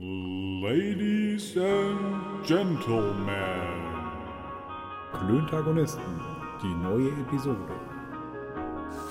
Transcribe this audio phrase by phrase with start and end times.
[0.00, 3.32] Ladies and Gentlemen.
[5.12, 6.20] Klöntagonisten,
[6.62, 7.66] die neue Episode.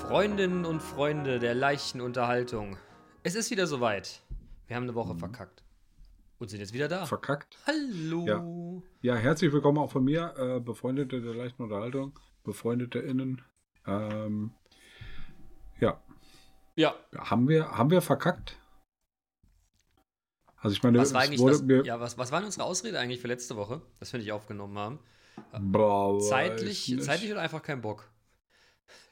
[0.00, 2.78] Freundinnen und Freunde der leichten Unterhaltung.
[3.22, 4.22] Es ist wieder soweit.
[4.66, 5.18] Wir haben eine Woche Mhm.
[5.18, 5.62] verkackt.
[6.38, 7.04] Und sind jetzt wieder da.
[7.04, 7.58] Verkackt.
[7.66, 8.82] Hallo.
[9.02, 13.42] Ja, herzlich willkommen auch von mir, äh, Befreundete der leichten Unterhaltung, Befreundete innen.
[13.86, 14.52] Ähm,
[15.80, 16.00] ja,
[16.76, 18.57] Ja, haben wir, haben wir verkackt?
[20.60, 23.20] Also ich meine, was war eigentlich das, ja, was, was war denn unsere Ausrede eigentlich
[23.20, 24.98] für letzte Woche, dass wir nicht aufgenommen haben?
[25.60, 28.10] Boah, Zeitlich, zeitlich oder einfach kein Bock?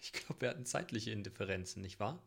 [0.01, 2.23] Ich glaube, wir hatten zeitliche Indifferenzen, nicht wahr?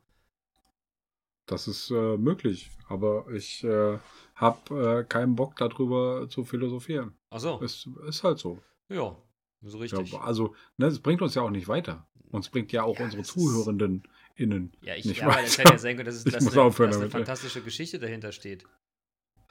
[1.45, 3.97] Das ist äh, möglich, aber ich äh,
[4.35, 7.13] habe äh, keinen Bock darüber zu philosophieren.
[7.31, 8.59] Achso, Es ist halt so.
[8.87, 9.17] ja,
[9.63, 10.11] so richtig.
[10.11, 12.07] Ja, also, ne, es bringt uns ja auch nicht weiter.
[12.29, 14.03] Uns bringt ja auch Ja, unsere das Zuhörenden
[14.35, 14.71] innen.
[14.83, 15.41] Ja, ich, nicht ja, weiter.
[15.41, 18.31] hätte ja sein dass, es, Ich dass, muss eine, aufhören dass eine fantastische Geschichte dahinter
[18.31, 18.65] steht.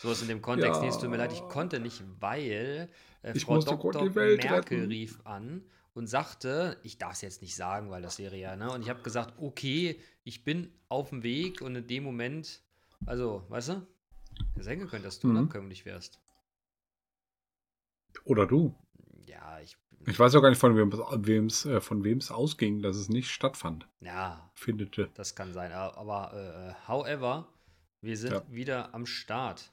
[0.01, 0.77] So ist in dem Kontext.
[0.77, 0.83] Ja.
[0.83, 2.89] Nee, es tut mir leid, ich konnte nicht, weil
[3.23, 4.05] äh, Ich Frau Dr.
[4.11, 4.85] Merkel retten.
[4.87, 8.71] rief an und sagte, ich darf es jetzt nicht sagen, weil das wäre ja, ne?
[8.71, 12.63] Und ich habe gesagt, okay, ich bin auf dem Weg und in dem Moment,
[13.07, 13.87] also, weißt du,
[14.55, 15.37] hätte sein können, dass du Mhm.
[15.37, 16.21] unabkömmlich wärst.
[18.25, 18.75] Oder du.
[19.27, 19.77] Ja, ich,
[20.07, 23.09] Ich weiß auch gar nicht, von wem wem's, äh, von wem es ausging, dass es
[23.09, 23.89] nicht stattfand.
[24.01, 25.11] ja, Findete.
[25.15, 25.73] Das kann sein.
[25.73, 26.33] Aber
[26.87, 27.49] äh, however,
[28.01, 28.43] wir sind Ja.
[28.49, 29.73] wieder am Start.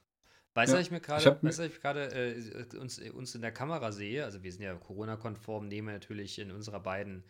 [0.56, 3.52] Weißt du, Ja, ich mir gerade, weißt du, ich gerade äh, uns, uns in der
[3.52, 4.24] Kamera sehe?
[4.26, 7.24] Also wir sind ja Corona-konform, nehmen natürlich in unserer beiden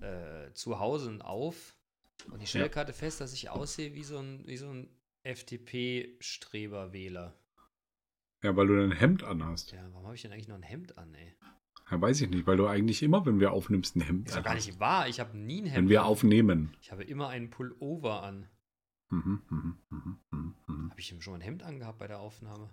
[0.00, 1.74] äh, Zuhause auf.
[2.32, 2.70] Und ich stelle Ja.
[2.70, 4.88] gerade fest, dass ich aussehe wie so ein, wie so ein
[5.24, 7.34] FDP-Streberwähler.
[8.42, 9.72] Ja, weil du dein Hemd anhast.
[9.72, 11.34] Ja, warum habe ich denn eigentlich noch ein Hemd an, ey?
[11.90, 14.42] Ja, weiß ich nicht, weil du eigentlich immer, wenn wir aufnimmst, ein Hemd Ist doch
[14.44, 15.08] gar nicht wahr.
[15.08, 16.06] Ich habe nie ein Hemd Wenn wir an.
[16.06, 16.76] aufnehmen.
[16.80, 18.48] Ich habe immer einen Pullover an.
[19.10, 19.78] Mhm, mhm,
[20.30, 20.90] mhm.
[20.90, 22.68] Habe ich denn schon ein Hemd angehabt bei der Aufnahme?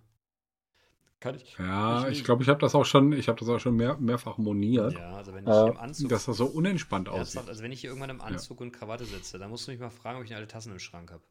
[1.22, 1.56] Kann ich.
[1.58, 4.38] Ja, Ich glaube, ich habe das auch schon, ich habe das auch schon mehr, mehrfach
[4.38, 4.94] moniert.
[4.94, 6.10] Ja, also wenn ich im Äh, Anzug.
[6.10, 7.50] dass das so unentspannt Ernsthaft, aussieht.
[7.50, 9.90] also wenn ich hier irgendwann im Anzug und Krawatte sitze, dann musst du mich mal
[9.90, 11.24] fragen, ob ich noch alle Tassen im Schrank habe.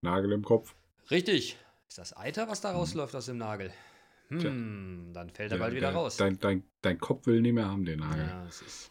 [0.00, 0.74] Nagel im Kopf.
[1.10, 1.58] Richtig.
[1.88, 3.72] Ist das Eiter, was da rausläuft aus dem Nagel?
[4.30, 4.50] Tja.
[4.50, 6.16] Hm, dann fällt er Ja, bald wieder dein, raus.
[6.16, 8.26] Dein, dein, dein Kopf will nicht mehr haben, den Nagel.
[8.26, 8.90] ja, es ist.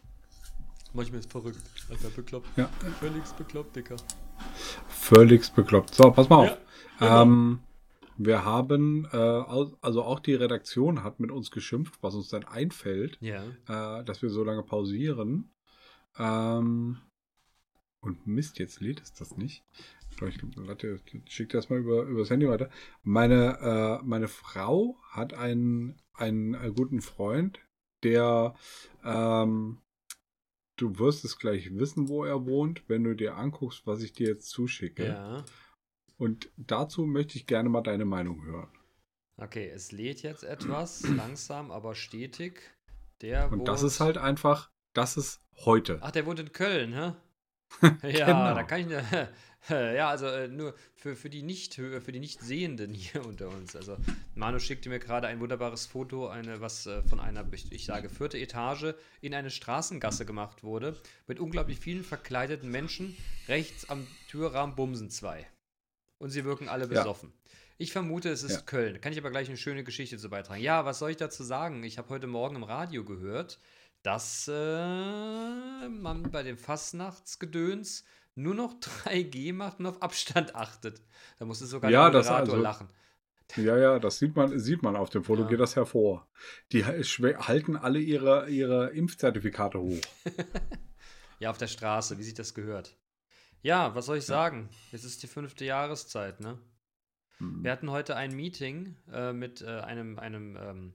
[0.94, 1.59] Manchmal ist verrückt.
[1.90, 2.48] Alter, bekloppt.
[2.58, 2.68] Ja.
[3.00, 3.96] Völlig bekloppt, Dicker.
[4.88, 5.94] Völlig bekloppt.
[5.96, 6.58] So, pass mal auf.
[7.00, 7.59] Ja, ähm,
[8.18, 13.18] wir haben, äh, also auch die Redaktion hat mit uns geschimpft, was uns dann einfällt,
[13.22, 13.44] Ja.
[13.68, 15.52] äh, dass wir so lange pausieren.
[16.20, 16.98] Ähm,
[18.02, 19.64] und Mist, jetzt lädt es das nicht.
[20.12, 22.70] Ich warte, schick das mal über, über das Handy weiter.
[23.02, 27.60] Meine, äh, meine Frau hat einen, einen äh, guten Freund,
[28.04, 28.54] der,
[29.04, 29.80] ähm,
[30.78, 34.28] du wirst es gleich wissen, wo er wohnt, wenn du dir anguckst, was ich dir
[34.28, 35.07] jetzt zuschicke.
[35.07, 35.45] Ja.
[36.17, 38.72] Und dazu möchte ich gerne mal deine Meinung hören.
[39.38, 42.62] Okay, es lädt jetzt etwas, langsam, aber stetig.
[43.22, 46.00] Der Und das wohnt- ist halt einfach, das ist heute.
[46.01, 47.13] Ach, der wohnt in Köln, hä?
[48.03, 48.53] Ja, Genau.
[48.56, 48.97] da kann ich.
[49.69, 53.78] Ja, also äh, nur für, für die nicht für die Nichtsehenden hier unter uns.
[53.78, 53.95] Also
[54.35, 58.09] Manu schickte mir gerade ein wunderbares Foto, eine, was äh, von einer, ich, ich sage,
[58.09, 60.97] vierte Etage in eine Straßengasse gemacht wurde,
[61.28, 63.16] mit unglaublich vielen verkleideten Menschen.
[63.47, 65.47] Rechts am Türrahmen bumsen zwei.
[66.17, 67.00] Und sie wirken alle Ja.
[67.01, 67.31] besoffen.
[67.78, 68.62] Ich vermute, es ist Ja.
[68.63, 69.00] Köln.
[69.00, 70.62] Kann ich aber gleich eine schöne Geschichte zu beitragen.
[70.62, 71.83] Ja, was soll ich dazu sagen?
[71.85, 73.59] Ich habe heute Morgen im Radio gehört,
[74.03, 78.06] dass äh, man bei dem Fastnachtsgedöns
[78.36, 78.74] nur noch
[79.06, 81.02] 3G macht und auf Abstand achtet.
[81.40, 82.90] Da musste sogar Ja, der Moderator also- lachen.
[83.56, 85.47] Ja, ja, das sieht man, sieht man auf dem Foto, Ja.
[85.47, 86.28] geht das hervor.
[86.72, 90.02] Die halten alle ihre, ihre Impfzertifikate hoch.
[91.40, 92.96] Ja, auf der Straße, wie sich das gehört.
[93.63, 94.69] Ja, was soll ich sagen?
[94.94, 96.58] Es ist die fünfte Jahreszeit, ne?
[97.38, 97.63] Hm.
[97.66, 100.94] Wir hatten heute ein Meeting äh, mit äh, einem, einem, ähm,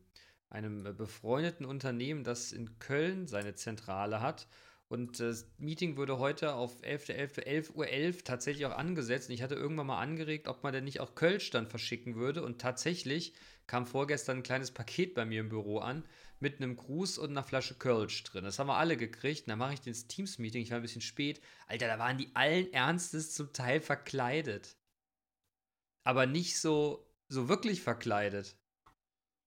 [0.51, 4.49] einem äh, befreundeten Unternehmen, das in Köln seine Zentrale hat.
[4.89, 7.41] Und das Meeting wurde heute auf 11.11.
[7.43, 9.29] 11 Uhr 11 tatsächlich auch angesetzt.
[9.29, 12.43] Und ich hatte irgendwann mal angeregt, ob man denn nicht auch Kölsch dann verschicken würde.
[12.43, 13.35] Und tatsächlich
[13.67, 16.05] kam vorgestern ein kleines Paket bei mir im Büro an
[16.41, 18.44] mit einem Gruß und einer Flasche Kölsch drin.
[18.44, 19.43] Das haben wir alle gekriegt.
[19.43, 20.62] Und dann mache ich das Teams-Meeting.
[20.62, 21.43] Ich war ein bisschen spät.
[21.67, 24.79] Alter, da waren die allen Ernstes zum Teil verkleidet
[26.09, 28.56] aber nicht so, so wirklich verkleidet.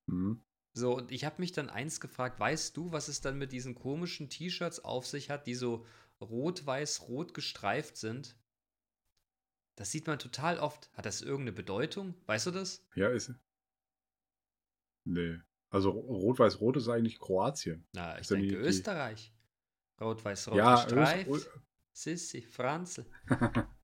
[0.07, 0.44] Hm.
[0.73, 3.75] So, und ich habe mich dann eins gefragt, weißt du, was es dann mit diesen
[3.75, 5.85] komischen T-Shirts auf sich hat, die so
[6.21, 8.38] rot-weiß-rot gestreift sind?
[9.75, 10.89] Das sieht man total oft.
[10.94, 12.13] Hat das irgendeine Bedeutung?
[12.27, 12.85] Weißt du das?
[12.95, 13.33] Ja, ist.
[15.06, 15.39] Nee.
[15.71, 17.85] Also Rot-Weiß-Rot ist eigentlich Kroatien.
[17.94, 19.33] Na, ich Ist denke die- Österreich.
[20.00, 21.29] Rot-weiß-rot Ja, gestreift.
[21.29, 21.50] Öst-
[21.94, 23.06] Sissi, Franzl.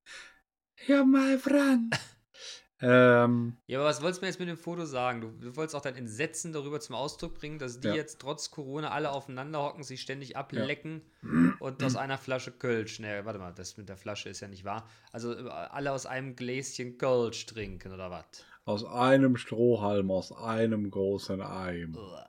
[0.87, 1.95] Ja, mal Frank.
[2.79, 5.21] Ähm, Ja, aber was wolltest du mir jetzt mit dem Foto sagen?
[5.21, 7.95] Du, du wolltest auch dein Entsetzen darüber zum Ausdruck bringen, dass die Ja.
[7.95, 11.01] jetzt trotz Corona alle aufeinander hocken, sich ständig ablecken
[11.59, 14.63] und aus einer Flasche Kölsch, ne, warte mal, das mit der Flasche ist ja nicht
[14.63, 14.87] wahr.
[15.11, 18.25] Also äh, alle aus einem Gläschen Kölsch trinken oder was?
[18.65, 21.95] aus einem Strohhalm, aus einem großen Eim.
[21.95, 22.27] Uah.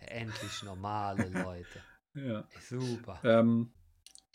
[0.00, 1.80] Endlich normale Leute.
[2.14, 2.44] Ja.
[2.68, 3.20] Super.
[3.22, 3.70] Ähm,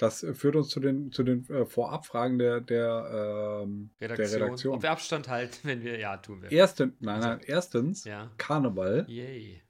[0.03, 4.29] das führt uns zu den, zu den äh, Vorabfragen der, der, ähm, Redaktion.
[4.29, 4.75] der Redaktion.
[4.75, 6.51] Ob wir Abstand halten, wenn wir, ja, tun wir.
[6.51, 8.31] Erstens, nein, nein, erstens, Ja.
[8.37, 9.05] Karneval.
[9.07, 9.61] Yay.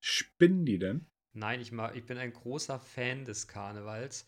[0.00, 1.06] Spinnen die denn?
[1.32, 4.26] Nein, ich, mag, ich bin ein großer Fan des Karnevals.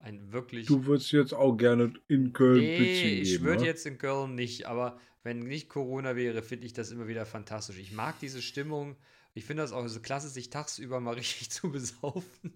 [0.00, 0.66] Ein wirklich.
[0.66, 3.66] Du würdest jetzt auch gerne in Köln nee, Pizzen ich würde ne?
[3.66, 7.78] jetzt in Köln nicht, aber wenn nicht Corona wäre, finde ich das immer wieder fantastisch.
[7.78, 8.96] Ich mag diese Stimmung.
[9.34, 12.52] Ich finde das auch so klasse, sich tagsüber mal richtig zu besaufen.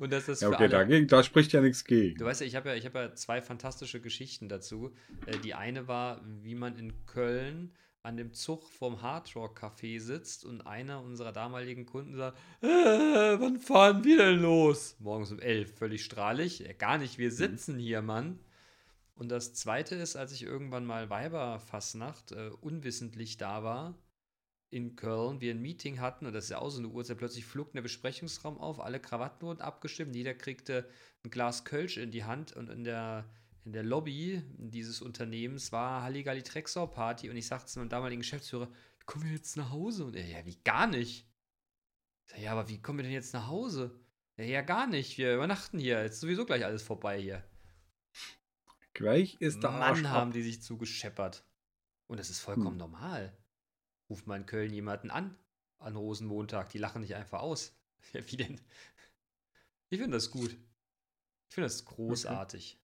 [0.00, 2.18] Und dass das Ja, für okay, dagegen, da spricht ja nichts gegen.
[2.18, 4.92] Du weißt ja, ich habe ja, ich habe ja zwei fantastische Geschichten dazu.
[5.26, 7.72] Äh, die eine war, wie man in Köln
[8.02, 12.66] an dem Zug vom Hard Rock Café sitzt und einer unserer damaligen Kunden sagt, äh,
[12.66, 14.96] wann fahren wir denn los?
[15.00, 16.60] Morgens um elf, völlig strahlig.
[16.60, 18.38] Ja, gar nicht, wir sitzen hier, Mann.
[19.16, 23.98] Und das zweite ist, als ich irgendwann mal Weiberfassnacht äh, unwissentlich da war
[24.70, 27.44] in Köln, wir ein Meeting hatten und das ist ja auch so eine Uhrzeit, plötzlich
[27.44, 30.88] flog der Besprechungsraum auf, alle Krawatten wurden abgestimmt, jeder kriegte
[31.24, 33.30] ein Glas Kölsch in die Hand und in der,
[33.64, 38.20] in der Lobby dieses Unternehmens war Halligalli Trexor Party und ich sagte zu meinem damaligen
[38.22, 38.68] Geschäftsführer,
[39.06, 40.04] kommen wir jetzt nach Hause?
[40.04, 41.28] Und er, ja, wie gar nicht?
[42.24, 44.00] Ich sag, ja, aber wie kommen wir denn jetzt nach Hause?
[44.36, 47.44] Ja, ja, gar nicht, wir übernachten hier, jetzt ist sowieso gleich alles vorbei hier.
[48.94, 50.34] Gleich ist der Arsch Mann, haben ab.
[50.34, 51.44] die sich zugescheppert.
[52.08, 52.78] Und das ist vollkommen Hm.
[52.78, 53.36] normal.
[54.08, 55.36] Ruft mal in Köln jemanden an,
[55.78, 57.72] an Rosenmontag, die lachen dich einfach aus.
[58.12, 58.60] Ja, wie denn?
[59.88, 60.50] Ich finde das gut.
[61.48, 62.78] Ich finde das großartig.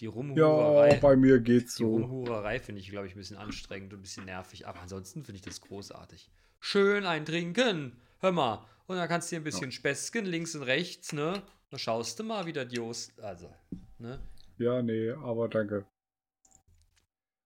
[0.00, 1.92] Die Ja, Rumhurerei, bei mir geht's die so.
[1.92, 4.66] Rumhurerei finde ich, glaube ich, ein bisschen anstrengend und ein bisschen nervig.
[4.66, 6.32] Aber ansonsten finde ich das großartig.
[6.58, 8.00] Schön ein Trinken.
[8.18, 8.66] Hör mal.
[8.86, 11.42] Und dann kannst du dir ein bisschen späßchen links und rechts, ne?
[11.70, 13.54] Dann schaust du mal wieder die Ost Also,
[13.98, 14.20] ne?
[14.58, 15.86] Ja, nee, aber danke.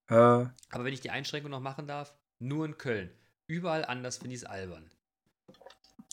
[0.07, 3.09] Äh, Aber wenn ich die Einschränkung noch machen darf, nur in Köln.
[3.47, 4.89] Überall anders finde ich es albern.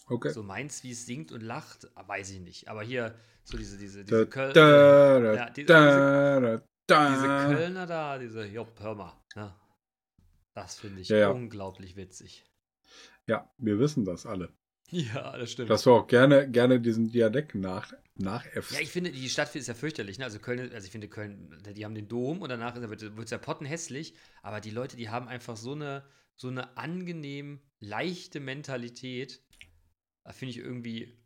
[0.09, 0.31] okay.
[0.31, 2.69] So Mainz, wie es singt und lacht, weiß ich nicht.
[2.69, 3.15] Aber hier,
[3.45, 7.11] so diese, diese, diese, Köl da, da, ja, die- da, da, da.
[7.15, 7.27] diese
[7.57, 9.13] Kölner da, diese Job, hör mal.
[9.35, 9.55] Ne?
[10.55, 11.31] Das finde ich Ja, ja.
[11.31, 12.45] unglaublich witzig.
[13.27, 14.53] Ja, wir wissen das alle.
[14.93, 15.71] Ja, das stimmt.
[15.71, 18.73] Dass du auch gerne, gerne diesen Dialekt nach, nachäffst.
[18.73, 20.19] ja, ich finde, die Stadt ist ja fürchterlich.
[20.19, 20.25] Ne?
[20.25, 23.39] Also Köln, also ich finde Köln, die haben den Dom und danach wird es ja
[23.39, 24.15] pottenhässlich.
[24.43, 26.05] Aber die Leute, die haben einfach so eine,
[26.37, 29.43] so eine angenehm leichte Mentalität.
[30.25, 31.19] Da finde ich irgendwie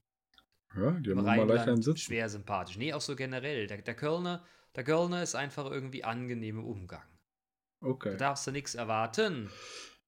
[0.77, 2.01] ja, die haben immer leicht einen Sitz.
[2.01, 2.77] schwer sympathisch.
[2.77, 3.67] Nee, auch so generell.
[3.67, 4.45] Der, der Kölner,
[4.77, 7.03] der Kölner ist einfach irgendwie angenehm im Umgang.
[7.81, 8.17] Da Okay.
[8.17, 9.51] darfst du nichts erwarten.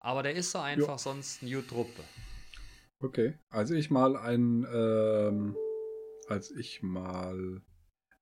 [0.00, 2.04] Aber der ist so einfach sonst eine gute Truppe.
[3.00, 3.38] Okay.
[3.50, 5.56] Als ich mal ein, ähm,
[6.28, 7.62] als ich mal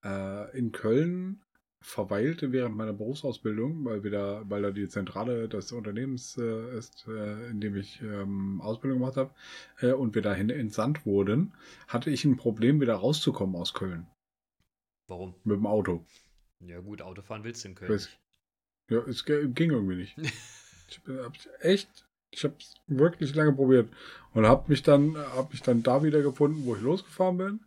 [0.05, 1.43] äh, in Köln
[1.81, 7.07] verweilte während meiner Berufsausbildung, weil wir da, weil da die Zentrale des Unternehmens äh, ist,
[7.07, 9.35] äh, in dem ich ähm, Ausbildung gemacht habe,
[9.81, 11.55] äh, und wir dahin entsandt wurden,
[11.87, 14.07] hatte ich ein Problem, wieder rauszukommen aus Köln
[15.07, 15.35] Warum?
[15.45, 16.05] mit dem Auto.
[16.61, 17.93] Ja gut, Autofahren willst du in Köln.
[17.93, 18.11] Weiß-.
[18.91, 20.17] Ja, es ging irgendwie nicht.
[20.89, 23.93] Ich hab's echt, ich habe es wirklich lange probiert
[24.35, 27.61] und habe mich dann, habe mich dann da wieder gefunden, wo ich losgefahren bin.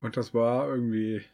[0.00, 1.24] Und das war irgendwie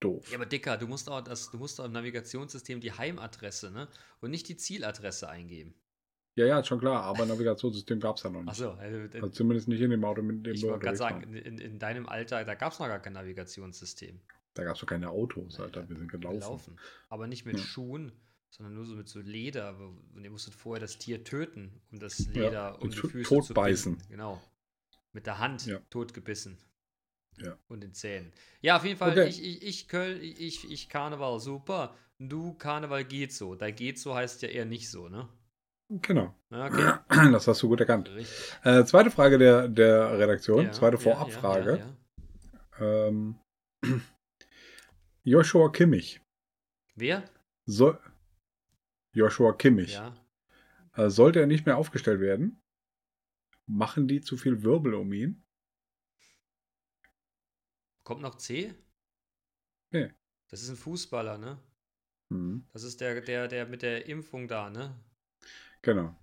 [0.00, 0.30] doof.
[0.30, 3.88] Ja, aber Dicker, du musst auch das, du musst auch im Navigationssystem die Heimadresse, ne?
[4.20, 5.74] Und nicht die Zieladresse eingeben.
[6.34, 8.48] Ja, ja, schon klar, aber Navigationssystem gab es ja noch nicht.
[8.48, 11.34] Achso, also, Also zumindest nicht in dem Auto, mit dem ich wollte gerade unterwegs sagen,
[11.34, 14.20] in, in deinem Alter, da gab es noch gar kein Navigationssystem.
[14.54, 16.78] Da gab es doch keine Autos, Alter, wir sind gelaufen.
[17.10, 17.62] Aber nicht mit Ja.
[17.62, 18.12] Schuhen,
[18.52, 19.76] sondern nur so mit so Leder.
[20.14, 23.92] Und ihr musstet vorher das Tier töten, um das Leder um und die Füße totbeißen.
[23.94, 24.10] zu binden.
[24.12, 24.40] Genau.
[25.12, 25.80] Mit der Hand Ja.
[25.90, 26.58] totgebissen.
[27.38, 27.56] Ja.
[27.68, 28.30] Und den Zähnen.
[28.60, 29.26] Ja, auf jeden Fall, Okay.
[29.28, 31.96] ich, ich, ich Köln, ich, ich Karneval, super.
[32.18, 33.54] Du Karneval geht so.
[33.54, 35.28] Da geht so heißt ja eher nicht so, ne?
[35.88, 36.92] Genau, Ja, okay.
[37.32, 38.10] das hast du gut erkannt.
[38.64, 41.70] Äh, zweite Frage der, der Redaktion, Ja, zweite ja, Vorabfrage.
[41.70, 41.96] Ja, ja,
[42.78, 43.08] ja.
[43.08, 43.38] Ähm,
[45.24, 46.20] Joshua Kimmich.
[46.94, 47.24] Wer?
[47.66, 47.98] Soll,
[49.12, 49.94] Joshua Kimmich.
[49.94, 50.16] Ja.
[50.94, 52.60] Äh, sollte er nicht mehr aufgestellt werden?
[53.66, 55.44] Machen die zu viel Wirbel um ihn?
[58.04, 58.74] Kommt noch C?
[59.90, 60.10] Nee.
[60.48, 61.58] Das ist ein Fußballer, ne?
[62.30, 64.98] Hm, Das ist der, der, der mit der Impfung da, ne?
[65.82, 66.16] genau.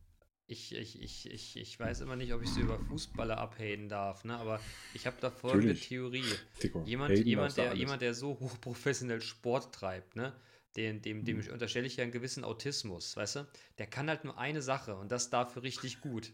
[0.48, 4.24] Ich, ich, ich, ich, ich weiß immer nicht, ob ich so über Fußballer abhaten darf,
[4.26, 4.36] ne?
[4.38, 4.60] Aber
[4.96, 5.88] ich habe da folgende Natürlich.
[5.88, 6.26] Theorie.
[6.60, 7.80] Tico, Jemand, jemand, der, alles.
[7.80, 10.34] jemand, der so hochprofessionell Sport treibt, ne?
[10.76, 13.48] Den, dem, dem unterstelle ich ja einen gewissen Autismus, weißt du?
[13.78, 16.34] Der kann halt nur eine Sache und das dafür richtig gut.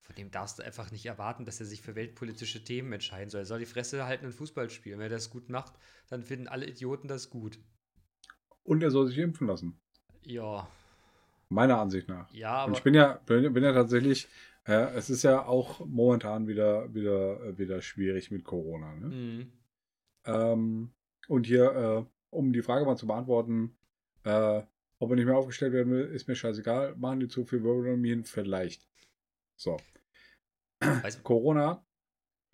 [0.00, 3.42] Von dem darfst du einfach nicht erwarten, dass er sich für weltpolitische Themen entscheiden soll.
[3.42, 4.98] Er soll die Fresse halten und Fußball spielen.
[4.98, 5.74] Wenn er das gut macht,
[6.08, 7.58] dann finden alle Idioten das gut.
[8.62, 9.80] Und er soll sich impfen lassen.
[10.24, 10.68] Ja,
[11.48, 12.32] Meiner Ansicht nach.
[12.32, 14.28] ja, aber Und ich bin ja, bin, bin ja tatsächlich,
[14.64, 18.94] äh, es ist ja auch momentan wieder, wieder, äh, wieder schwierig mit Corona.
[18.96, 19.06] Ne?
[19.06, 19.52] Mhm.
[20.24, 20.90] Ähm,
[21.28, 23.76] und hier, äh, um die Frage mal zu beantworten,
[24.24, 24.62] äh,
[24.98, 26.96] ob er nicht mehr aufgestellt werden will, ist mir scheißegal.
[26.96, 28.24] Machen die zu viel Wirbelmien?
[28.24, 28.86] Vielleicht.
[29.56, 29.76] So.
[30.80, 31.84] Weiß- Corona,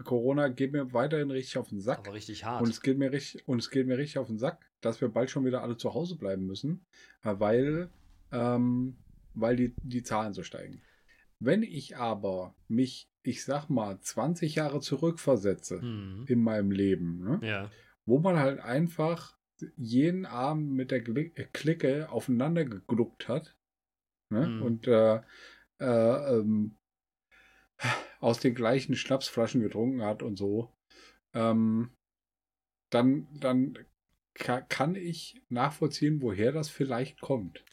[0.05, 2.01] Corona geht mir weiterhin richtig auf den Sack.
[2.01, 2.63] aber richtig hart.
[2.63, 5.09] Und es geht mir richtig, und es geht mir richtig auf den Sack, dass wir
[5.09, 6.85] bald schon wieder alle zu Hause bleiben müssen,
[7.23, 7.91] äh, weil,
[8.33, 8.97] ähm,
[9.35, 10.83] weil die, die Zahlen so steigen.
[11.39, 16.25] Wenn ich aber mich, ich sag mal, 20 Jahre zurückversetze Mhm.
[16.29, 17.71] in meinem Leben, ne, Ja.
[18.05, 19.37] wo man halt einfach
[19.77, 23.57] jeden Abend mit der äh, Clique aufeinander gegluckt hat
[24.31, 24.63] ne, Mhm.
[24.63, 25.21] und äh,
[25.81, 26.77] äh, ähm,
[28.21, 30.73] aus den gleichen Schnapsflaschen getrunken hat und so,
[31.35, 31.91] ähm,
[32.91, 33.79] dann, dann
[34.35, 37.65] ka kann ich nachvollziehen, woher das vielleicht kommt.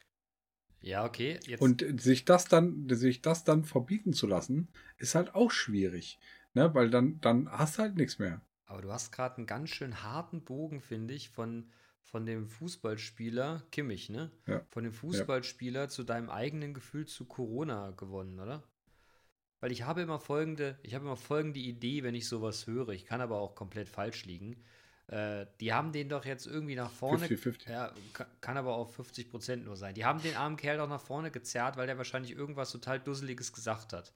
[0.82, 1.40] Ja, okay.
[1.46, 6.20] Jetzt, Und sich das dann, sich das dann verbieten zu lassen, ist halt auch schwierig.
[6.54, 6.74] Ne?
[6.74, 8.42] Weil dann, dann hast du halt nichts mehr.
[8.70, 11.70] Aber du hast gerade einen ganz schön harten Bogen, finde ich, von,
[12.02, 14.32] von dem Fußballspieler Kimmich, ne?
[14.48, 14.62] Ja.
[14.70, 18.64] Von dem Fußballspieler zu deinem eigenen Gefühl zu Corona gewonnen, oder?
[19.60, 22.90] Weil ich habe immer folgende, ich habe immer folgende Idee, wenn ich sowas höre.
[22.90, 24.64] Ich kann aber auch komplett falsch liegen.
[25.08, 27.26] Äh, die haben den doch jetzt irgendwie nach vorne.
[27.28, 27.70] 50-50.
[27.70, 29.96] Ja, ka- kann aber auch 50% nur sein.
[29.96, 33.52] Die haben den armen Kerl doch nach vorne gezerrt, weil der wahrscheinlich irgendwas total Dusseliges
[33.52, 34.14] gesagt hat.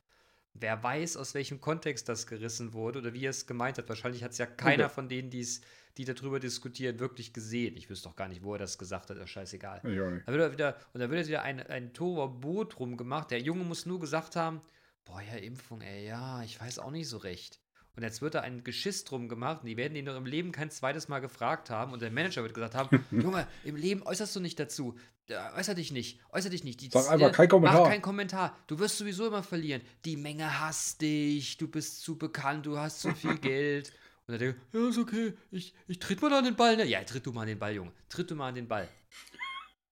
[0.55, 3.89] Wer weiß, aus welchem Kontext das gerissen wurde oder wie er es gemeint hat.
[3.89, 4.93] Wahrscheinlich hat es ja keiner Okay.
[4.93, 5.62] von denen, die's,
[5.98, 7.75] die darüber diskutieren, wirklich gesehen.
[7.75, 9.17] Ich wüsste doch gar nicht, wo er das gesagt hat.
[9.17, 9.81] Ist scheißegal.
[9.83, 9.98] Nicht.
[10.27, 13.31] Da wird er wieder, und da wird wieder ein, ein Tohuwabohu drum gemacht.
[13.31, 14.62] Der Junge muss nur gesagt haben,
[15.05, 17.60] boah, ja, Impfung, ey, ja, ich weiß auch nicht so recht.
[17.95, 20.51] Und jetzt wird da ein Geschiss drum gemacht und die werden ihn noch im Leben
[20.51, 24.36] kein zweites Mal gefragt haben und der Manager wird gesagt haben, Junge, im Leben äußerst
[24.36, 24.95] du nicht dazu.
[25.30, 26.82] Äh, Äußer dich nicht, äußer dich nicht.
[26.82, 27.82] Die, Sag einfach kein Kommentar.
[27.82, 28.58] Mach keinen Kommentar.
[28.68, 29.82] Du wirst sowieso immer verlieren.
[30.06, 33.92] Die Menge hasst dich, du bist zu bekannt, du hast zu viel Geld.
[34.27, 36.75] Und er denkt, ja, ist okay, ich, ich tritt mal an den Ball.
[36.77, 36.86] Ne?
[36.86, 37.92] Ja, tritt du mal an den Ball, Junge.
[38.10, 38.88] Tritt du mal an den Ball.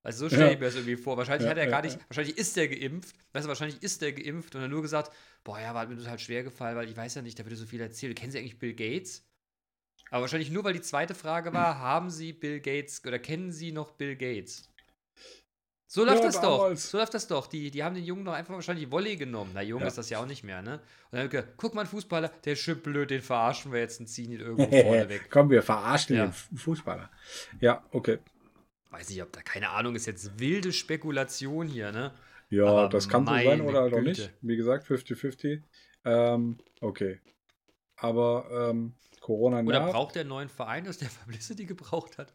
[0.03, 0.51] Also so stelle Ja.
[0.53, 1.15] ich mir das irgendwie vor.
[1.17, 3.15] Wahrscheinlich Ja, hat er gar nicht, wahrscheinlich ist er geimpft.
[3.33, 5.11] Weißt du, wahrscheinlich ist er geimpft und er nur gesagt,
[5.43, 7.65] boah, ja, war mir total schwer gefallen, weil ich weiß ja nicht, da würde so
[7.65, 8.15] viel erzählen.
[8.15, 9.23] Kennen Sie eigentlich Bill Gates?
[10.09, 13.71] Aber wahrscheinlich nur, weil die zweite Frage war, haben Sie Bill Gates oder kennen Sie
[13.71, 14.67] noch Bill Gates?
[15.93, 16.59] So läuft Ja, das doch.
[16.59, 16.89] damals.
[16.89, 17.47] So läuft das doch.
[17.47, 19.51] Die, die haben den Jungen doch einfach wahrscheinlich Volley genommen.
[19.53, 19.87] Na, jung Ja.
[19.87, 20.75] ist das ja auch nicht mehr, ne?
[21.11, 23.99] Und dann gedacht, guck mal, ein Fußballer, der ist schön blöd, den verarschen wir jetzt
[23.99, 25.27] und ziehen ihn irgendwo vorne weg.
[25.29, 26.27] Komm, wir verarschen Ja.
[26.27, 27.09] den Fu- Fußballer.
[27.59, 28.19] Ja, okay.
[28.89, 32.13] Weiß nicht, ob da, keine Ahnung, ist jetzt wilde Spekulation hier, ne?
[32.49, 34.31] Ja, Aber das kann so sein oder halt auch nicht.
[34.41, 35.61] Wie gesagt, 50-50.
[36.05, 37.19] Ähm, okay.
[37.97, 42.33] Aber ähm, Corona Oder braucht der einen neuen Verein, dass der Publicity gebraucht hat?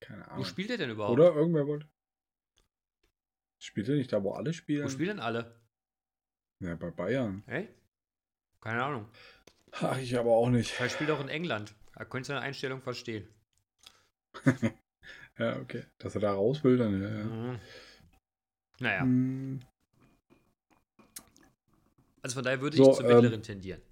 [0.00, 0.44] Keine Wo Ahnung.
[0.46, 1.12] spielt er denn überhaupt?
[1.20, 1.86] Oder irgendwer wollte.
[3.62, 4.84] Spielt er nicht da, wo alle spielen?
[4.84, 5.54] Wo spielen alle?
[6.58, 7.44] Ja, bei Bayern.
[7.46, 7.68] Hey?
[8.60, 9.08] Keine Ahnung.
[9.70, 10.70] Ach, ich aber auch nicht.
[10.70, 11.72] Vielleicht spielt er auch in England.
[11.94, 13.28] Da könntest du eine Einstellung verstehen.
[15.38, 15.84] Ja, okay.
[15.98, 17.08] Dass er da raus will, dann ja.
[17.08, 17.24] ja.
[17.24, 17.58] Mhm.
[18.80, 19.60] Naja, Hm,
[22.20, 23.82] also von daher würde So, ich zur ähm, mittleren tendieren.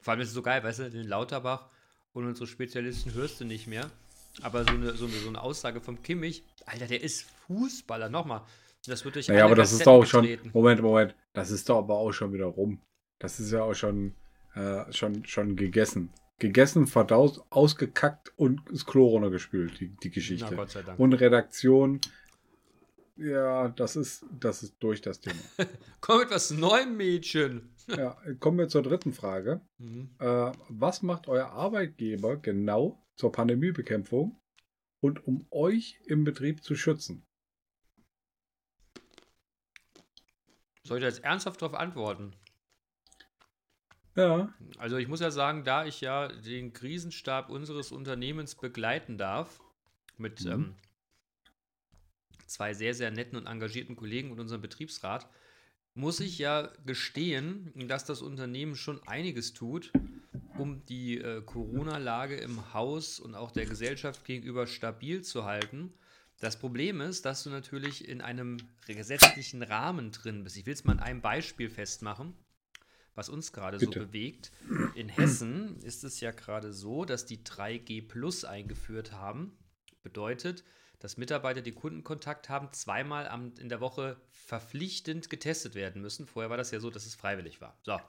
[0.00, 1.68] Vor allem ist es so geil, weißt du, den Lauterbach
[2.12, 3.90] und unsere Spezialisten hörst du nicht mehr.
[4.40, 8.42] Aber so eine, so eine, so eine Aussage vom Kimmich, Alter, der ist Fußballer, nochmal.
[8.86, 10.22] Das wird durch Naja, aber das ist Gazetten doch auch schon.
[10.22, 10.50] getreten.
[10.52, 11.14] Moment, Moment.
[11.32, 12.80] Das ist doch aber auch schon wieder rum.
[13.18, 14.14] Das ist ja auch schon,
[14.54, 16.10] äh, schon, schon gegessen.
[16.38, 20.56] Gegessen, verdaut, ausgekackt und ins Klo runtergespült, die, die Na Geschichte.
[20.56, 20.98] Gott sei Dank.
[20.98, 22.00] und Redaktion.
[23.16, 25.38] Ja, das ist, das ist durch das Thema.
[26.00, 27.70] Komm mit was Neuem, Mädchen.
[27.86, 29.60] ja, kommen wir zur dritten Frage.
[29.78, 30.10] Mhm.
[30.18, 34.36] Äh, was macht euer Arbeitgeber genau zur Pandemiebekämpfung
[35.02, 37.26] und um euch im Betrieb zu schützen?
[40.84, 42.36] Soll ich da jetzt ernsthaft darauf antworten?
[44.14, 49.60] Ja, Also ich muss ja sagen, da ich ja den Krisenstab unseres Unternehmens begleiten darf,
[50.18, 50.48] mit Mhm.
[50.52, 50.76] ähm,
[52.46, 55.28] zwei sehr, sehr netten und engagierten Kollegen und unserem Betriebsrat,
[55.94, 59.92] muss ich ja gestehen, dass das Unternehmen schon einiges tut,
[60.56, 65.92] um die äh, Corona-Lage im Haus und auch der Gesellschaft gegenüber stabil zu halten.
[66.40, 68.56] Das Problem ist, dass du natürlich in einem
[68.86, 70.56] gesetzlichen Rahmen drin bist.
[70.56, 72.34] Ich will es mal an einem Beispiel festmachen,
[73.14, 74.50] was uns gerade so bewegt.
[74.94, 79.52] In Hessen ist es ja gerade so, dass die 3G Plus eingeführt haben.
[80.02, 80.64] Bedeutet,
[81.02, 86.28] dass Mitarbeiter, die Kundenkontakt haben, zweimal am, in der Woche verpflichtend getestet werden müssen.
[86.28, 87.76] Vorher war das ja so, dass es freiwillig war.
[87.82, 88.00] So.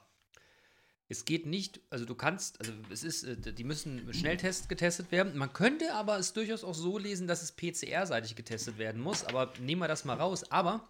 [1.08, 5.36] Es geht nicht, also du kannst, also es ist, äh, die müssen Schnelltest getestet werden.
[5.36, 9.24] Man könnte aber es durchaus auch so lesen, dass es PCR-seitig getestet werden muss.
[9.24, 10.50] Aber nehmen wir das mal raus.
[10.52, 10.88] Aber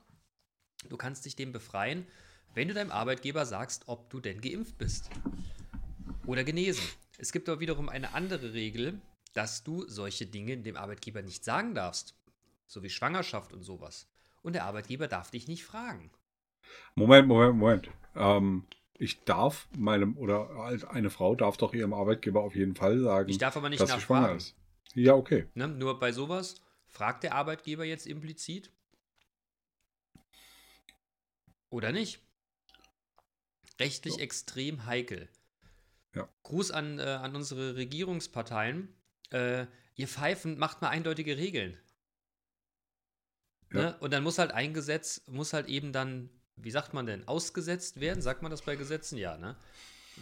[0.91, 2.07] du kannst dich dem befreien,
[2.53, 5.09] wenn du deinem Arbeitgeber sagst, ob du denn geimpft bist
[6.27, 6.85] oder genesen.
[7.17, 9.01] Es gibt aber wiederum eine andere Regel,
[9.35, 12.15] dass du solche Dinge dem Arbeitgeber nicht sagen darfst.
[12.67, 14.09] So wie Schwangerschaft und sowas.
[14.43, 16.11] Und der Arbeitgeber darf dich nicht fragen.
[16.95, 17.91] Moment, Moment, Moment.
[18.17, 18.65] Ähm,
[18.97, 20.51] ich darf meinem, oder
[20.91, 23.91] eine Frau darf doch ihrem Arbeitgeber auf jeden Fall sagen, Ich darf aber nicht dass
[23.91, 24.39] sie schwanger nachfragen.
[24.39, 24.57] ist.
[24.95, 25.47] Ja, okay.
[25.55, 25.69] Ne?
[25.69, 28.71] Nur bei sowas fragt der Arbeitgeber jetzt implizit.
[31.71, 32.21] Oder nicht?
[33.81, 34.21] Rechtlich So.
[34.21, 35.29] extrem heikel.
[36.15, 36.29] Ja.
[36.45, 38.95] Gruß an, äh, an unsere Regierungsparteien.
[39.35, 41.77] Äh, ihr Pfeifen macht mal eindeutige Regeln.
[43.73, 43.81] Ja.
[43.81, 43.97] Ne?
[44.01, 48.01] Und dann muss halt ein Gesetz, muss halt eben dann, wie sagt man denn, ausgesetzt
[48.01, 48.23] werden?
[48.23, 49.19] Sagt man das bei Gesetzen?
[49.19, 49.57] Ja, ne?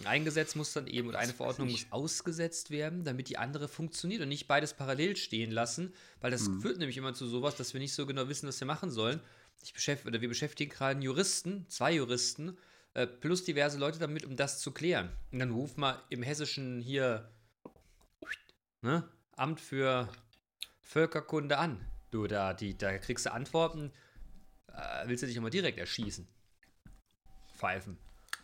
[0.05, 4.23] Ein Gesetz muss dann eben, oder eine Verordnung muss ausgesetzt werden, damit die andere funktioniert
[4.23, 5.93] und nicht beides parallel stehen lassen,
[6.23, 6.63] weil das Mhm.
[6.63, 9.21] führt nämlich immer zu sowas, dass wir nicht so genau wissen, was wir machen sollen.
[9.63, 12.57] Ich beschäftige, oder wir beschäftigen gerade einen Juristen, zwei Juristen,
[12.95, 15.11] äh, plus diverse Leute damit, um das zu klären.
[15.31, 17.31] Und dann ruf mal im hessischen hier
[18.83, 20.09] ne, Amt für
[20.81, 21.85] Völkerkunde an.
[22.11, 23.91] Du, da, die, da kriegst du Antworten,
[24.69, 26.29] äh, willst du dich immer direkt erschießen.
[27.57, 27.97] Pfeifen.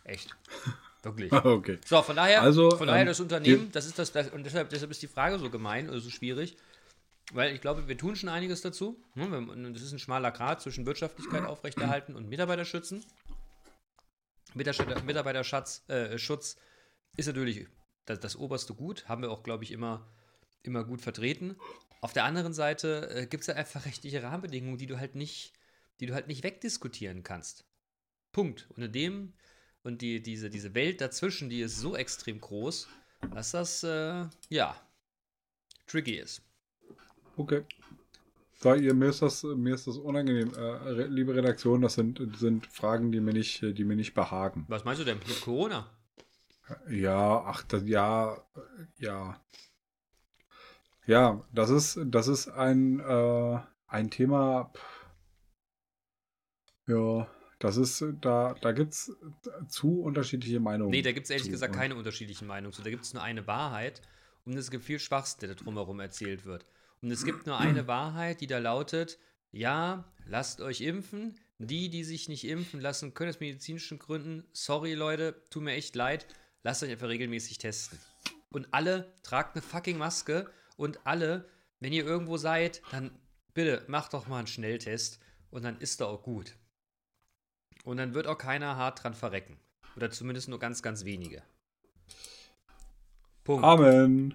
[0.03, 0.35] Echt.
[1.03, 1.31] Wirklich.
[1.31, 1.77] okay.
[1.85, 4.69] So, von daher, Also, von daher ähm, das Unternehmen, das ist das, das und deshalb,
[4.69, 6.57] deshalb ist die Frage so gemein oder so schwierig,
[7.31, 9.01] weil ich glaube, wir tun schon einiges dazu.
[9.15, 13.05] Ne, Das ist ein schmaler Grad zwischen Wirtschaftlichkeit aufrechterhalten und Mitarbeiterschützen.
[14.55, 16.57] Mitarbeiter- Mitarbeiterschutz äh, Schutz
[17.15, 17.67] ist natürlich
[18.05, 20.05] das, das oberste Gut, haben wir auch, glaube ich, immer,
[20.63, 21.55] immer gut vertreten.
[22.01, 25.53] Auf der anderen Seite äh, gibt es ja einfach rechtliche Rahmenbedingungen, die du halt nicht,
[25.99, 27.65] die du halt nicht wegdiskutieren kannst.
[28.31, 28.69] Punkt.
[28.75, 29.33] Und in dem,
[29.83, 32.87] und die, diese, diese Welt dazwischen, die ist so extrem groß,
[33.33, 34.75] dass das, äh, ja,
[35.87, 36.41] tricky ist.
[37.35, 37.63] Okay.
[38.61, 40.53] Da ihr, mir ist das, mir ist das unangenehm.
[40.53, 44.65] Äh, liebe Redaktion, das sind, sind Fragen, die mir nicht, die mir nicht behagen.
[44.67, 45.89] Was meinst du denn mit Corona?
[46.89, 49.41] Ja, ach, das, ja, äh, ja.
[51.09, 54.71] Ja, das ist, das ist ein, äh, ein Thema.
[56.85, 59.11] Ja, das ist, da, da gibt es
[59.69, 60.91] zu unterschiedliche Meinungen.
[60.91, 61.51] Nee, da gibt es ehrlich zu.
[61.51, 62.83] gesagt keine unterschiedlichen Meinungen zu.
[62.83, 64.03] Da gibt es nur eine Wahrheit
[64.45, 66.67] und es gibt viel Schwachsinn, der drumherum erzählt wird.
[67.01, 69.17] Und es gibt nur eine Wahrheit, die da lautet,
[69.51, 71.39] ja, lasst euch impfen.
[71.57, 75.95] Die, die sich nicht impfen lassen, können aus medizinischen Gründen, sorry Leute, tut mir echt
[75.95, 76.27] leid,
[76.61, 77.97] lasst euch einfach regelmäßig testen.
[78.51, 81.45] Und alle tragt eine fucking Maske und alle,
[81.81, 83.11] wenn ihr irgendwo seid, dann
[83.53, 85.19] bitte macht doch mal einen Schnelltest
[85.51, 86.55] und dann ist er auch gut.
[87.83, 89.59] Und dann wird auch keiner hart dran verrecken.
[89.97, 91.43] Oder zumindest nur ganz, ganz wenige.
[93.43, 93.65] Punkt.
[93.65, 94.33] Amen.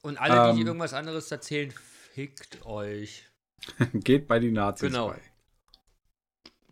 [0.00, 0.66] Und alle, die, die Ähm.
[0.68, 3.28] irgendwas anderes erzählen, fickt euch.
[3.92, 5.08] Geht bei die Nazis Genau.
[5.08, 5.20] bei.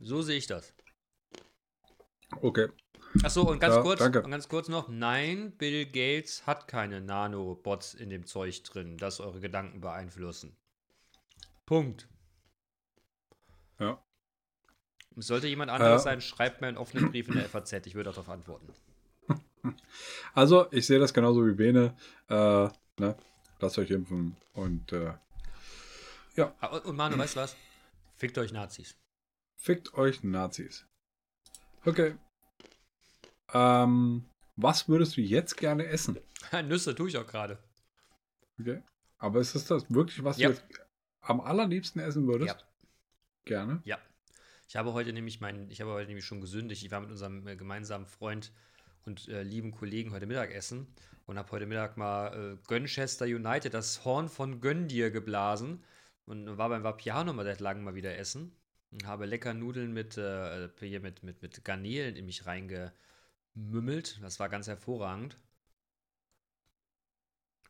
[0.01, 0.73] So sehe ich das.
[2.41, 2.69] Okay.
[3.23, 4.23] Achso, und ganz Ja, kurz, danke.
[4.23, 9.21] und ganz kurz noch, nein, Bill Gates hat keine Nanobots in dem Zeug drin, das
[9.21, 10.57] eure Gedanken beeinflussen.
[11.67, 12.09] Punkt.
[13.79, 14.03] Ja.
[15.17, 16.05] Sollte jemand anderes Äh.
[16.05, 18.69] sein, schreibt mir einen offenen Brief in der FAZ, ich würde darauf antworten.
[20.35, 21.97] Also, ich sehe das genauso wie Bene.
[22.29, 22.69] Äh,
[23.01, 23.17] ne?
[23.59, 25.13] Lasst euch impfen und äh,
[26.61, 27.57] Ah, Und, und Manu, weißt du was?
[28.17, 28.97] Fickt euch Nazis.
[29.57, 30.87] fickt euch Nazis.
[31.85, 32.15] Okay.
[33.53, 34.25] Ähm,
[34.57, 36.19] was würdest du jetzt gerne essen?
[36.65, 37.59] Nüsse tue ich auch gerade.
[38.59, 38.83] Okay.
[39.19, 40.49] Aber ist es das wirklich, was Ja.
[40.49, 40.65] du jetzt
[41.21, 42.57] am allerliebsten essen würdest?
[42.57, 42.63] Ja.
[43.45, 43.81] Gerne.
[43.85, 43.99] Ja.
[44.69, 46.83] Ich habe heute nämlich meinen, ich habe heute nämlich schon gesündigt.
[46.85, 48.53] Ich war mit unserem äh, gemeinsamen Freund
[49.05, 50.89] und äh, lieben Kollegen heute Mittag essen
[51.27, 55.85] und habe heute Mittag mal äh, Gönchester United, das Horn von Göndir geblasen
[56.25, 58.57] und war beim Vapiano mal seit langem mal wieder essen
[58.91, 62.47] und habe lecker Nudeln mit, äh, hier mit, mit, mit Garnelen in mich
[63.57, 64.19] reingemümmelt.
[64.23, 65.39] Das war ganz hervorragend.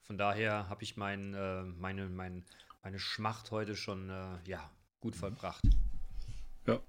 [0.02, 2.44] Von daher habe ich mein, äh, meine, mein,
[2.82, 4.70] meine Schmacht heute schon äh, ja,
[5.00, 5.62] gut vollbracht.
[6.66, 6.80] Ja.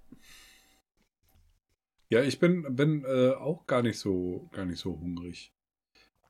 [2.09, 5.51] Ja, ich bin, bin äh, auch gar nicht so, gar nicht so hungrig.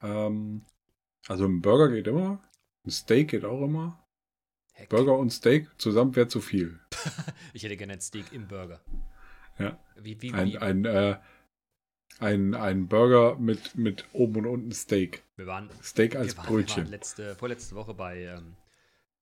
[0.01, 0.65] Ähm,
[1.27, 2.41] also ein Burger geht immer.
[2.85, 4.03] Ein Steak geht auch immer.
[4.73, 4.89] Heck.
[4.89, 6.79] Burger und Steak zusammen wäre zu viel.
[7.53, 8.81] Ich hätte gerne ein Steak im Burger.
[9.57, 9.79] Ja.
[9.95, 11.17] Wie, wie, Ein, wie, ein, äh,
[12.19, 15.23] Ein, ein Burger mit, mit oben und unten Steak.
[15.35, 16.85] Wir waren, Steak als wir waren, wir waren Brötchen.
[16.87, 18.55] letzte, vorletzte Woche bei, ähm,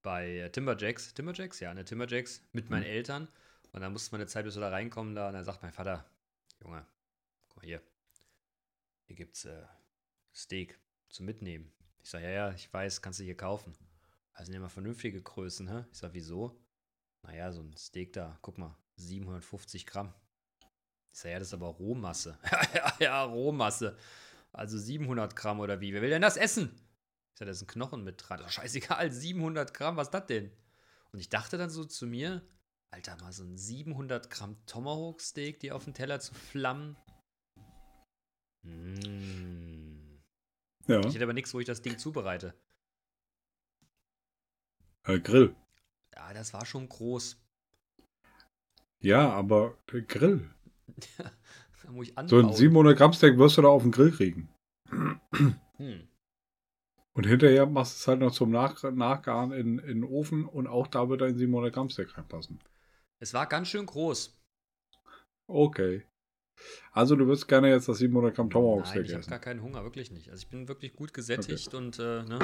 [0.02, 1.12] bei äh, Timberjacks.
[1.12, 1.60] Timberjacks?
[1.60, 2.88] Ja, ne, Timberjacks mit meinen Mhm.
[2.90, 3.28] Eltern.
[3.72, 5.26] Und dann musste man eine Zeit, bis wir da reinkommen, da.
[5.28, 6.06] Und dann sagt mein Vater,
[6.62, 6.86] Junge,
[7.48, 7.82] guck mal hier.
[9.02, 9.62] Hier gibt's äh,
[10.34, 10.78] Steak
[11.10, 11.70] zum Mitnehmen.
[12.02, 13.74] Ich sag, ja, ja, ich weiß, kannst du hier kaufen.
[14.32, 15.84] Also nehmen wir vernünftige Größen, hä?
[15.92, 16.58] Ich sag, wieso?
[17.22, 20.14] Naja, so ein Steak da, guck mal, 750 Gramm.
[21.16, 22.38] Ich sag, ja, das ist aber Rohmasse.
[22.74, 23.96] ja, ja, Rohmasse.
[24.52, 25.94] Also 700 Gramm oder wie?
[25.94, 26.74] Wer will denn das essen?
[27.32, 28.46] Ich sag, da ist ein Knochen mit dran.
[28.46, 30.52] Scheißegal, 700 Gramm, was ist das denn?
[31.12, 32.46] Und ich dachte dann so zu mir,
[32.90, 36.98] Alter, mal so ein 700 Gramm Tomahawk Steak, die auf den Teller zu flammen.
[38.64, 40.18] Mm.
[40.86, 42.52] Ja, Ich hätte aber nichts, wo ich das Ding zubereite.
[45.04, 45.56] äh, Grill.
[46.14, 47.42] Ja, das war schon groß.
[49.00, 50.50] Ja, aber Grill.
[51.82, 52.46] Da muss ich So anbauen.
[52.46, 54.48] ein 700 Gramm Steak wirst du da auf den Grill kriegen.
[54.90, 56.08] Hm.
[57.12, 60.66] Und hinterher machst du es halt noch zum Nach Nachgaren in, in den Ofen und
[60.66, 62.58] auch da wird ein 700 Gramm Steak reinpassen.
[63.20, 64.36] Es war ganz schön groß.
[65.46, 66.04] Okay.
[66.92, 69.30] Also du würdest gerne jetzt das 700 Gramm Tomahawk Steak ich habe essen.
[69.30, 70.30] gar keinen Hunger, wirklich nicht.
[70.30, 72.38] Also ich bin wirklich gut gesättigt und äh, ne?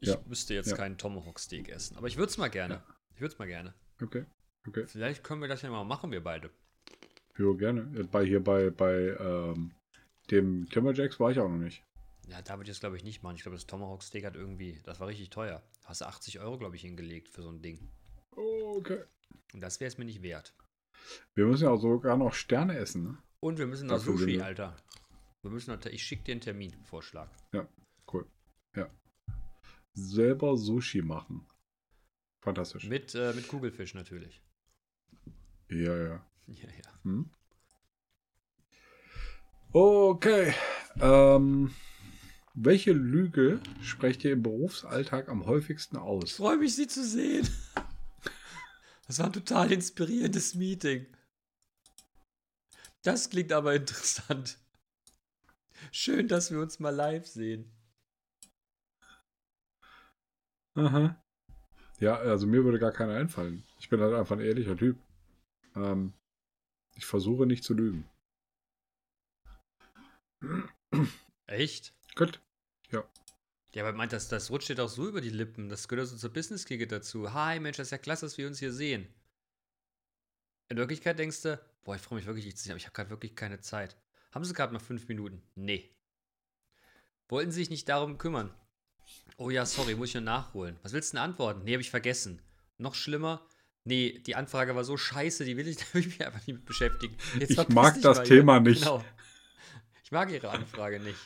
[0.00, 0.18] Ich Ja.
[0.26, 0.76] müsste jetzt Ja.
[0.76, 1.96] keinen Tomahawk Steak essen.
[1.96, 2.74] Aber ich würde es mal gerne.
[2.74, 2.84] Ja.
[3.14, 3.74] Ich würde es mal gerne.
[4.02, 4.26] Okay.
[4.66, 4.86] Okay.
[4.86, 6.50] Vielleicht können wir das ja mal machen, wir beide.
[7.38, 7.82] Ja, gerne.
[8.10, 9.72] Bei hier bei, bei ähm,
[10.30, 11.82] dem Timberjacks war ich auch noch nicht.
[12.28, 13.36] Ja, da würde ich es, glaube ich, nicht machen.
[13.36, 15.62] Ich glaube, das Tomahawk Steak hat irgendwie, das war richtig teuer.
[15.84, 17.90] Hast du 80 Euro, glaube ich, hingelegt für so ein Ding.
[18.30, 19.02] Okay.
[19.52, 20.54] Und das wäre es mir nicht wert.
[21.34, 23.18] Wir müssen ja auch sogar noch Sterne essen, ne?
[23.40, 24.76] Und wir müssen noch Dafür Sushi, wir- Alter.
[25.42, 27.28] Wir müssen noch, ich schicke dir einen Terminvorschlag.
[28.10, 28.26] Cool.
[28.74, 28.88] Ja.
[29.92, 31.46] Selber Sushi machen.
[32.42, 32.84] Fantastisch.
[32.86, 34.42] Mit, äh, mit Kugelfisch natürlich.
[35.68, 36.26] Ja, ja.
[36.46, 36.90] Ja, ja.
[37.02, 37.30] Hm?
[39.72, 40.54] Okay.
[41.00, 41.74] Ähm,
[42.54, 46.32] welche Lüge sprecht ihr im Berufsalltag am häufigsten Ich aus?
[46.32, 47.48] freue mich, Sie zu sehen.
[49.06, 51.06] Das war ein total inspirierendes Meeting.
[53.02, 54.58] Das klingt aber interessant.
[55.92, 57.70] Schön, dass wir uns mal live sehen.
[60.76, 61.20] Aha.
[62.00, 63.64] Ja, also mir würde gar keiner einfallen.
[63.78, 64.96] Ich bin halt einfach ein ehrlicher Typ.
[65.76, 66.12] Ähm,
[66.94, 68.08] ich versuche nicht zu lügen.
[71.46, 71.92] Echt?
[72.14, 72.40] Gut.
[73.74, 75.68] Ja, aber meint das, das rutscht dir doch so über die Lippen.
[75.68, 77.32] Das gehört so zur business Kicket dazu.
[77.34, 79.12] Hi, Mensch, das ist ja klasse, dass wir uns hier sehen.
[80.68, 82.94] In Wirklichkeit denkst du, boah, ich freue mich wirklich, dich zu sehen, aber ich habe
[82.94, 83.96] gerade wirklich keine Zeit.
[84.30, 85.42] Haben Sie gerade mal fünf Minuten?
[85.56, 85.92] Nee.
[87.28, 88.54] Wollten Sie sich nicht darum kümmern?
[89.38, 90.78] Oh ja, sorry, muss ich nur nachholen.
[90.82, 91.64] Was willst du denn antworten?
[91.64, 92.40] Nee, habe ich vergessen.
[92.78, 93.44] Noch schlimmer?
[93.84, 96.64] Nee, die Anfrage war so scheiße, die will ich, will ich mich einfach nicht mit
[96.64, 97.16] beschäftigen.
[97.38, 98.60] Jetzt Ich mag das Thema hier.
[98.70, 98.82] nicht.
[98.82, 99.04] Genau.
[100.02, 101.18] Ich mag Ihre Anfrage nicht.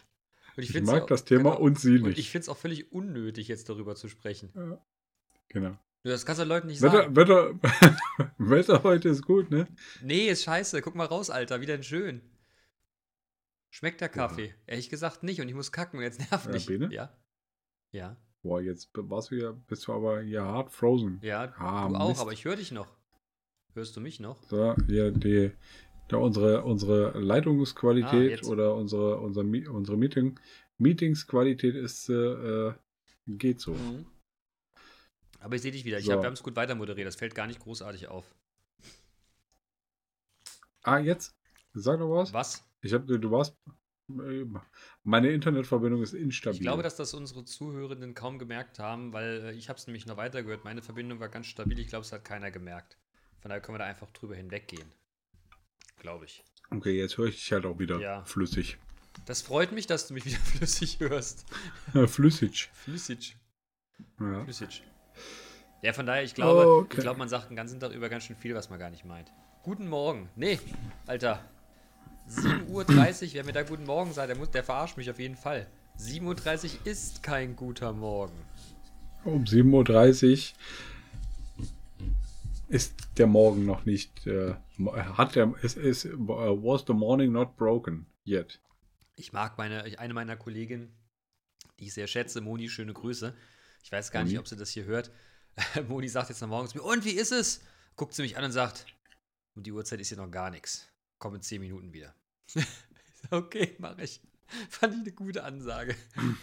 [0.57, 1.61] Und Ich ja mag auch- das Thema genau.
[1.63, 2.19] und sie Und nicht.
[2.19, 4.51] ich finde es auch völlig unnötig, jetzt darüber zu sprechen.
[5.49, 5.79] genau.
[6.05, 7.17] Das kannst du Leuten nicht Wetter, sagen.
[7.17, 7.55] Wetter,
[8.39, 9.67] Wetter heute ist gut, ne?
[10.03, 10.81] Nee, ist scheiße.
[10.81, 11.61] Guck mal raus, Alter.
[11.61, 12.23] Wie denn schön.
[13.71, 14.55] Schmeckt der Kaffee?
[14.67, 15.41] Ehrlich gesagt nicht.
[15.41, 16.93] Und ich muss kacken und jetzt nervt Ja, mich.
[16.93, 17.13] Ja.
[17.93, 18.17] Ja.
[18.43, 21.19] Boah, jetzt warst du ja, bist du aber hier hart frozen.
[21.23, 22.21] Ja, Ah, du auch, Mist.
[22.21, 22.87] aber ich höre dich noch.
[23.75, 24.43] Hörst du mich noch?
[24.45, 25.53] So, hier die,
[26.09, 28.49] da unsere, unsere Ah, Leitungsqualität jetzt.
[28.49, 30.39] oder unsere, unser, unsere Meeting,
[30.79, 32.15] Meetingsqualität ist, äh,
[32.69, 32.75] äh,
[33.27, 33.73] geht so.
[33.75, 34.07] Mhm.
[35.41, 35.99] Aber ich sehe dich wieder.
[35.99, 36.13] Ich So.
[36.13, 37.07] hab, wir haben es gut weiter moderiert.
[37.07, 38.25] Das fällt gar nicht großartig auf.
[40.83, 41.37] Ah, jetzt?
[41.75, 42.33] Sag doch was.
[42.33, 42.65] Was?
[42.83, 43.57] Ich hab, du warst,
[45.05, 46.57] meine Internetverbindung ist instabil.
[46.57, 50.07] Ich glaube, dass das unsere Zuhörenden kaum gemerkt haben, weil äh, ich habe es nämlich
[50.07, 50.65] noch weitergehört.
[50.65, 51.79] Meine Verbindung war ganz stabil.
[51.79, 52.97] Ich glaube, es hat keiner gemerkt.
[53.41, 54.91] Von daher können wir da einfach drüber hinweggehen.
[55.99, 56.43] Glaube ich.
[56.71, 58.25] Okay, jetzt höre ich dich halt auch wieder Ja.
[58.25, 58.79] flüssig.
[59.27, 61.45] Das freut mich, dass du mich wieder flüssig hörst.
[62.07, 62.71] flüssig.
[62.73, 63.37] Flüssig.
[64.21, 64.43] Ja.
[64.45, 64.83] Flüssig.
[65.83, 66.95] Ja, von daher, ich glaube, Okay.
[66.97, 69.05] ich glaube, man sagt den ganzen Tag über ganz schön viel, was man gar nicht
[69.05, 69.31] meint.
[69.63, 70.29] Guten Morgen.
[70.35, 70.59] Nee,
[71.07, 71.45] Alter.
[72.29, 75.37] 7.30 Uhr, wer mir da guten Morgen sagt, der, muss, der verarscht mich auf jeden
[75.37, 75.67] Fall.
[75.99, 78.37] 7.30 Uhr ist kein guter Morgen.
[79.25, 81.67] Um 7.30 Uhr
[82.69, 84.55] ist der Morgen noch nicht, äh,
[84.95, 88.61] hat der, ist, ist, äh, was the morning not broken yet.
[89.17, 90.95] Ich mag meine, eine meiner Kolleginnen,
[91.81, 93.35] die ich sehr schätze, Moni, schöne Grüße.
[93.83, 94.39] Ich weiß gar nicht, Moni.
[94.39, 95.11] ob sie das hier hört.
[95.89, 97.63] Moni sagt jetzt am Morgen zu mir, und wie ist es?
[97.97, 98.87] Guckt sie mich an und sagt,
[99.57, 100.89] um die Uhrzeit ist hier noch gar nichts.
[101.19, 102.15] Komm in 10 Minuten wieder.
[103.31, 104.23] Okay, mache ich.
[104.71, 105.95] Fand ich eine gute Ansage.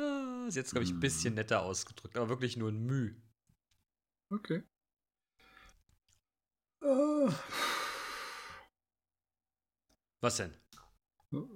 [0.00, 3.16] Ah, ist jetzt, glaube ich, ein bisschen netter ausgedrückt, aber wirklich nur ein Müh.
[4.30, 4.62] Okay.
[6.80, 7.28] Äh,
[10.20, 10.54] Was denn?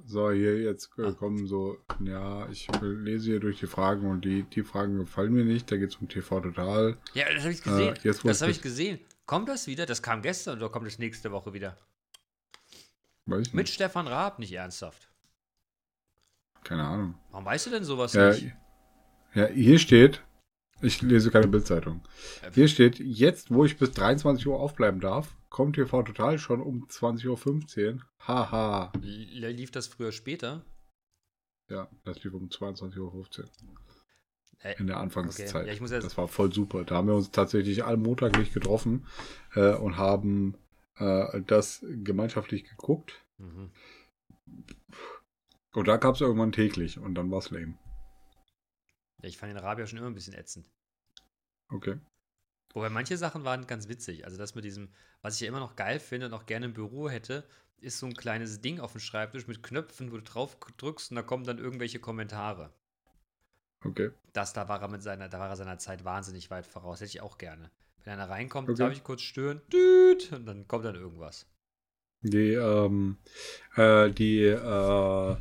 [0.04, 1.12] So, hier jetzt äh, Ah.
[1.12, 5.44] kommen so, ja, ich lese hier durch die Fragen und die, die Fragen gefallen mir
[5.44, 5.70] nicht.
[5.70, 6.98] Da geht es um TV Total.
[7.14, 7.94] Ja, das habe ich gesehen.
[7.94, 8.98] Äh, jetzt, das habe ich gesehen.
[9.26, 9.86] Kommt das wieder?
[9.86, 11.76] Das kam gestern oder kommt es nächste Woche wieder?
[13.26, 13.74] Weiß ich Mit nicht.
[13.74, 15.08] Stefan Raab, nicht ernsthaft.
[16.64, 17.14] Keine Ahnung.
[17.30, 18.52] Warum weißt du denn sowas Ja, nicht?
[19.34, 20.22] ja, hier steht,
[20.80, 22.02] ich lese keine Bildzeitung.
[22.52, 26.86] Hier steht, jetzt, wo ich bis 23 Uhr aufbleiben darf, kommt TV Total schon um
[26.86, 28.00] 20.15 Uhr.
[28.26, 28.92] Haha.
[29.00, 30.64] Lief das früher später?
[31.68, 33.26] Ja, das lief um 22.15 Uhr.
[34.62, 35.54] Äh, In der Anfangszeit.
[35.54, 36.84] Okay, ja, ich muss jetzt- das war voll super.
[36.84, 39.06] Da haben wir uns tatsächlich alle monatlich getroffen
[39.54, 40.56] äh, und haben
[40.96, 43.24] äh, das gemeinschaftlich geguckt.
[43.38, 43.70] Mhm.
[45.74, 47.78] Und da gab es irgendwann täglich und dann war es lame.
[49.22, 50.70] Ja, ich fand den ja schon immer ein bisschen ätzend.
[51.68, 51.98] Okay.
[52.74, 54.24] Wobei manche Sachen waren ganz witzig.
[54.24, 56.74] Also das mit diesem, was ich ja immer noch geil finde und auch gerne im
[56.74, 57.48] Büro hätte,
[57.78, 61.16] ist so ein kleines Ding auf dem Schreibtisch mit Knöpfen, wo du drauf drückst und
[61.16, 62.72] da kommen dann irgendwelche Kommentare.
[63.84, 64.10] Okay.
[64.32, 67.00] Das, da war er mit seiner, da war er seiner Zeit wahnsinnig weit voraus.
[67.00, 67.70] Hätte ich auch gerne.
[68.04, 68.78] Wenn einer reinkommt, Okay.
[68.78, 71.46] darf ich kurz stören, düt, und dann kommt dann irgendwas.
[72.22, 73.16] Die, ähm,
[73.76, 75.36] äh, die, äh,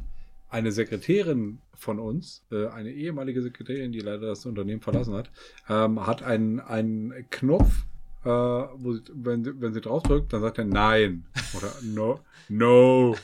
[0.49, 5.31] eine Sekretärin von uns, äh, eine ehemalige Sekretärin, die leider das Unternehmen verlassen hat,
[5.69, 7.85] ähm, hat einen, einen Knopf,
[8.23, 11.25] äh, wo sie, wenn, sie, wenn sie draufdrückt, dann sagt er Nein
[11.55, 13.15] oder No, No.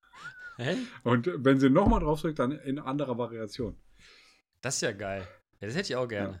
[0.56, 0.76] Hä?
[1.04, 3.76] Und wenn sie nochmal draufdrückt, dann in anderer Variation.
[4.60, 5.26] Das ist ja geil.
[5.60, 6.40] Ja, das hätte ich auch gerne.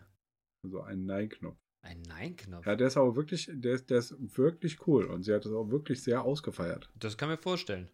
[0.62, 1.58] Also ein Nein-Knopf.
[1.82, 2.66] Ein Nein-Knopf.
[2.66, 5.52] Ja, der ist aber wirklich, der ist, der ist wirklich cool und sie hat es
[5.52, 6.90] auch wirklich sehr ausgefeiert.
[6.96, 7.88] Das kann mir vorstellen.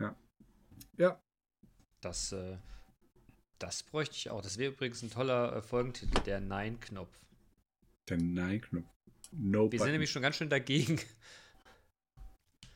[0.00, 0.16] Ja.
[0.96, 1.20] Ja.
[2.00, 2.56] Das, äh,
[3.58, 4.40] das bräuchte ich auch.
[4.40, 7.10] Das wäre übrigens ein toller äh, Folgentitel, der Nein-Knopf.
[8.08, 8.86] Der Nein-Knopf.
[9.32, 9.92] No Wir sind button.
[9.92, 10.98] nämlich schon ganz schön dagegen.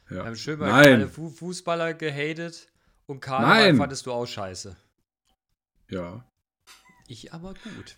[0.08, 0.24] Wir ja.
[0.24, 2.66] haben schön mal alle Fu Fußballer gehatet
[3.06, 3.76] und Karneval Nein.
[3.76, 4.76] fandest du auch scheiße.
[5.88, 6.26] ja.
[7.10, 7.96] Ich aber gut.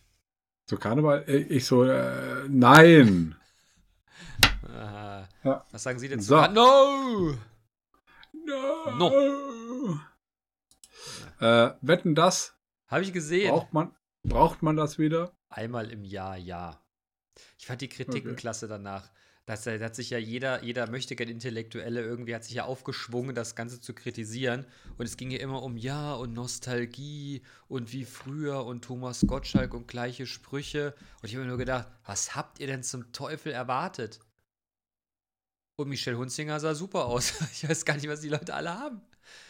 [0.70, 3.36] So Karneval, äh, ich so, äh, nein.
[4.66, 5.28] Aha.
[5.44, 5.66] Ja.
[5.70, 6.36] Was sagen Sie denn zu So.
[6.36, 7.36] Kar- No!
[8.96, 10.00] No.
[11.40, 12.56] Äh, wetten das?
[12.86, 13.50] Habe ich gesehen.
[13.50, 15.36] Braucht man, braucht man das wieder?
[15.50, 16.80] Einmal im Jahr, ja.
[17.58, 18.40] Ich fand die Kritiken Okay.
[18.40, 19.10] klasse danach.
[19.44, 23.34] Das, da hat sich ja jeder, jeder möchte gern Intellektuelle irgendwie hat sich ja aufgeschwungen,
[23.34, 24.66] das Ganze zu kritisieren.
[24.98, 29.74] Und es ging ja immer um Ja und Nostalgie und wie früher und Thomas Gottschalk
[29.74, 30.94] und gleiche Sprüche.
[31.20, 34.20] Und ich habe mir nur gedacht, was habt ihr denn zum Teufel erwartet?
[35.74, 37.34] Und Michelle Hunzinger sah super aus.
[37.52, 39.00] Ich weiß gar nicht, was die Leute alle haben.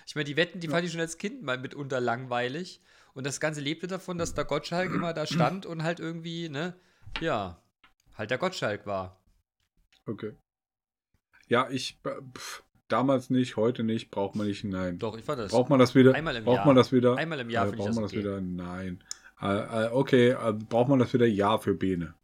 [0.06, 2.80] Ich meine, die Wetten, die fand ich schon als Kind mal mitunter langweilig.
[3.12, 6.74] Und das Ganze lebte davon, dass der Gottschalk immer da stand und halt irgendwie, ne,
[7.20, 7.62] ja,
[8.14, 9.21] halt der Gottschalk war.
[10.06, 10.34] Okay.
[11.48, 14.98] Ja, ich, äh, pf, damals nicht, heute nicht, braucht man nicht, nein.
[14.98, 15.52] Doch, ich fand das.
[15.52, 16.14] Braucht man das wieder?
[16.14, 16.66] Einmal im braucht Jahr.
[16.66, 17.16] man das wieder?
[17.16, 18.20] Einmal im Jahr äh, finde ich braucht man das okay.
[18.20, 18.40] wieder?
[18.40, 19.04] Nein.
[19.40, 21.26] Äh, äh, okay, äh, braucht man das wieder?
[21.26, 22.14] Ja, für Bene.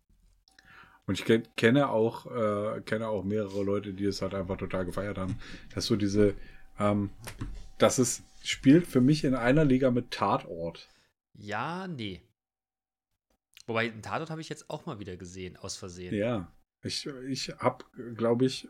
[1.06, 4.84] Und ich ken, kenne auch, äh, kenne auch mehrere Leute, die es halt einfach total
[4.84, 5.38] gefeiert haben.
[5.74, 6.34] Dass so diese,
[6.78, 7.10] ähm,
[7.78, 10.88] dass es spielt für mich in einer Liga mit Tatort.
[11.34, 12.22] Ja, nee.
[13.66, 16.14] Wobei, einen Tatort habe ich jetzt auch mal wieder gesehen, aus Versehen.
[16.14, 16.52] Ja.
[16.82, 17.84] Ich, ich hab,
[18.16, 18.68] glaube ich,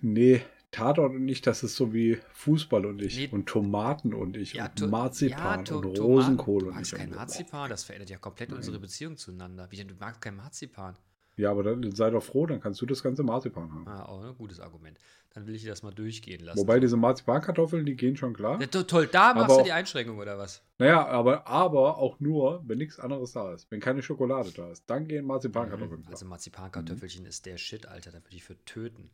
[0.00, 3.28] nee, Tatort und ich, das ist so wie Fußball und ich Nee.
[3.32, 5.98] und Tomaten und ich Ja, und Marzipan ja, to- und.
[5.98, 6.98] Rosenkohl Du und magst ich.
[6.98, 8.58] kein und- Marzipan, das verändert ja komplett Nein.
[8.58, 9.70] unsere Beziehung zueinander.
[9.70, 10.96] Wie denn, du magst kein Marzipan?
[11.36, 13.86] Ja, aber dann sei doch froh, dann kannst du das ganze Marzipan haben.
[13.88, 14.98] Ah, auch ein gutes Argument.
[15.36, 16.58] Dann will ich dir das mal durchgehen lassen.
[16.58, 18.58] Wobei diese Marzipankartoffeln, die gehen schon klar.
[18.58, 20.62] ja, to toll, da machst Aber du die Einschränkung oder was?
[20.78, 23.70] Naja, aber, aber auch nur, wenn nichts anderes da ist.
[23.70, 26.04] Wenn keine Schokolade da ist, dann gehen Marzipankartoffeln Mhm.
[26.04, 26.14] klar.
[26.14, 28.12] Also Marzipankartoffelchen ist der Shit, Alter.
[28.12, 29.10] Da würde ich für töten.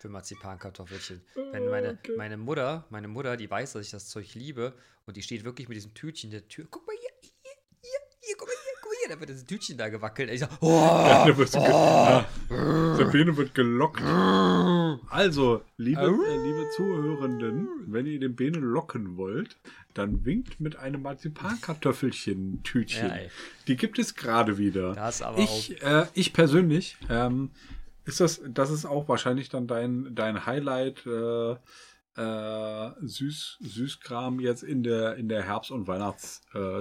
[0.00, 1.20] Für Marzipankartoffelchen.
[1.52, 2.14] Wenn meine, Okay.
[2.16, 4.72] meine Mutter, meine Mutter, die weiß, dass ich das Zeug liebe
[5.04, 6.66] und die steht wirklich mit diesem Tütchen in der Tür.
[6.70, 8.54] Guck mal hier, hier, hier, hier, guck mal
[9.00, 9.14] hier.
[9.14, 10.30] Da wird das Tütchen da gewackelt.
[10.30, 10.78] Ich sag, oh,
[11.26, 12.26] Da wirst du ge- oh, Ja,
[12.96, 14.00] Sabine wird gelockt.
[15.10, 19.56] Also, liebe, äh, liebe Zuhörenden, wenn ihr den Bene locken wollt,
[19.94, 23.08] dann winkt mit einem Marzipankartoffelchen-Tütchen.
[23.08, 23.14] Ja.
[23.66, 24.94] Die gibt es gerade wieder.
[24.94, 27.50] Das aber ich, äh, ich persönlich, ähm,
[28.04, 31.56] ist das, das ist auch wahrscheinlich dann dein, dein Highlight, äh,
[32.16, 35.86] äh, Süß, Süßkram jetzt in der, in der Herbst- und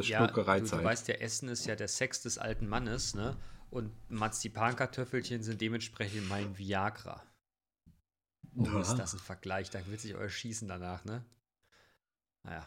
[0.08, 0.34] Ja, du,
[0.78, 3.38] du weißt ja, Essen ist ja der Sex des alten Mannes, ne?
[3.70, 7.24] Und Marzipankartoffelchen sind dementsprechend mein Viagra.
[8.56, 8.82] Oh, Ja.
[8.82, 9.70] ist das ein Vergleich?
[9.70, 11.24] Da wird sich euer schießen danach, ne?
[12.44, 12.66] Naja.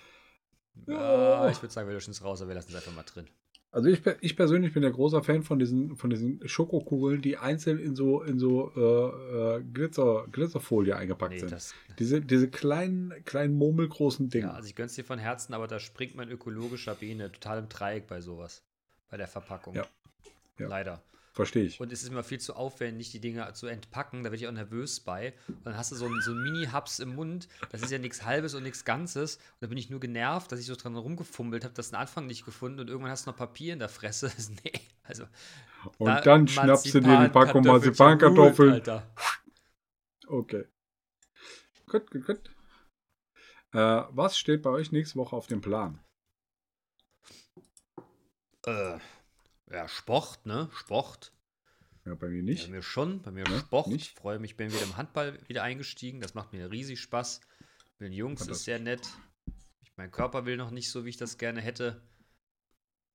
[0.86, 1.40] Ja.
[1.44, 3.28] Ja, ich würde sagen, wir löschen es raus, aber wir lassen es einfach mal drin.
[3.74, 7.78] Also ich, ich persönlich bin der großer Fan von diesen, von diesen Schokokugeln, die einzeln
[7.78, 11.52] in so, in so äh, äh, Glitzer, Glitzerfolie eingepackt Nee, sind.
[11.52, 14.48] das, Diese, diese kleinen, kleinen murmelgroßen Dinge.
[14.48, 17.68] ja, also ich gönn's dir von Herzen, aber da springt mein ökologischer Bene total im
[17.70, 18.62] Dreieck bei sowas.
[19.10, 19.74] Bei der Verpackung.
[19.74, 19.86] Ja.
[20.58, 20.68] Ja.
[20.68, 21.02] Leider.
[21.34, 21.80] Verstehe ich.
[21.80, 24.18] Und es ist immer viel zu aufwendig, die Dinger zu entpacken.
[24.22, 25.32] Da werde ich auch nervös bei.
[25.48, 27.48] Und dann hast du so einen, so Mini-Hubs im Mund.
[27.70, 29.36] Das ist ja nichts Halbes und nichts Ganzes.
[29.36, 32.26] Und da bin ich nur genervt, dass ich so dran rumgefummelt habe, das den Anfang
[32.26, 32.80] nicht gefunden.
[32.80, 34.30] Und irgendwann hast du noch Papier in der Fresse.
[34.64, 34.72] nee,
[35.04, 35.24] also.
[35.96, 38.72] Und da- dann schnappst du dir die Packung Marzipankartoffeln.
[38.74, 39.10] Alter.
[40.26, 40.66] Okay.
[41.86, 42.50] Gut, gut, gut.
[43.72, 45.98] Äh, was steht bei euch nächste Woche auf dem Plan?
[48.66, 48.98] Äh,
[49.72, 50.68] ja, Sport, ne?
[50.74, 51.32] Sport.
[52.04, 52.68] Ja, bei mir Bei nicht.
[52.68, 53.58] mir schon, bei mir Ne?
[53.60, 53.86] Sport.
[53.86, 54.08] Nicht?
[54.08, 56.20] Ich freue mich, bin wieder im Handball wieder eingestiegen.
[56.20, 57.40] Das macht mir riesig Spaß.
[57.98, 59.08] Mit den Jungs ist sehr nett.
[59.82, 62.02] Ich, mein Körper will noch nicht so, wie ich das gerne hätte.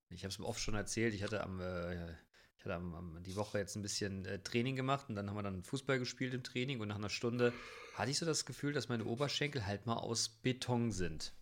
[0.09, 1.13] Ich habe es oft schon erzählt.
[1.13, 2.13] Ich hatte am, äh,
[2.57, 5.35] ich hatte am, am, die Woche jetzt ein bisschen äh, Training gemacht und dann haben
[5.35, 7.53] wir dann Fußball gespielt im Training und nach einer Stunde
[7.95, 11.33] hatte ich so das Gefühl, dass meine Oberschenkel halt mal aus Beton sind.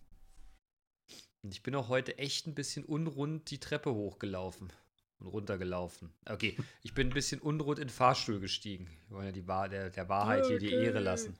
[1.42, 4.72] Und ich bin auch heute echt ein bisschen unrund die Treppe hochgelaufen
[5.18, 6.12] und runtergelaufen.
[6.28, 8.88] Okay, ich bin ein bisschen unrund in den Fahrstuhl gestiegen.
[9.08, 10.84] Wir wollen ja die Wahr der, der Wahrheit hier die Okay.
[10.86, 11.36] Ehre lassen.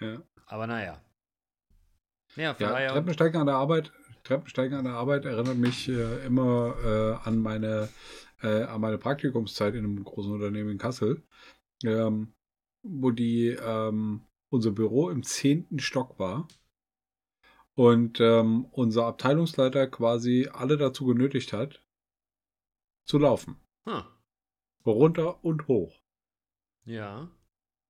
[0.00, 0.22] Ja.
[0.46, 1.00] Aber naja.
[2.36, 2.92] Ja, von Ja, daher.
[2.92, 3.92] Treppensteigen an der Arbeit,
[4.24, 7.88] Treppensteigen an der Arbeit erinnert mich äh, immer äh, an meine
[8.42, 11.22] äh, an meine Praktikumszeit in einem großen Unternehmen in Kassel,
[11.84, 12.34] ähm,
[12.82, 14.20] wo die ähm,
[14.50, 16.46] unser Büro im zehnten Stock war
[17.74, 21.82] und ähm, unser Abteilungsleiter quasi alle dazu genötigt hat,
[23.06, 23.56] zu laufen,
[23.88, 24.02] Hm,
[24.84, 26.00] runter und hoch.
[26.84, 27.30] ja.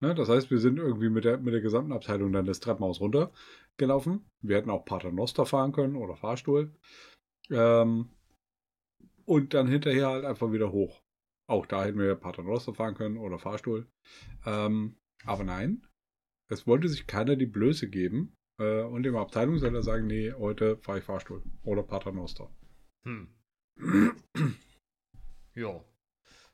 [0.02, 3.00] Ne, das heißt, wir sind irgendwie mit der, mit der gesamten Abteilung dann das Treppenhaus
[3.00, 4.26] runtergelaufen.
[4.42, 6.70] Wir hätten auch Paternoster fahren können oder Fahrstuhl.
[7.48, 8.10] Ähm,
[9.24, 11.00] und dann hinterher halt einfach wieder hoch.
[11.48, 13.86] Auch da hätten wir Paternoster fahren können oder Fahrstuhl.
[14.44, 15.86] Ähm, aber nein,
[16.50, 20.98] es wollte sich keiner die Blöße geben äh, und dem Abteilungsleiter sagen, nee, heute fahre
[20.98, 22.50] ich Fahrstuhl oder Paternoster.
[23.06, 23.28] Hm.
[25.56, 25.84] ja.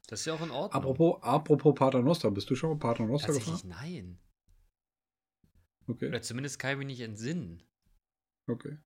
[0.09, 0.83] Das ist ja auch in Ordnung.
[0.83, 3.61] Apropos, apropos Paternoster, bist du schon mal Paternoster gefahren?
[3.69, 4.19] nein.
[5.87, 7.63] Okay, Oder zumindest kann ich mich nicht entsinnen.
[8.49, 8.79] okay.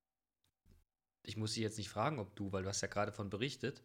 [1.23, 3.83] Ich muss dich jetzt nicht fragen, ob du, weil du hast ja gerade von berichtet,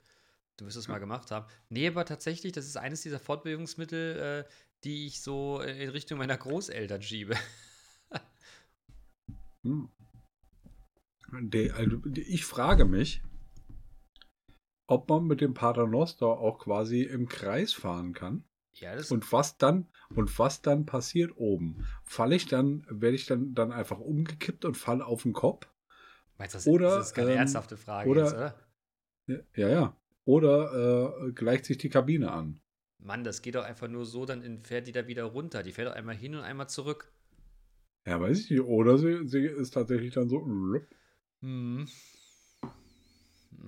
[0.57, 1.47] du wirst es mal gemacht haben.
[1.71, 4.51] Nee, aber tatsächlich, das ist eines dieser Fortbewegungsmittel, äh,
[4.85, 7.35] die ich so äh, in Richtung meiner Großeltern schiebe.
[9.65, 9.89] Hm.
[11.51, 13.23] Die, also, die- ich frage mich,
[14.93, 19.59] ob man mit dem Paternoster auch quasi im Kreis fahren kann ja, das und was
[19.59, 21.85] dann und was dann passiert oben.
[22.05, 25.69] Falle ich dann, werde ich dann, dann einfach umgekippt und falle auf den Kopf?
[26.39, 28.55] meinst du, das, oder, das ist keine ähm, ernsthafte Frage oder- jetzt, oder?
[29.57, 29.97] Ja, ja.
[30.25, 32.61] Oder äh, gleicht sich die Kabine an?
[32.99, 35.63] Mann, das geht doch einfach nur so, dann fährt die da wieder runter.
[35.63, 37.13] Die fährt doch einmal hin und einmal zurück.
[38.07, 38.61] Ja, weiß ich nicht.
[38.61, 40.47] Oder sie, sie ist tatsächlich dann so.
[41.41, 41.89] Hm.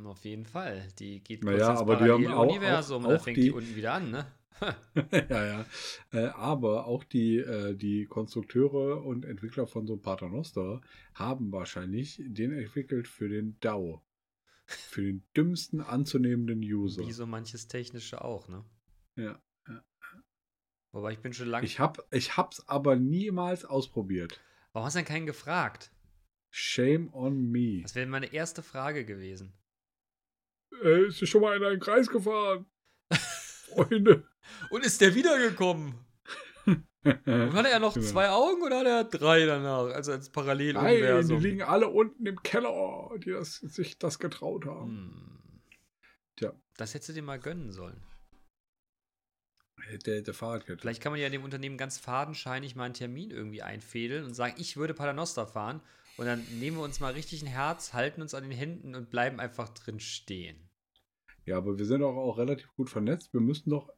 [0.05, 0.89] Auf jeden Fall.
[0.99, 3.51] Die geht Naja, ins aber die haben auch- Paralleluniversum, auch- da auch fängt die, die-
[3.53, 4.27] unten wieder an, ne?
[5.31, 5.67] ja, ja.
[6.13, 10.81] Äh, aber auch die, äh, die Konstrukteure und Entwickler von so einem Paternoster
[11.15, 14.03] haben wahrscheinlich den entwickelt für den DAO.
[14.67, 17.07] Für den dümmsten anzunehmenden User.
[17.07, 18.65] Wie so manches Technische auch, ne?
[19.17, 19.41] Ja.
[20.93, 21.67] Wobei ich bin schon lange.
[21.67, 24.41] Ich, hab, ich hab's aber niemals ausprobiert.
[24.73, 25.91] Warum hast du denn keinen gefragt?
[26.51, 27.83] Shame on me.
[27.83, 29.53] Das wäre meine erste Frage gewesen.
[30.83, 32.67] Äh, ist schon mal in einen Kreis gefahren?
[33.69, 34.27] Freunde.
[34.71, 35.95] Und ist der wiedergekommen?
[36.67, 38.03] Und hatte er noch Ja.
[38.03, 39.87] zwei Augen oder hat er drei danach?
[39.95, 41.41] Also als Nein, die Paralleluniversum.
[41.43, 44.91] liegen alle unten im Keller, die das, sich das getraut haben.
[44.91, 45.61] Hm.
[46.37, 46.53] Tja.
[46.77, 48.03] Das hättest du dir mal gönnen sollen.
[50.07, 50.81] Der, der Fahrradkette.
[50.81, 54.55] Vielleicht kann man ja dem Unternehmen ganz fadenscheinig mal einen Termin irgendwie einfädeln und sagen,
[54.57, 55.83] ich würde Paternoster fahren.
[56.17, 59.11] Und dann nehmen wir uns mal richtig ein Herz, halten uns an den Händen und
[59.11, 60.69] bleiben einfach drin stehen.
[61.45, 63.33] Ja, aber wir sind auch, auch relativ gut vernetzt.
[63.33, 63.91] Wir müssten doch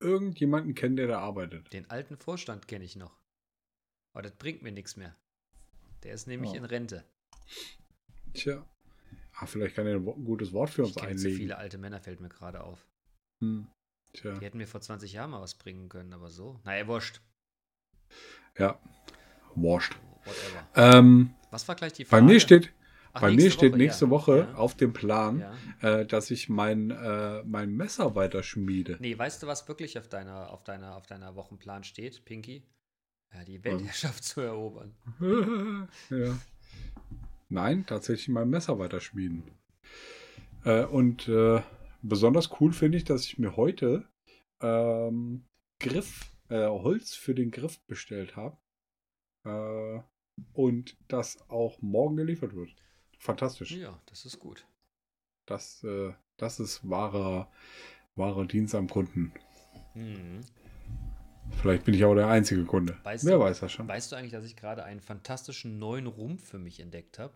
[0.00, 1.72] irgendjemanden kennen, der da arbeitet.
[1.72, 3.18] Den alten Vorstand kenne ich noch.
[4.12, 5.16] Aber das bringt mir nichts mehr.
[6.02, 6.56] Der ist nämlich Oh.
[6.56, 7.04] in Rente.
[8.34, 8.66] Tja.
[9.34, 11.36] Ah, vielleicht kann er ein gutes Wort für uns Ich kenne zu einlegen.
[11.38, 12.86] viele alte Männer, fällt mir gerade auf.
[13.40, 13.68] Hm.
[14.12, 14.38] Tja.
[14.38, 16.60] Die hätten mir vor 20 Jahren mal was bringen können, aber so.
[16.64, 17.20] Naja, wurscht.
[18.58, 18.80] Ja.
[19.54, 19.96] Wurscht.
[20.74, 22.24] Ähm, Was war gleich die bei Frage?
[22.24, 22.72] mir steht,
[23.12, 24.10] Ach, bei mir steht Woche, nächste ja.
[24.10, 24.54] Woche Ja.
[24.54, 25.40] auf dem Plan,
[25.82, 26.00] Ja.
[26.00, 28.96] äh, dass ich mein, äh, mein Messer weiter schmiede.
[29.00, 32.62] Nee, weißt du, was wirklich auf deiner, auf deiner, auf deiner Wochenplan steht, Pinky?
[33.34, 34.94] Ja, die Weltherrschaft zu erobern.
[36.10, 36.38] ja.
[37.48, 39.42] Nein, tatsächlich mein Messer weiter schmieden.
[40.64, 41.60] Äh, und äh,
[42.02, 44.08] besonders cool finde ich, dass ich mir heute
[44.60, 45.44] ähm,
[45.80, 48.56] Griff, äh, Holz für den Griff bestellt habe.
[50.54, 52.74] Und das auch morgen geliefert wird.
[53.18, 53.72] Fantastisch.
[53.72, 54.66] Ja, das ist gut.
[55.46, 57.50] Das, äh, das ist wahrer,
[58.16, 59.32] wahrer Dienst am Kunden.
[59.94, 60.40] Mhm.
[61.60, 62.98] Vielleicht bin ich auch der einzige Kunde.
[63.02, 63.86] Weißt Wer du- weiß das schon.
[63.86, 67.34] Weißt du eigentlich, dass ich gerade einen fantastischen neuen Rumpf für mich entdeckt habe?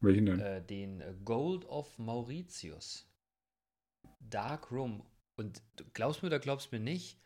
[0.00, 0.40] Welchen denn?
[0.40, 3.06] Äh, den äh, Gold of Mauritius.
[4.20, 5.02] Dark Rum.
[5.36, 7.18] Und du glaubst mir oder glaubst mir nicht,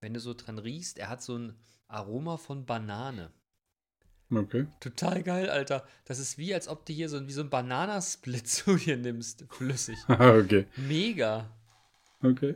[0.00, 1.54] wenn du so dran riechst, er hat so ein
[1.86, 3.30] Aroma von Banane.
[4.30, 4.66] Okay.
[4.80, 5.86] Total geil, Alter.
[6.04, 8.96] Das ist wie, als ob du hier so, ein- wie so ein Bananasplit zu dir
[8.96, 9.44] nimmst.
[9.50, 9.96] Flüssig.
[10.08, 10.66] okay.
[10.76, 11.48] Mega.
[12.22, 12.54] Okay.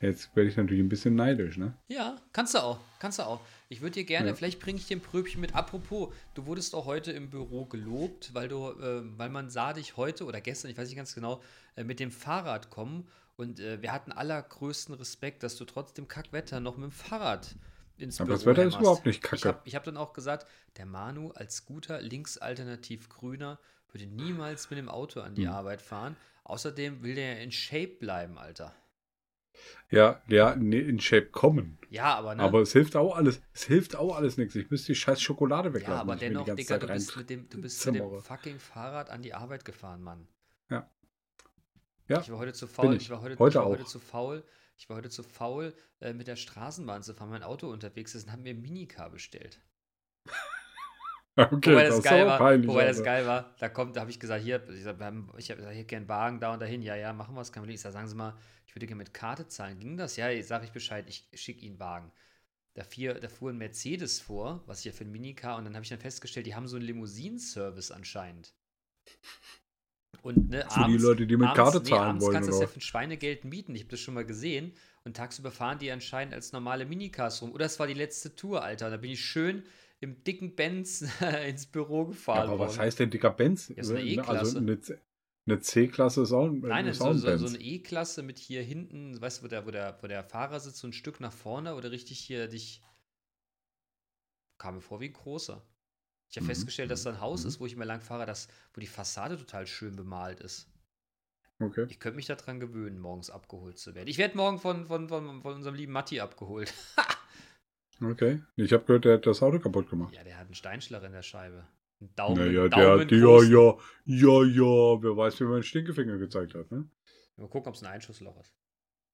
[0.00, 1.72] Jetzt werde ich natürlich ein bisschen neidisch, ne?
[1.88, 2.78] Ja, kannst du auch.
[2.98, 3.40] Kannst du auch.
[3.70, 4.34] Ich würde dir gerne, Ja.
[4.34, 5.54] vielleicht bringe ich dir ein Pröbchen mit.
[5.54, 9.96] Apropos, du wurdest auch heute im Büro gelobt, weil du, äh, weil man sah dich
[9.96, 11.42] heute oder gestern, ich weiß nicht ganz genau,
[11.76, 13.08] äh, mit dem Fahrrad kommen.
[13.36, 17.56] Und äh, wir hatten allergrößten Respekt, dass du trotz dem Kackwetter noch mit dem Fahrrad
[17.96, 19.48] ins Aber Büro das Wetter ist überhaupt nicht Ich kacke.
[19.48, 23.58] habe ich hab dann auch gesagt, der Manu als guter linksalternativ Grüner
[23.92, 25.52] würde niemals mit dem Auto an die Hm.
[25.54, 26.16] Arbeit fahren.
[26.44, 28.74] Außerdem will der ja in Shape bleiben, Alter.
[29.90, 31.78] Ja, ja, nee, in Shape kommen.
[31.88, 32.42] Ja, aber ne?
[32.42, 33.40] Aber es hilft auch alles.
[33.52, 34.56] Es hilft auch alles nichts.
[34.56, 35.94] Ich müsste die scheiß Schokolade weglassen.
[35.94, 39.22] Ja, aber dennoch, Digga, du bist mit dem, du bist mit dem fucking Fahrrad an
[39.22, 40.26] die Arbeit gefahren, Mann.
[40.70, 40.90] Ja.
[42.08, 42.96] Ja, Ich war heute zu faul.
[42.96, 43.02] Ich.
[43.04, 43.10] ich.
[43.10, 43.86] war heute, Heute ich war heute auch.
[43.88, 44.44] zu faul.
[44.76, 47.30] Ich war heute zu faul, äh, mit der Straßenbahn zu fahren.
[47.30, 49.60] Mein Auto unterwegs ist und haben mir ein Minicar bestellt.
[51.36, 52.70] Okay, wobei das, das, geil war, peinlich.
[52.70, 53.10] wobei das Alter.
[53.10, 56.08] geil war, da kommt, da habe ich gesagt, hier, ich haben, ich habe hier gern
[56.08, 56.80] Wagen da und dahin.
[56.80, 57.74] Ja, ja, machen wir es, kein Problem.
[57.74, 59.80] Ich sag, sagen Sie mal, ich würde gerne mit Karte zahlen.
[59.80, 60.16] Ging das?
[60.16, 62.12] Ja, sage ich Bescheid, ich schicke Ihnen Wagen.
[62.74, 65.74] Da, fiel, da fuhr ein Mercedes vor, was ich ja für ein Minicar, und dann
[65.74, 68.54] habe ich dann festgestellt, die haben so einen Limousinenservice anscheinend.
[70.24, 72.60] Und ne, Für die Leute, die mit Karte nee, zahlen abends wollen, kannst du das
[72.60, 73.74] ja für ein Schweinegeld mieten.
[73.74, 74.72] Ich habe das schon mal gesehen.
[75.04, 77.52] Und tagsüber fahren die anscheinend als normale Minicars rum.
[77.52, 78.88] Oder es war die letzte Tour, Alter.
[78.88, 79.64] Da bin ich schön
[80.00, 81.04] im dicken Benz
[81.46, 82.48] ins Büro Ja, gefahren.
[82.48, 82.78] aber was worden.
[82.80, 83.70] heißt denn dicker Benz?
[83.76, 84.58] Ja, so eine Ne, E-Klasse.
[84.58, 84.58] Also
[85.46, 89.20] eine, C-Klasse ist auch, Nein, ist so, ein so, so eine E-Klasse mit hier hinten,
[89.20, 91.74] weißt du, wo der, wo, der, wo der Fahrer sitzt, so ein Stück nach vorne
[91.74, 92.80] oder richtig hier dich.
[94.58, 95.62] Kam mir vor wie ein großer.
[96.30, 97.48] Ich habe Mhm, festgestellt, dass da ein Haus mhm.
[97.48, 100.68] ist, wo ich immer lang fahre, das, wo die Fassade total schön bemalt ist.
[101.60, 101.86] okay.
[101.88, 104.08] Ich könnte mich daran gewöhnen, morgens abgeholt zu werden.
[104.08, 106.72] Ich werde morgen von, von, von, von unserem lieben Matti abgeholt.
[108.00, 108.42] Okay.
[108.56, 110.14] Ich habe gehört, der hat das Auto kaputt gemacht.
[110.14, 111.66] ja, der hat einen Steinschlag in der Scheibe.
[112.00, 115.62] Einen Daumen, naja, der Daumen hat, ja, ja, ja, ja, wer weiß, wie man den
[115.62, 116.88] Stinkefinger gezeigt hat, ne?
[117.36, 118.54] Mal gucken, ob es ein Einschussloch ist.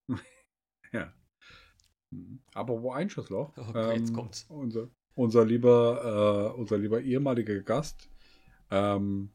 [0.93, 1.13] Ja.
[2.11, 2.41] Mhm.
[2.55, 3.53] Aber wo Einschussloch?
[3.57, 4.45] Okay, jetzt kommt's.
[4.49, 8.09] Unser, unser lieber, äh, unser lieber ehemaliger Gast,
[8.71, 9.31] ähm,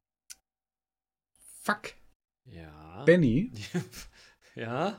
[1.61, 1.93] fuck,
[2.45, 3.03] Ja.
[3.05, 3.51] Benny,
[4.55, 4.97] ja.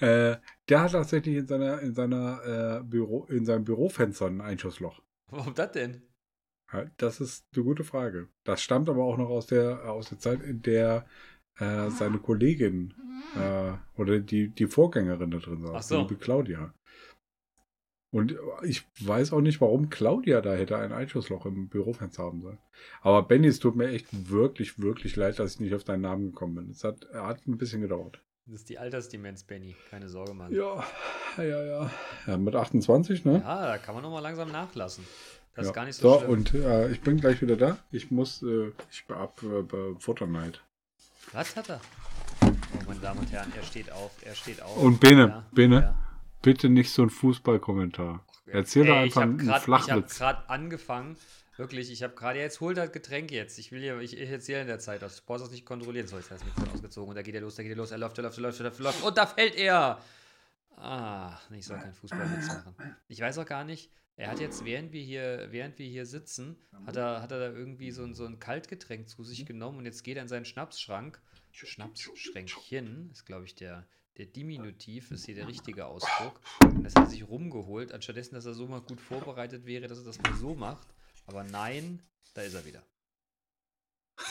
[0.00, 0.36] äh,
[0.68, 5.02] der hat tatsächlich in seiner, in seiner äh, Büro, in seinem Bürofenster ein Einschussloch.
[5.30, 6.02] Warum das denn?
[6.72, 8.28] Ja, Das ist eine gute Frage.
[8.44, 11.06] Das stammt aber auch noch aus der, aus der Zeit, in der
[11.58, 12.94] äh, seine Kollegin
[13.36, 15.96] äh, oder die, die Vorgängerin da drin saß, Ach so.
[15.96, 16.72] die liebe Claudia.
[18.10, 22.58] Und ich weiß auch nicht, warum Claudia da hätte ein Einschussloch im Bürofenster haben sollen.
[23.02, 26.30] Aber Benny, es tut mir echt wirklich, wirklich leid, dass ich nicht auf deinen Namen
[26.32, 26.70] gekommen bin.
[26.70, 28.20] Es hat, hat ein bisschen gedauert.
[28.46, 29.76] Das ist die Altersdemenz, Benny.
[29.90, 30.50] Keine Sorge, Mann.
[30.54, 30.82] Ja,
[31.36, 31.90] ja, ja.
[32.26, 33.42] Ja, mit 28, ne?
[33.44, 35.04] Ja, da kann man noch mal langsam nachlassen.
[35.54, 35.70] Das Ja.
[35.70, 36.30] ist gar nicht so, so schlimm.
[36.30, 37.76] und äh, ich bin gleich wieder da.
[37.90, 40.62] Ich muss, äh, ich hab äh, bei Futterneid.
[41.32, 41.80] Was hat er?
[42.42, 42.46] Oh,
[42.86, 44.78] meine Damen und Herren, er steht auf, er steht auf.
[44.78, 46.07] Und Bene, Ja, Bene, ja.
[46.42, 48.24] Bitte nicht so ein Fußballkommentar.
[48.46, 50.18] Erzähl doch Ey, einfach ich hab einen grad, Ich habe Flachwitz.
[50.18, 51.16] gerade angefangen.
[51.56, 53.58] Wirklich, ich habe gerade, jetzt hol das Getränk jetzt.
[53.58, 55.16] Ich will hier, ich, ich erzähle in der Zeit aus.
[55.16, 56.06] Du brauchst das nicht kontrollieren.
[56.06, 57.90] So, jetzt hat das Mikrofon ausgezogen und da geht er los, da geht er los,
[57.90, 59.02] er läuft, er läuft, er läuft, er läuft, er läuft.
[59.02, 60.00] Und da fällt er!
[60.76, 62.74] Ah, nee, ich soll keinen Fußballwitz machen.
[63.08, 66.56] Ich weiß auch gar nicht, er hat jetzt, während wir hier, während wir hier sitzen,
[66.86, 69.84] hat er, hat er da irgendwie so ein, so ein Kaltgetränk zu sich genommen und
[69.86, 71.20] jetzt geht er in seinen Schnapsschrank.
[71.50, 73.84] Schnapsschränkchen ist, glaube ich, der,
[74.18, 76.40] der Diminutiv, ist hier der richtige Ausdruck.
[76.64, 79.98] Und das hat er sich rumgeholt, anstattdessen, dass er so mal gut vorbereitet wäre, dass
[79.98, 80.88] er das mal so macht.
[81.26, 82.02] Aber nein,
[82.34, 82.82] da ist er wieder.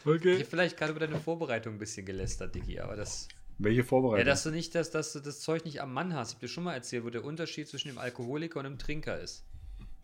[0.00, 0.34] Ich Okay.
[0.34, 3.28] habe vielleicht gerade über deine Vorbereitung ein bisschen gelästert, Dicky, aber das.
[3.58, 4.26] Welche Ja, Vorbereitung?
[4.26, 6.30] dass du nicht, dass, dass du das Zeug nicht am Mann hast.
[6.30, 9.20] Ich habe dir schon mal erzählt, wo der Unterschied zwischen dem Alkoholiker und dem Trinker
[9.20, 9.44] ist.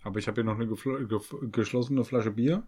[0.04, 2.62] Aber ich habe hier noch eine gef- geschlossene Flasche Bier.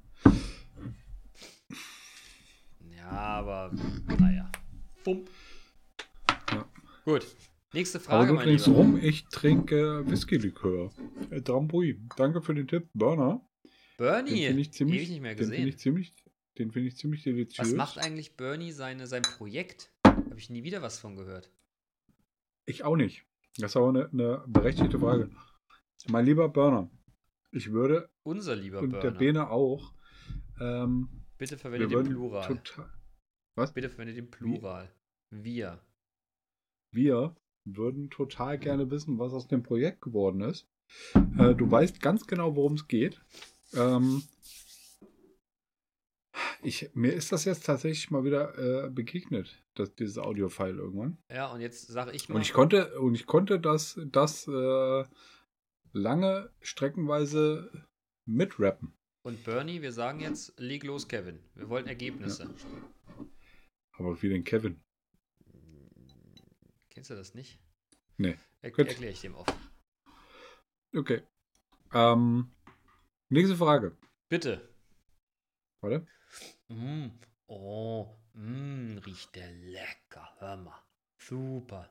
[2.97, 3.71] Ja, aber
[4.19, 4.51] naja.
[5.05, 5.31] Bump.
[6.51, 6.69] Ja.
[7.05, 7.27] Gut.
[7.73, 10.93] Nächste Aber Frage, du mein trinkst rum, ich trinke Whisky-Likör.
[11.31, 12.01] Äh, Drambuie.
[12.17, 13.41] Danke für den Tipp, Burner.
[13.65, 15.69] Den Bernie, finde ich ziemlich, ewig nicht mehr den finde gesehen.
[15.69, 16.15] ich ziemlich,
[16.59, 17.69] Den finde ich ziemlich deliziös.
[17.69, 19.93] Was macht eigentlich Bernie seine, sein Projekt?
[20.05, 21.51] Habe ich nie wieder was von gehört.
[22.67, 23.25] Ich auch nicht.
[23.59, 25.31] Das ist aber eine, eine berechtigte Frage.
[26.09, 26.91] Mein lieber Burner,
[27.53, 29.19] ich würde, Unser lieber und der Burner.
[29.19, 29.95] Bene auch,
[30.61, 32.47] ähm, Bitte verwende den Plural.
[32.47, 32.91] total,
[33.55, 33.73] was?
[33.73, 34.93] Bitte verwende den Plural.
[35.31, 35.81] Wir.
[36.91, 40.69] Wir würden total gerne wissen, was aus dem Projekt geworden ist.
[41.15, 43.21] Äh, du weißt ganz genau, worum es geht.
[43.75, 44.23] Ähm,
[46.63, 51.19] ich, mir ist das jetzt tatsächlich mal wieder äh, begegnet, dass dieses Audio-File irgendwann.
[51.31, 52.37] Ja, und jetzt sage ich mal.
[52.37, 55.05] Und ich konnte, und ich konnte das, das äh,
[55.93, 57.87] lange streckenweise
[58.27, 58.95] mitrappen.
[59.23, 61.39] Und Bernie, wir sagen jetzt, leg los, Kevin.
[61.55, 62.49] Wir wollen Ergebnisse.
[63.99, 64.81] Aber wie denn Kevin?
[66.91, 67.59] Kennst du das nicht?
[68.17, 68.39] Nee.
[68.63, 68.89] Er Gut.
[68.89, 69.47] Erkläre ich dem auf.
[70.95, 71.23] Okay.
[71.93, 72.53] Ähm,
[73.29, 73.97] nächste Frage.
[74.29, 74.69] Bitte.
[75.81, 76.07] Warte.
[76.69, 77.09] Mm.
[77.47, 80.29] Oh, mm, riecht der lecker.
[80.39, 80.83] Hör mal.
[81.19, 81.91] Super.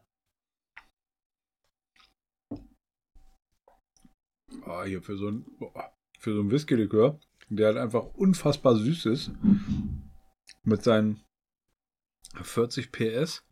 [4.66, 5.46] Ah, hier für so ein,
[6.20, 9.32] für so ein Whisky-Likör, der halt einfach unfassbar süß ist.
[10.64, 11.24] Mit seinen
[12.42, 13.44] 40 PS.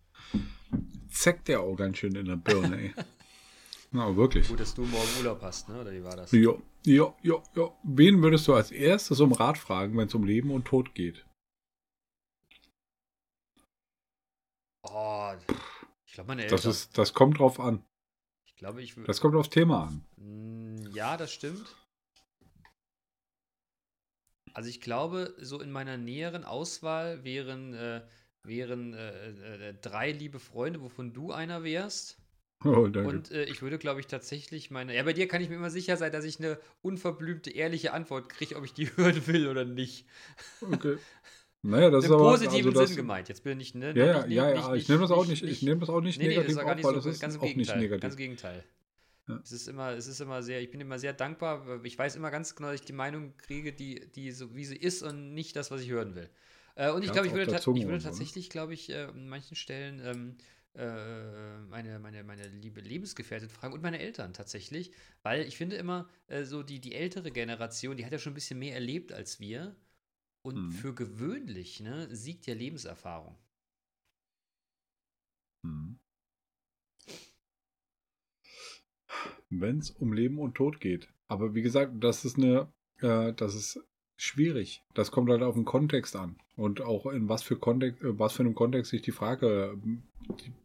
[1.09, 2.93] Zeckt der auch ganz schön in der Birne, ey.
[3.91, 4.47] Na, wirklich.
[4.47, 5.81] Gut, dass du morgen Urlaub hast, ne?
[5.81, 6.31] Oder wie war das?
[6.31, 6.53] Ja,
[6.85, 7.77] ja, ja, ja.
[7.83, 11.25] Wen würdest du als erstes um Rat fragen, wenn es um Leben und Tod geht?
[14.83, 15.33] Oh,
[16.05, 16.55] ich glaube, meine Eltern.
[16.57, 17.83] Das, ist, das kommt drauf an.
[18.45, 19.07] ich glaube, ich würde.
[19.07, 20.05] Das kommt aufs Thema an.
[20.17, 21.75] Mm, Ja, das stimmt.
[24.53, 28.05] Also ich glaube, so in meiner näheren Auswahl wären, äh,
[28.43, 32.17] wären äh, äh, drei liebe Freunde, wovon du einer wärst.
[32.63, 33.09] Oh, danke.
[33.09, 34.95] Und äh, ich würde, glaube ich, tatsächlich meine.
[34.95, 38.29] Ja, bei dir kann ich mir immer sicher sein, dass ich eine unverblümte, ehrliche Antwort
[38.29, 40.05] kriege, ob ich die hören will oder nicht.
[40.61, 40.97] Okay.
[41.63, 42.29] Naja, das Im ist aber.
[42.31, 43.29] positiven also das, Sinn gemeint.
[43.29, 43.93] Jetzt bin ich, ne?
[43.95, 44.71] Ja, ja, nicht- ja, nicht- ja.
[44.73, 46.57] nicht- Ich nehme das auch nicht, ich nehme das auch nicht Nee, nee, das negativ
[46.57, 47.79] ist gar auf, nicht weil so, das ist ganz im auch nicht Gegenteil.
[47.79, 48.01] negativ.
[48.01, 48.63] Ganz im Gegenteil.
[49.27, 49.39] Ja.
[49.43, 51.83] Es ist immer, es ist immer sehr, ich bin immer sehr dankbar.
[51.83, 54.75] Ich weiß immer ganz genau, dass ich die Meinung kriege, die, die so wie sie
[54.75, 56.29] ist und nicht das, was ich hören will.
[56.81, 58.03] Äh, und ich glaube, ich würde, ta ich würde ne?
[58.03, 60.37] tatsächlich, glaube ich, äh, an manchen Stellen ähm,
[60.73, 66.09] äh, meine, meine, meine liebe Lebensgefährtin fragen und meine Eltern tatsächlich, weil ich finde immer,
[66.27, 69.39] äh, so die, die ältere Generation, die hat ja schon ein bisschen mehr erlebt als
[69.39, 69.75] wir.
[70.43, 70.71] Und Mhm.
[70.71, 73.37] für gewöhnlich ne, siegt ja Lebenserfahrung.
[79.49, 81.09] Wenn es um Leben und Tod geht.
[81.27, 82.71] Aber wie gesagt, das ist eine,
[83.01, 83.79] äh, das ist
[84.21, 84.83] schwierig.
[84.93, 86.37] Das kommt halt auf den Kontext an.
[86.55, 89.77] Und auch in was für Kontext, äh, was für einem Kontext sich die Frage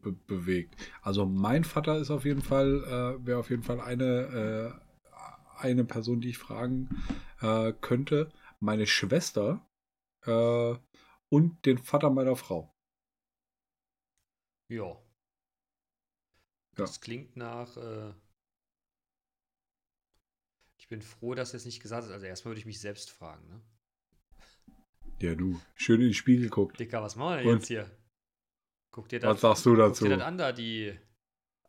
[0.02, 0.76] be bewegt.
[1.00, 5.84] Also mein Vater ist auf jeden Fall, äh, wäre auf jeden Fall eine, äh, eine
[5.84, 7.02] Person, die ich fragen
[7.40, 8.30] äh, könnte.
[8.60, 9.66] Meine Schwester
[10.26, 10.74] äh,
[11.30, 12.74] und den Vater meiner Frau.
[14.68, 14.96] Ja.
[16.74, 17.74] Das klingt nach.
[20.86, 22.12] Ich bin froh, dass er es nicht gesagt hat.
[22.12, 23.60] Also erstmal würde ich mich selbst fragen, ne?
[25.20, 25.60] Ja, du.
[25.74, 26.78] Schön in den Spiegel guckt.
[26.78, 27.56] Dicker, was machen wir denn Und?
[27.56, 27.90] jetzt hier?
[28.92, 30.04] Guck dir Was das, sagst du guck dazu?
[30.04, 30.96] dir das an, da die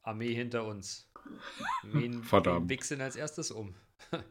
[0.03, 1.11] Armee hinter uns.
[1.81, 2.69] Wen, Verdammt.
[2.69, 3.73] wen wichsen als erstes um?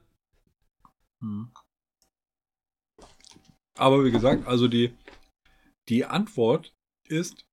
[3.74, 4.94] Aber wie gesagt, also die,
[5.88, 6.74] die Antwort
[7.04, 7.44] ist,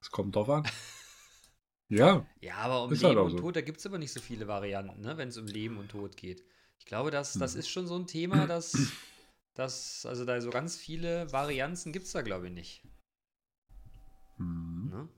[0.00, 0.64] es kommt drauf an.
[1.88, 3.36] ja, Ja, aber um Leben halt auch und so.
[3.38, 5.90] Tod, da gibt es aber nicht so viele Varianten, ne, wenn es um Leben und
[5.90, 6.42] Tod geht.
[6.82, 7.60] Ich glaube, das, das Hm.
[7.60, 8.76] ist schon so ein Thema, das,
[9.54, 12.82] das also da so ganz viele Varianzen gibt es da, glaube ich, nicht.
[14.36, 14.90] Mhm.
[14.90, 15.08] Ne?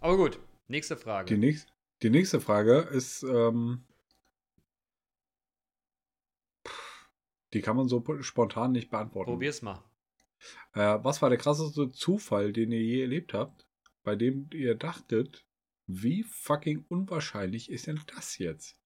[0.00, 1.28] Aber gut, nächste Frage.
[1.28, 1.68] die, nächst,
[2.02, 3.84] die nächste Frage ist, ähm,
[7.52, 9.30] die kann man so spontan nicht beantworten.
[9.30, 9.84] Probier's mal.
[10.72, 13.68] Äh, was war der krasseste Zufall, den ihr je erlebt habt,
[14.02, 15.46] bei dem ihr dachtet,
[15.86, 18.78] wie fucking unwahrscheinlich ist denn das jetzt?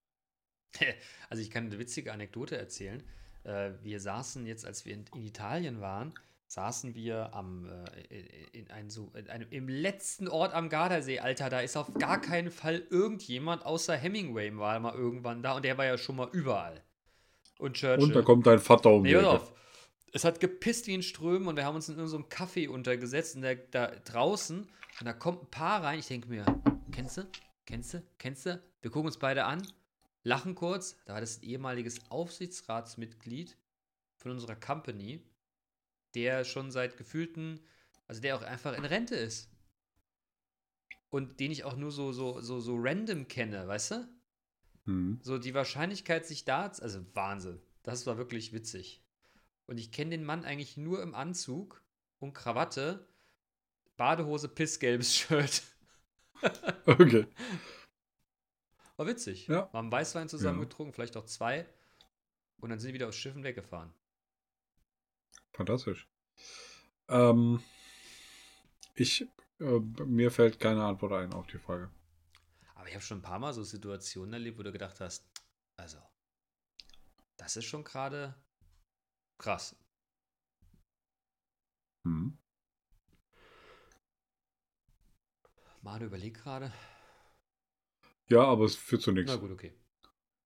[1.30, 3.02] Also ich kann eine witzige Anekdote erzählen.
[3.44, 6.14] Äh, wir saßen jetzt, als wir in, Italien waren,
[6.46, 7.66] saßen wir am,
[8.10, 8.20] äh,
[8.52, 12.20] in, ein, so, in einem, im letzten Ort am Gardasee, Alter, da ist auf gar
[12.20, 16.28] keinen Fall irgendjemand, außer Hemingway war mal irgendwann da und der war ja schon mal
[16.32, 16.82] überall.
[17.58, 18.04] Und Churchill.
[18.04, 19.52] Und da kommt dein Vater um Nee, die auf.
[20.12, 23.42] Es hat gepisst wie in Strömen und wir haben uns in irgendeinem Café untergesetzt und
[23.42, 24.60] da, da draußen
[25.00, 25.98] und da kommt ein Paar rein.
[25.98, 26.46] Ich denke mir,
[26.92, 27.22] kennst du?
[27.66, 28.02] Kennst du?
[28.18, 28.62] Kennst du?
[28.80, 29.60] Wir gucken uns beide an,
[30.22, 30.96] lachen kurz.
[31.04, 33.56] Da war das ein ehemaliges Aufsichtsratsmitglied
[34.16, 35.22] von unserer Company,
[36.14, 37.60] der schon seit gefühlten,
[38.06, 39.50] also der auch einfach in Rente ist.
[41.10, 44.08] Und den ich auch nur so, so, so, so random kenne, weißt du?
[44.84, 45.20] Mhm.
[45.22, 47.60] So die Wahrscheinlichkeit, sich da, also Wahnsinn.
[47.82, 49.02] Das war wirklich witzig.
[49.66, 51.82] Und ich kenne den Mann eigentlich nur im Anzug
[52.18, 53.06] und Krawatte,
[53.96, 55.62] Badehose, pissgelbes Shirt.
[56.86, 57.26] Okay.
[58.98, 59.46] War witzig.
[59.46, 59.72] Ja.
[59.72, 60.64] Wir haben Weißwein zusammen Ja.
[60.64, 61.66] getrunken, vielleicht auch zwei.
[62.58, 63.94] Und dann sind wir wieder aus Schiffen weggefahren.
[65.52, 66.08] Fantastisch.
[67.08, 67.62] Ähm,
[68.96, 69.22] ich,
[69.60, 71.92] äh, mir fällt keine Antwort ein auf die Frage.
[72.74, 75.24] Aber ich habe schon ein paar Mal so Situationen erlebt, wo du gedacht hast,
[75.76, 75.98] also,
[77.36, 78.34] das ist schon gerade
[79.38, 79.76] krass.
[82.04, 82.36] Hm.
[85.82, 86.72] Manu, überleg gerade.
[88.28, 89.32] Ja, aber es führt zu nichts.
[89.32, 89.72] Na gut, okay.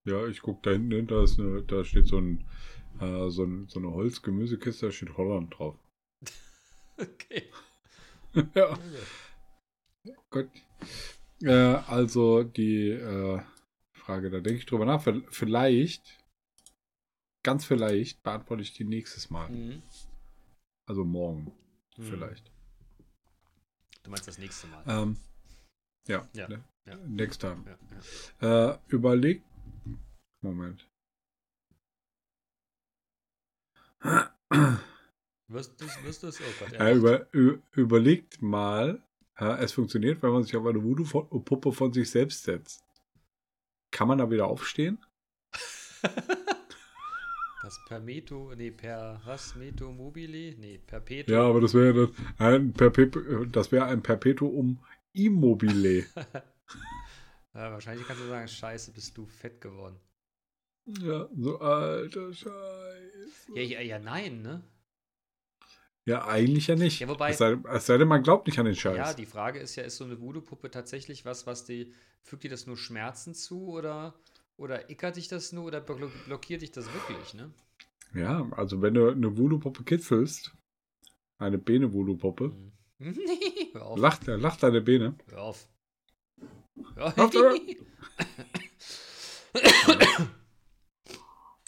[0.05, 2.45] Ja, ich gucke da hinten hin, da, ist eine, da steht so, ein,
[3.01, 5.79] äh, so, ein, so eine Holzgemüsekiste, da steht Holland drauf.
[6.99, 7.51] Okay.
[8.55, 8.79] ja,
[10.31, 10.51] gut.
[11.43, 13.41] Äh, also die äh,
[13.95, 15.03] Frage, da denke ich drüber nach.
[15.31, 16.19] Vielleicht,
[17.43, 19.49] ganz vielleicht, beantworte ich die nächstes Mal.
[19.51, 19.83] Mhm.
[20.87, 21.53] Also morgen,
[21.97, 22.03] Mhm.
[22.03, 22.53] vielleicht.
[24.03, 24.85] Du meinst das nächste Mal.
[24.87, 25.17] Ähm,
[26.07, 26.63] ja, Ja, ne?
[26.87, 26.97] Ja.
[27.07, 27.65] next time.
[28.41, 28.73] Ja, ja.
[28.73, 29.43] Äh, überleg.
[30.41, 30.89] Moment.
[35.49, 36.41] Wirst du wirst du's?
[36.41, 37.27] Oh Gott, er Äh, über,
[37.73, 39.03] überlegt mal,
[39.39, 42.85] ja, es funktioniert, wenn man sich auf eine Voodoo-Puppe von sich selbst setzt.
[43.91, 44.99] Kann man da wieder aufstehen?
[47.63, 49.55] Das Permeto, nee, per was?
[49.55, 50.57] Meto mobile?
[50.59, 51.33] Nee, Perpetuum.
[51.33, 54.81] Ja, aber das wäre dann ein, Perpetu das wäre ein Perpetuum
[55.13, 56.05] immobile.
[57.55, 59.97] Ja, wahrscheinlich kannst du sagen, scheiße, bist du fett geworden.
[60.87, 63.53] ja, so alter Scheiße.
[63.55, 64.63] Ja, ja, ja, nein, ne?
[66.05, 66.99] Ja, eigentlich ja nicht.
[67.01, 68.97] Ja, wobei- es, sei, es sei denn, man glaubt nicht an den Scheiß.
[68.97, 71.93] Ja, die Frage ist ja, ist so eine Voodoo-Puppe tatsächlich was, was die,
[72.23, 74.15] fügt dir das nur Schmerzen zu oder,
[74.57, 77.53] oder ickert dich das nur oder blo blockiert dich das wirklich, ne?
[78.15, 80.53] Ja, also wenn du eine Voodoo-Puppe kitzelst,
[81.39, 82.73] eine Bene-Voodoo-Puppe, Mhm.
[82.99, 83.99] Nee, auf.
[83.99, 85.15] lacht, lacht deine Bene.
[85.29, 85.69] Hör auf.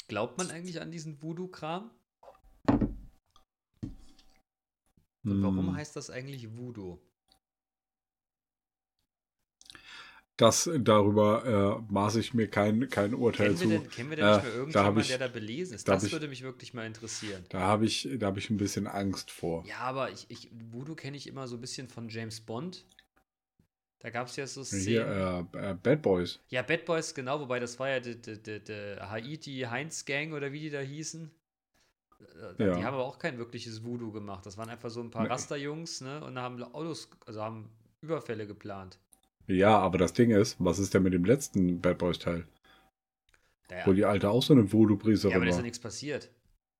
[0.08, 1.90] Glaubt man eigentlich an diesen Voodoo-Kram?
[5.24, 5.76] Und warum Hm.
[5.76, 7.00] heißt das eigentlich Voodoo?
[10.36, 13.68] Das darüber äh, maße ich mir kein, kein Urteil Kennen zu.
[13.68, 15.86] denn, kennen wir denn Äh, nicht mehr irgendjemanden, ich- der da belesen ist?
[15.88, 17.44] da Das ich- würde mich wirklich mal interessieren.
[17.50, 19.64] Da habe ich, da hab ich ein bisschen Angst vor.
[19.64, 22.84] Ja, aber ich, ich, Voodoo kenne ich immer so ein bisschen von James Bond.
[24.04, 24.84] Da gab es ja so Szenen.
[24.84, 26.38] Hier, äh, äh, Bad Boys.
[26.48, 30.32] Ja, Bad Boys, genau, wobei das war ja die, die, die, die Haiti Heinz Gang
[30.32, 31.30] oder wie die da hießen.
[32.20, 32.74] Äh, Ja.
[32.74, 34.46] Die haben aber auch kein wirkliches Voodoo gemacht.
[34.46, 35.28] Das waren einfach so ein paar Nee.
[35.28, 36.24] Rasterjungs, ne?
[36.24, 38.98] Und haben Autos, also haben Überfälle geplant.
[39.46, 42.46] Ja, aber das Ding ist, was ist denn mit dem letzten Bad Boys Teil?
[43.68, 45.62] Naja, Wo die alte auch so eine ja, Voodoo-Priesterin aber da ist ja war.
[45.62, 46.30] nichts passiert.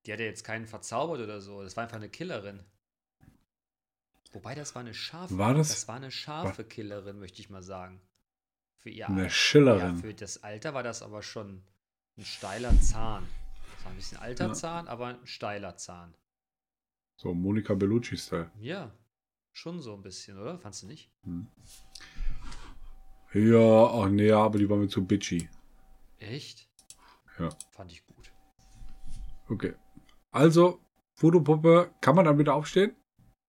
[0.05, 1.63] Die hat ja jetzt keinen verzaubert oder so.
[1.63, 2.63] Das war einfach eine Killerin.
[4.35, 5.37] Wobei, das war eine scharfe.
[5.37, 8.01] War das- Das war eine scharfe Killerin, möchte ich mal sagen.
[8.77, 9.95] Für ihr Eine Ja, Schillerin.
[9.97, 11.63] für das Alter war das aber schon
[12.17, 13.25] ein steiler Zahn.
[13.75, 14.53] Das war ein bisschen alter Ja.
[14.53, 16.13] Zahn, aber ein steiler Zahn.
[17.17, 18.51] so Monica Bellucci-Style.
[18.59, 18.91] Ja,
[19.53, 20.59] schon so ein bisschen, oder?
[20.59, 21.09] Fandst du nicht?
[21.23, 21.47] Hm.
[23.33, 25.49] Ja, ach nee, aber die war mir zu bitchy.
[26.19, 26.67] Echt?
[27.39, 27.49] Ja.
[27.71, 28.31] Fand ich gut.
[29.49, 29.73] Okay.
[30.31, 30.81] Also,
[31.17, 32.93] Voodoo-Puppe, kann man dann wieder aufstehen?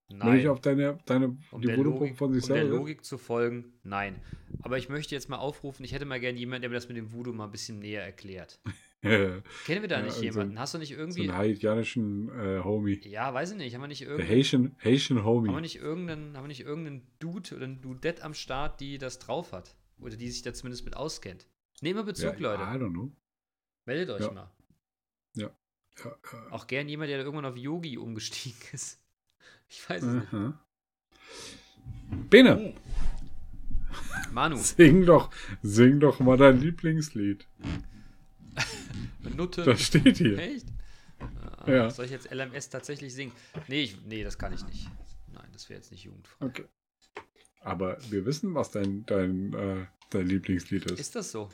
[0.09, 0.49] Wenn ich Nein.
[0.49, 2.77] auf deine, deine Um die der, Logik, von sich um der selber.
[2.77, 4.21] Logik zu folgen, nein.
[4.63, 6.97] Aber ich möchte jetzt mal aufrufen, ich hätte mal gerne jemanden, der mir das mit
[6.97, 8.61] dem Voodoo mal ein bisschen näher erklärt.
[9.03, 10.59] so Kennen wir da Ja, nicht also jemanden?
[10.61, 11.23] Hast du nicht irgendwie.
[11.23, 13.01] einen haitianischen äh, Homie.
[13.09, 13.75] ja, weiß ich nicht.
[13.75, 14.37] Haben wir nicht Der irgendeinen.
[14.39, 15.61] Haitian, Haitian Haben wir Homie.
[15.61, 19.51] nicht irgendeinen, haben wir nicht irgendeinen Dude oder einen Dudette am Start, die das drauf
[19.53, 19.75] hat?
[19.99, 21.49] Oder die sich da zumindest mit auskennt?
[21.81, 22.63] Nehmt mal Bezug, ja, Leute.
[22.63, 23.11] I don't know.
[23.87, 24.31] Meldet euch Ja.
[24.33, 24.51] mal.
[25.35, 25.51] Ja,
[26.51, 29.01] Auch gern jemand, der irgendwann auf Yogi umgestiegen ist.
[29.69, 30.33] Ich weiß es nicht.
[30.33, 30.61] aha.
[32.31, 32.75] Bene,
[34.33, 35.31] Manu, sing doch,
[35.63, 37.47] sing doch mal dein Lieblingslied.
[39.37, 39.65] Nutte.
[39.65, 40.39] Das steht hier.
[40.39, 40.67] Echt?
[41.19, 41.91] Ah, Ja.
[41.91, 43.33] Soll ich jetzt LMS tatsächlich singen?
[43.69, 44.89] Nee, ich, nee, das kann ich nicht.
[45.33, 46.47] Nein, das wäre jetzt nicht jugendfrei.
[46.47, 46.65] Okay.
[47.61, 51.01] Aber wir wissen, was dein, dein, äh, dein Lieblingslied ist.
[51.01, 51.49] Ist das so?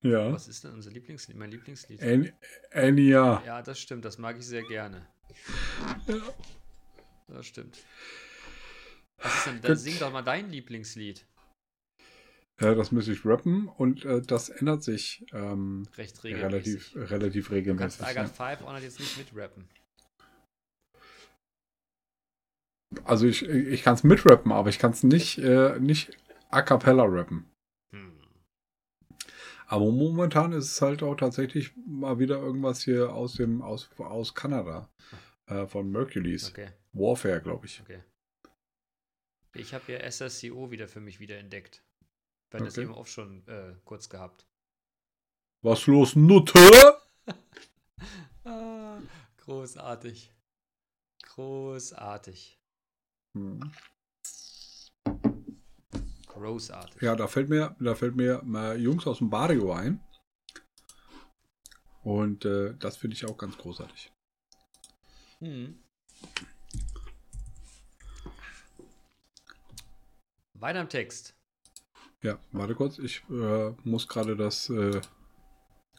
[0.00, 0.32] ja.
[0.32, 1.36] Was ist denn unser Lieblingslied?
[1.36, 2.00] Mein Lieblingslied?
[2.70, 3.42] Enya.
[3.44, 5.06] Ja, das stimmt, das mag ich sehr gerne.
[7.32, 7.78] Das stimmt.
[9.16, 11.24] Was ist denn, dann sing doch mal dein Lieblingslied.
[12.60, 16.94] Ja, das müsste ich rappen und äh, das ändert sich ähm, Recht regelmäßig.
[16.94, 18.00] relativ, relativ du regelmäßig.
[18.00, 18.26] kannst I ja.
[18.26, 19.68] Five auch jetzt nicht mitrappen.
[23.04, 26.16] Also ich, ich kann es mitrappen, aber ich kann es nicht, äh, nicht
[26.50, 27.50] a cappella rappen.
[27.94, 28.12] Hm.
[29.66, 34.34] Aber momentan ist es halt auch tatsächlich mal wieder irgendwas hier aus dem aus, aus
[34.34, 34.90] Kanada.
[35.46, 36.50] Äh, von Mercury's.
[36.50, 37.80] Okay, Warfare, glaube ich.
[37.80, 38.02] okay.
[39.54, 41.84] Ich habe ja SSCO wieder für mich wieder entdeckt.
[42.50, 42.84] Wir hatten das Okay.
[42.84, 44.46] eben auch schon äh, kurz gehabt.
[45.62, 46.58] Was los, Nutte?
[48.44, 48.98] Ah,
[49.36, 50.32] großartig.
[51.22, 52.60] Großartig.
[53.36, 53.72] Hm.
[56.26, 57.00] Großartig.
[57.00, 60.00] Ja, da fällt mir, da fällt mir äh, Jungs aus dem Barrio ein.
[62.02, 64.12] Und äh, das finde ich auch ganz großartig.
[65.38, 65.80] Hm.
[70.62, 71.34] Weiter im Text.
[72.22, 75.00] Ja, warte kurz, ich äh, muss gerade das, äh,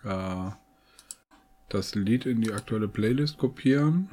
[0.05, 0.51] äh,
[1.68, 4.09] das Lied in die aktuelle Playlist kopieren.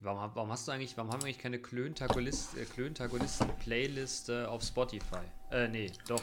[0.00, 5.22] Warum, warum hast du eigentlich, warum haben wir eigentlich keine äh, Klöntagonisten-Playlist äh, auf Spotify?
[5.52, 6.22] Äh, nee, doch,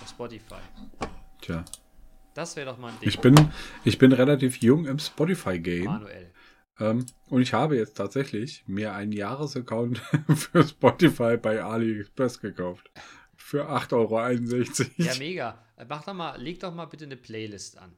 [0.00, 0.56] auf Spotify.
[1.40, 1.64] Tja,
[2.34, 3.08] Das wäre doch mal ein Ding.
[3.08, 3.52] ich bin,
[3.84, 5.84] ich bin relativ jung im Spotify-Game.
[5.84, 6.31] Manuel.
[6.82, 9.98] Ähm, und ich habe jetzt tatsächlich mir einen Jahresaccount
[10.34, 12.90] für Spotify bei AliExpress gekauft.
[13.36, 14.90] Für 8,61 Euro.
[14.96, 15.64] Ja, mega.
[15.76, 17.96] Äh, Mach doch mal, leg doch mal bitte eine Playlist an.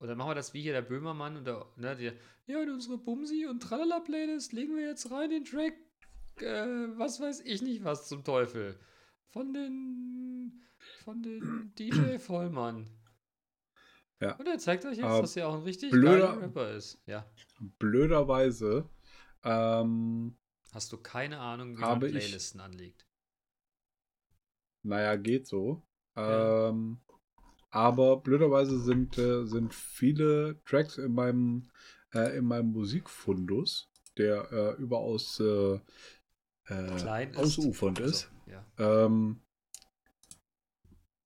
[0.00, 2.10] Oder machen wir das wie hier der Böhmermann und der, ne, die,
[2.46, 5.74] ja, in unsere Bumsi und Tralala Playlist legen wir jetzt rein den Track,
[6.40, 6.66] äh,
[6.98, 8.80] was weiß ich nicht was zum Teufel.
[9.28, 10.60] Von den,
[11.04, 12.88] von den DJ Vollmann.
[14.22, 14.36] Ja.
[14.36, 17.00] Und er zeigt euch jetzt, Aber dass er auch ein richtig blöder- Rapper ist.
[17.06, 17.26] Ja.
[17.78, 18.88] Blöderweise
[19.42, 20.36] ähm,
[20.72, 23.04] Hast du keine Ahnung, wie Habe man ich- Playlisten anlegt?
[24.84, 25.82] Naja, geht so.
[26.16, 26.68] Ja.
[26.68, 27.00] Ähm,
[27.70, 31.68] aber blöderweise sind, äh, sind viele Tracks in meinem,
[32.14, 35.74] äh, in meinem Musikfundus, der äh, überaus äh,
[36.66, 37.38] äh, Klein ist.
[37.38, 39.04] ausufernd ist, Also, ja.
[39.06, 39.41] ähm,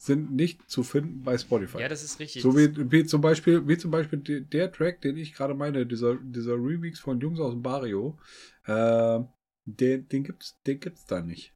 [0.06, 1.80] sind nicht zu finden bei Spotify.
[1.80, 2.42] ja, das ist richtig.
[2.42, 5.84] so wie, wie zum Beispiel, wie zum Beispiel de- der Track, den ich gerade meine,
[5.86, 8.18] dieser, dieser Remix von Jungs aus dem Barrio,
[8.66, 9.20] äh,
[9.64, 11.52] den, den gibt's, den gibt's da nicht.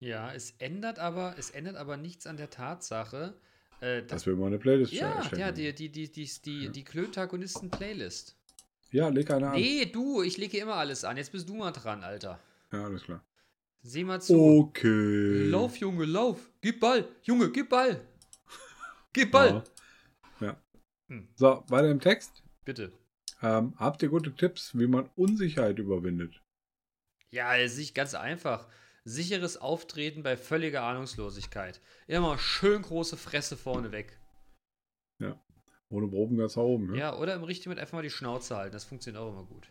[0.00, 3.34] Ja, es ändert aber, es ändert aber nichts an der Tatsache,
[3.80, 5.40] äh, dass Dass wir mal eine Playlist ja, erstellen.
[5.40, 8.36] ja, die, die, die, die, die, die Klöntagonisten-Playlist.
[8.90, 9.54] Ja, leg eine an.
[9.54, 11.16] Nee, du, ich lege immer alles an.
[11.16, 12.38] Jetzt bist du mal dran, Alter.
[12.72, 13.24] Ja, alles klar.
[13.86, 14.40] Sieh mal zu.
[14.40, 15.48] Okay.
[15.48, 16.50] Lauf, Junge, lauf.
[16.62, 17.06] Gib Ball.
[17.22, 18.00] Junge, gib Ball.
[19.12, 19.62] Gib Ball.
[20.40, 20.46] Ja.
[20.46, 20.62] ja.
[21.08, 21.28] Hm.
[21.36, 22.42] So, weiter im Text.
[22.64, 22.92] Bitte.
[23.42, 26.40] Ähm, habt ihr gute Tipps, wie man Unsicherheit überwindet?
[27.30, 28.66] Ja, es ist ganz einfach.
[29.04, 31.82] Sicheres Auftreten bei völliger Ahnungslosigkeit.
[32.06, 34.18] Immer schön große Fresse vorne weg.
[35.94, 36.90] Ohne Proben ganz nach oben.
[36.90, 36.98] Ne?
[36.98, 38.72] Ja, oder im richtigen Moment einfach mal die Schnauze halten.
[38.72, 39.68] Das funktioniert auch immer gut.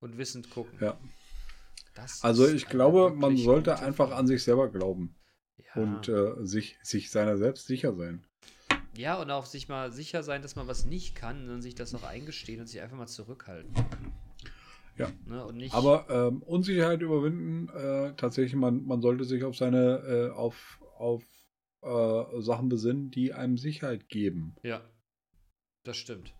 [0.00, 0.78] Und wissend gucken.
[0.82, 0.98] Ja.
[1.96, 5.16] Das Also ich glaube, man sollte einfach an sich selber glauben
[5.74, 5.82] Ja.
[5.82, 8.24] und äh, sich, sich seiner selbst sicher sein.
[8.96, 11.94] ja, und auch sich mal sicher sein, dass man was nicht kann und sich das
[11.94, 13.72] auch eingestehen und sich einfach mal zurückhalten.
[14.98, 15.10] Ja.
[15.26, 20.80] Ne, Aber ähm, Unsicherheit überwinden, äh, tatsächlich, man, man sollte sich auf seine, äh, auf,
[20.96, 21.22] auf
[21.82, 24.54] äh, Sachen besinnen, die einem Sicherheit geben.
[24.62, 24.80] ja,
[25.84, 26.34] das stimmt.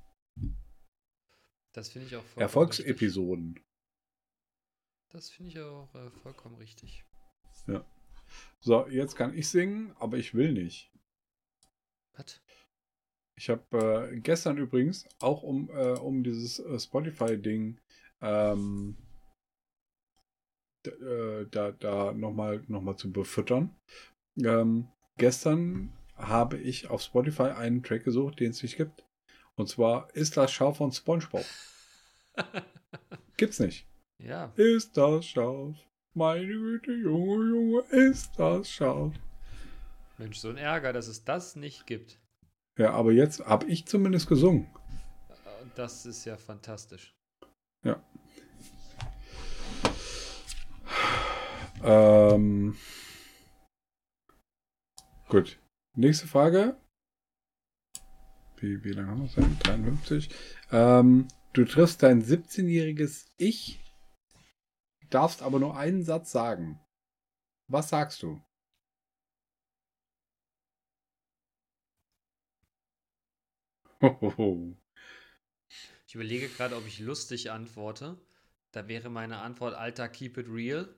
[1.72, 2.40] Das finde ich auch richtig.
[2.42, 3.60] Erfolgsepisoden.
[5.10, 7.04] Das finde ich auch äh, vollkommen richtig.
[8.60, 10.92] So, jetzt kann ich singen, aber ich will nicht.
[12.16, 12.42] Was?
[13.38, 17.78] Ich habe äh, gestern übrigens auch um, äh, um dieses äh, Spotify-Ding
[18.22, 18.96] ähm,
[20.86, 23.76] äh, da, da nochmal noch mal zu befüttern.
[24.38, 24.88] Ähm,
[25.18, 29.04] gestern habe ich auf Spotify einen Track gesucht, den es nicht gibt.
[29.54, 31.44] Und zwar ist das Schaf von SpongeBob.
[33.36, 33.86] Gibt's nicht.
[34.22, 35.76] Ja, Ist das Schaf?
[36.14, 39.12] Meine Güte, Junge, Junge, ist das Schaf?
[40.18, 42.18] Mensch, so ein Ärger, dass es das nicht gibt.
[42.78, 44.66] Ja, aber jetzt habe ich zumindest gesungen.
[45.74, 47.14] Das ist ja fantastisch.
[51.86, 52.76] Ähm,
[55.28, 55.58] gut.
[55.94, 56.76] Nächste Frage.
[58.56, 59.58] Wie, wie lange haben wir es denn?
[59.60, 60.28] 53.
[60.72, 63.80] Ähm, du triffst dein 17-jähriges Ich,
[65.10, 66.80] darfst aber nur einen Satz sagen.
[67.68, 68.40] Was sagst du?
[74.02, 74.76] Hohoho.
[76.06, 78.18] Ich überlege gerade, ob ich lustig antworte.
[78.72, 80.94] Da wäre meine Antwort, Alter, keep it real.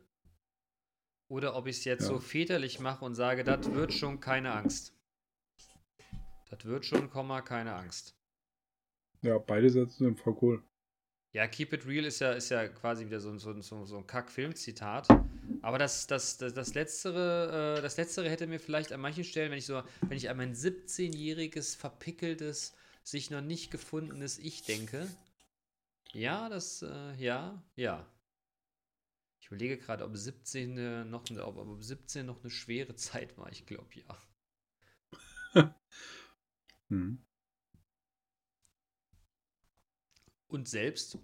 [1.29, 2.09] Oder ob ich es jetzt Ja.
[2.09, 4.95] so väterlich mache und sage, das wird schon keine Angst.
[6.51, 8.17] Das wird schon, Komma, keine Angst.
[9.23, 10.63] Ja, beide Sätze sind voll cool.
[11.33, 14.07] Ja, Keep It Real ist ja, ist ja quasi wieder so, so, so, so ein
[14.07, 15.09] Kack-Film-Zitat.
[15.61, 19.51] Aber das, das, das, das, Letztere, äh, das Letztere hätte mir vielleicht an manchen Stellen,
[19.51, 25.07] wenn ich so, wenn ich an mein 17-jähriges, verpickeltes, sich noch nicht gefundenes Ich denke.
[26.13, 28.07] Ja, das, äh, ja, ja.
[29.41, 33.51] Ich überlege gerade, ob 17 äh, noch, ob, ob 17 noch eine schwere Zeit war.
[33.53, 35.75] Ich glaube ja.
[36.89, 37.23] Hm.
[40.49, 41.19] Und selbst?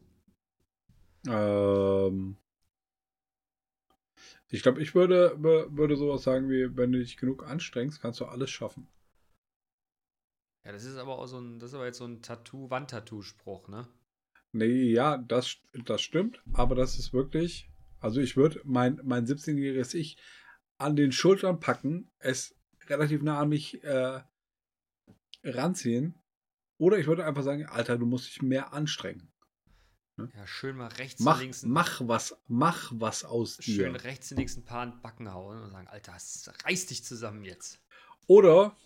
[1.28, 2.36] Ähm,
[4.48, 8.20] ich glaube, ich würde, wür- würde sowas sagen wie, wenn du dich genug anstrengst, kannst
[8.20, 8.88] du alles schaffen.
[10.64, 13.68] Ja, das ist aber auch so ein, das ist aber jetzt so ein Tattoo, Wandtattoo-Spruch,
[13.68, 13.86] ne?
[14.52, 17.68] Nee, ja, das, das stimmt, aber das ist wirklich,
[18.00, 20.16] also ich würde mein, mein 17-jähriges Ich
[20.78, 22.54] an den Schultern packen, es
[22.88, 24.20] relativ nah an mich äh,
[25.44, 26.14] ranziehen,
[26.78, 29.30] oder ich würde einfach sagen, Alter, du musst dich mehr anstrengen.
[30.16, 34.04] Ja, schön mal rechts Mach, und links mach was, mach was aus schön dir.
[34.04, 37.80] rechts und links ein paar in Backen hauen und sagen, Alter, reiß dich zusammen jetzt.
[38.28, 38.76] Oder,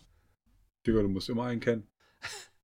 [0.86, 1.86] Digga, du musst immer einen kennen.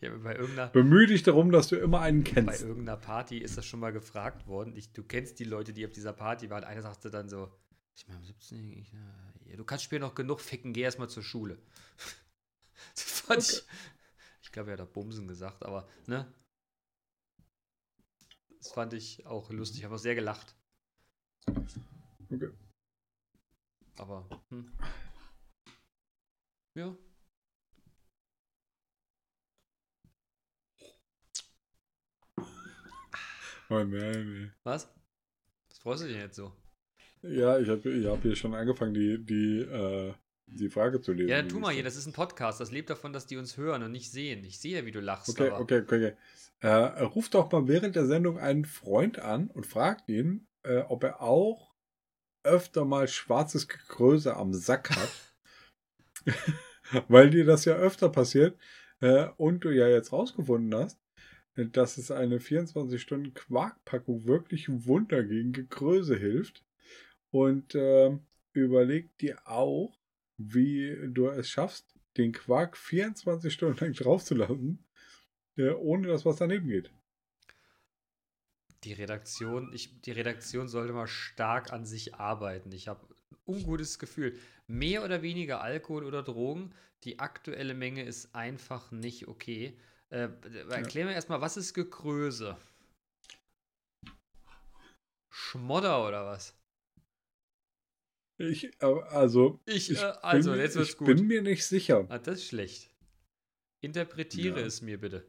[0.00, 0.34] Ja, bei
[0.66, 2.62] Bemühe dich darum, dass du immer einen bei kennst.
[2.62, 4.76] irgendeiner Party ist das schon mal gefragt worden.
[4.76, 6.62] Ich, du kennst die Leute, die auf dieser Party waren.
[6.62, 7.50] Einer sagte dann so,
[7.94, 11.22] ich meine, 17, ich, äh, ja, du kannst später noch genug ficken, geh erstmal zur
[11.22, 11.58] Schule.
[12.94, 13.62] das fand ich,
[13.93, 13.93] ich
[14.54, 16.32] glaube, er hat auch Bumsen gesagt, aber, ne?
[18.58, 19.80] Das fand ich auch lustig.
[19.80, 20.56] Ich habe auch sehr gelacht.
[22.30, 22.50] Okay.
[23.98, 24.72] Aber, hm.
[26.74, 26.96] Ja.
[33.70, 34.88] Oh nein, Was?
[35.68, 36.52] Was freust du dich denn jetzt so?
[37.22, 40.14] Ja, ich habe ich hab hier schon angefangen, die, die, äh,
[40.46, 41.28] die Frage zu lesen.
[41.28, 43.56] Ja, die tu mal hier, das ist ein Podcast, das lebt davon, dass die uns
[43.56, 44.44] hören und nicht sehen.
[44.44, 46.12] Ich sehe ja, wie du lachst, Okay, okay, okay.
[46.60, 51.04] Äh, ruf doch mal während der Sendung einen Freund an und fragt ihn, äh, ob
[51.04, 51.74] er auch
[52.42, 56.26] öfter mal schwarzes Gekröse am Sack hat.
[57.08, 58.58] Weil dir das ja öfter passiert
[59.00, 61.00] äh, und du ja jetzt rausgefunden hast,
[61.56, 66.64] dass es eine 24-Stunden-Quarkpackung wirklich Wunder gegen Gekröse hilft.
[67.30, 68.18] Und äh,
[68.52, 69.96] überleg dir auch,
[70.36, 74.84] wie du es schaffst, den Quark 24 Stunden lang draufzulassen,
[75.56, 76.90] äh, ohne dass was daneben geht.
[78.84, 82.70] die Redaktion, ich, die Redaktion sollte mal stark an sich arbeiten.
[82.72, 84.38] Ich habe ein ungutes Gefühl.
[84.66, 86.74] Mehr oder weniger Alkohol oder Drogen,
[87.04, 89.78] die aktuelle Menge ist einfach nicht okay.
[90.10, 90.28] Äh,
[90.68, 92.56] erklär mir erstmal, was ist Gekröse?
[95.30, 96.54] Schmodder oder was?
[98.38, 101.06] Ich, äh, also, Ich, ich, äh, also, bin, jetzt wird's ich gut.
[101.06, 102.06] bin mir nicht sicher.
[102.08, 102.90] Ah, das ist schlecht.
[103.80, 104.66] Interpretiere Ja.
[104.66, 105.24] es mir bitte.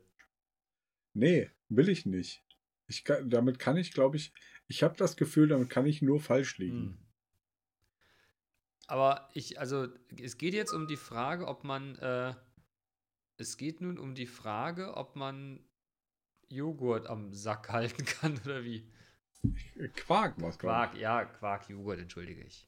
[1.14, 2.44] Nee, will ich nicht.
[2.88, 4.34] Ich kann, damit kann ich, glaube ich,
[4.68, 6.78] ich habe das Gefühl, damit kann ich nur falsch liegen.
[6.78, 6.98] Hm.
[8.88, 9.88] Aber ich, also,
[10.22, 12.34] es geht jetzt um die Frage, ob man, äh,
[13.38, 15.64] es geht nun um die Frage, ob man
[16.50, 18.88] Joghurt am Sack halten kann oder wie.
[19.96, 22.68] Quark was Quark, ja, Quark, Joghurt, entschuldige ich.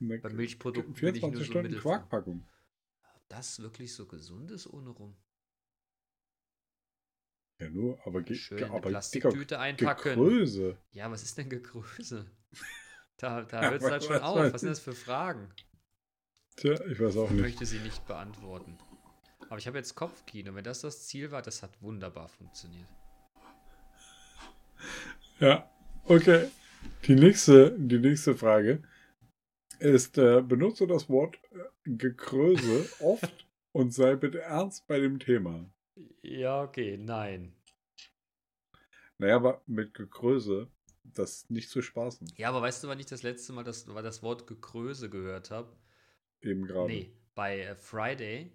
[0.00, 2.46] Bei Milchprodukten bin ich nur 24 so Stunden mittel- Quarkpackung.
[3.16, 5.16] Ob das wirklich so gesund ist ohne rum?
[7.60, 10.14] Ja, nur, aber, ge- Schön aber Plastiktüte Dicker, einpacken.
[10.14, 10.78] Gekröse.
[10.92, 12.26] Ja, was ist denn Gegröße?
[13.20, 14.36] Da, da hört es halt was- schon was auf.
[14.38, 15.52] weiß Was sind das für Fragen?
[16.54, 17.40] Tja, ich weiß auch Ich nicht.
[17.40, 18.78] möchte sie nicht beantworten.
[19.48, 20.54] Aber ich habe jetzt Kopfkino.
[20.54, 22.86] Wenn das das Ziel war, das hat wunderbar funktioniert.
[25.40, 25.68] Ja,
[26.04, 26.48] okay.
[27.08, 28.84] Die nächste, die nächste Frage
[29.80, 35.68] ist, äh, benutze das Wort äh, Gekröse oft und sei bitte ernst bei dem Thema.
[36.22, 37.54] Ja, okay, nein.
[39.18, 40.68] Naja, aber mit Gekröse,
[41.02, 42.32] das ist nicht zu spaßen.
[42.36, 45.50] Ja, aber weißt du, wann ich das letzte Mal das, war das Wort Gekröse gehört
[45.50, 45.76] habe?
[46.40, 46.86] Eben gerade.
[46.86, 48.52] Nee, bei äh, Friday,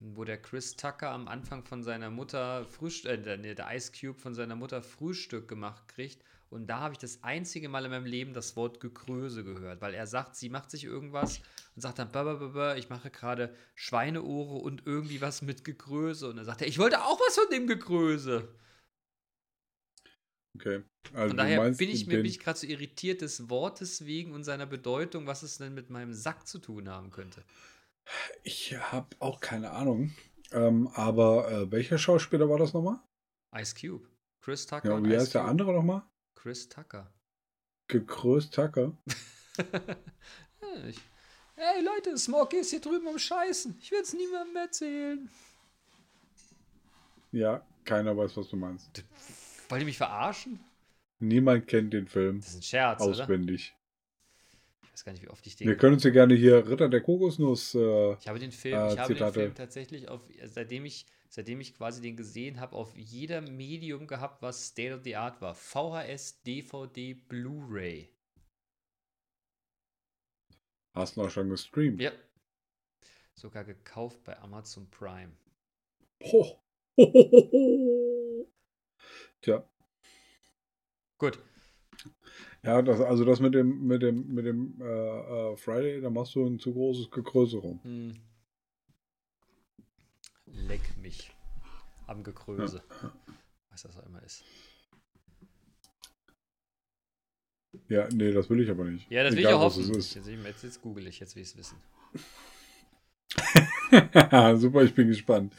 [0.00, 3.92] wo der Chris Tucker am Anfang von seiner Mutter Frühstück, äh, der, nee, der Ice
[3.92, 6.22] Cube von seiner Mutter Frühstück gemacht kriegt.
[6.48, 9.94] Und da habe ich das einzige Mal in meinem Leben das Wort Gekröse gehört, weil
[9.94, 11.40] er sagt, sie macht sich irgendwas
[11.74, 16.28] und sagt dann, "Babababa, ich mache gerade Schweineohre und irgendwie was mit Gekröse.
[16.28, 18.48] Und dann sagt er, ich wollte auch was von dem Gekröse.
[20.54, 20.82] Okay.
[21.12, 24.32] Also Von du daher bin ich, mir bin ich gerade so irritiert des Wortes wegen
[24.32, 27.42] und seiner Bedeutung, was es denn mit meinem Sack zu tun haben könnte.
[28.42, 30.12] Ich habe auch keine Ahnung.
[30.52, 33.00] Ähm, aber äh, welcher Schauspieler war das nochmal?
[33.54, 34.06] Ice Cube.
[34.40, 36.02] Chris Tucker Ja, und wie heißt der andere nochmal?
[36.46, 37.12] Chris Tucker.
[37.88, 38.96] Gekröst Tucker.
[40.88, 40.98] Ich,
[41.56, 43.76] hey Leute, Smokey ist hier drüben am Scheißen.
[43.80, 45.28] Ich will es niemandem erzählen.
[47.32, 49.02] Ja, keiner weiß, was du meinst.
[49.68, 50.60] Wollt ihr mich verarschen?
[51.18, 53.22] Niemand kennt den Film Das ist ein Scherz, oder?
[53.24, 53.74] auswendig.
[54.84, 55.66] Ich weiß gar nicht, wie oft ich den.
[55.66, 57.74] Wir können uns ja gerne hier Ritter der Kokosnuss.
[57.74, 59.32] Äh, Ich habe den Film, Äh, ich habe den.
[59.32, 61.06] Film tatsächlich auf, seitdem ich,
[61.36, 65.42] seitdem ich quasi den gesehen habe, auf jedem Medium gehabt, was State of the Art
[65.42, 65.54] war.
[65.54, 68.08] VHS, DVD, Blu-ray.
[70.94, 72.00] hast du auch schon gestreamt.
[72.00, 72.10] Ja.
[73.34, 75.36] Sogar gekauft bei Amazon Prime.
[76.22, 76.58] Ho.
[79.42, 79.68] Tja,
[81.18, 81.38] Gut.
[82.62, 84.84] ja, das, also das mit dem, mit dem, mit dem äh,
[85.52, 87.82] äh, Friday, da machst du ein zu großes Gegrößerung.
[87.82, 88.14] Hm.
[90.56, 91.30] Leck mich.
[92.06, 92.82] Am Gekröse.
[93.70, 94.44] Was das auch immer ist.
[97.88, 99.10] Ja, nee, das will ich aber nicht.
[99.10, 99.92] Ja, das will ich Egal, auch hoffen.
[99.92, 101.76] Jetzt, jetzt, jetzt google ich, jetzt will ich es wissen.
[104.60, 105.54] Super, ich bin gespannt.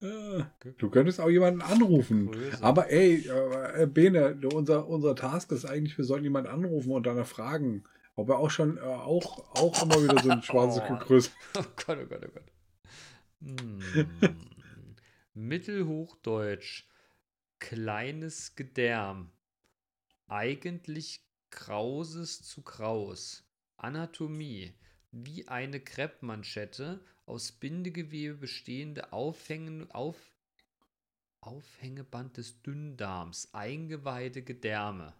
[0.00, 0.42] Äh,
[0.78, 2.32] Du könntest auch jemanden anrufen.
[2.32, 2.62] Größe.
[2.62, 7.26] Aber ey, äh, Bene, unser, unser Task ist eigentlich, wir sollten jemanden anrufen und danach
[7.26, 7.84] fragen,
[8.16, 10.94] ob er auch schon, äh, auch, auch immer wieder so ein schwarzes Oh.
[10.98, 11.30] Gegröße.
[11.58, 12.51] Oh Gott, oh Gott, oh Gott.
[13.42, 13.80] Hm.
[15.34, 16.84] Mittelhochdeutsch.
[17.58, 19.30] Kleines Gedärm.
[20.28, 23.44] Eigentlich Krauses zu Kraus.
[23.76, 24.74] Anatomie.
[25.10, 30.16] Wie eine Kreppmanschette aus Bindegewebe bestehende Aufhängen, auf,
[31.40, 33.52] Aufhängeband des Dünndarms.
[33.52, 35.14] Eingeweide Gedärme.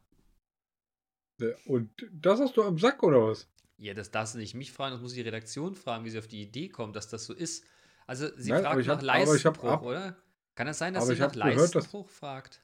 [1.41, 3.49] Äh, Und das hast du am Sack oder was?
[3.77, 6.29] Ja, das darfst du nicht mich fragen, das muss die Redaktion fragen, wie sie auf
[6.29, 7.65] die Idee kommt, dass das so ist.
[8.07, 10.17] Also, sie Nein, fragt nach hab- Leistenbruch, ab- oder?
[10.55, 12.63] Kann das sein, dass sie nach hab gehört, Leistenbruch fragt?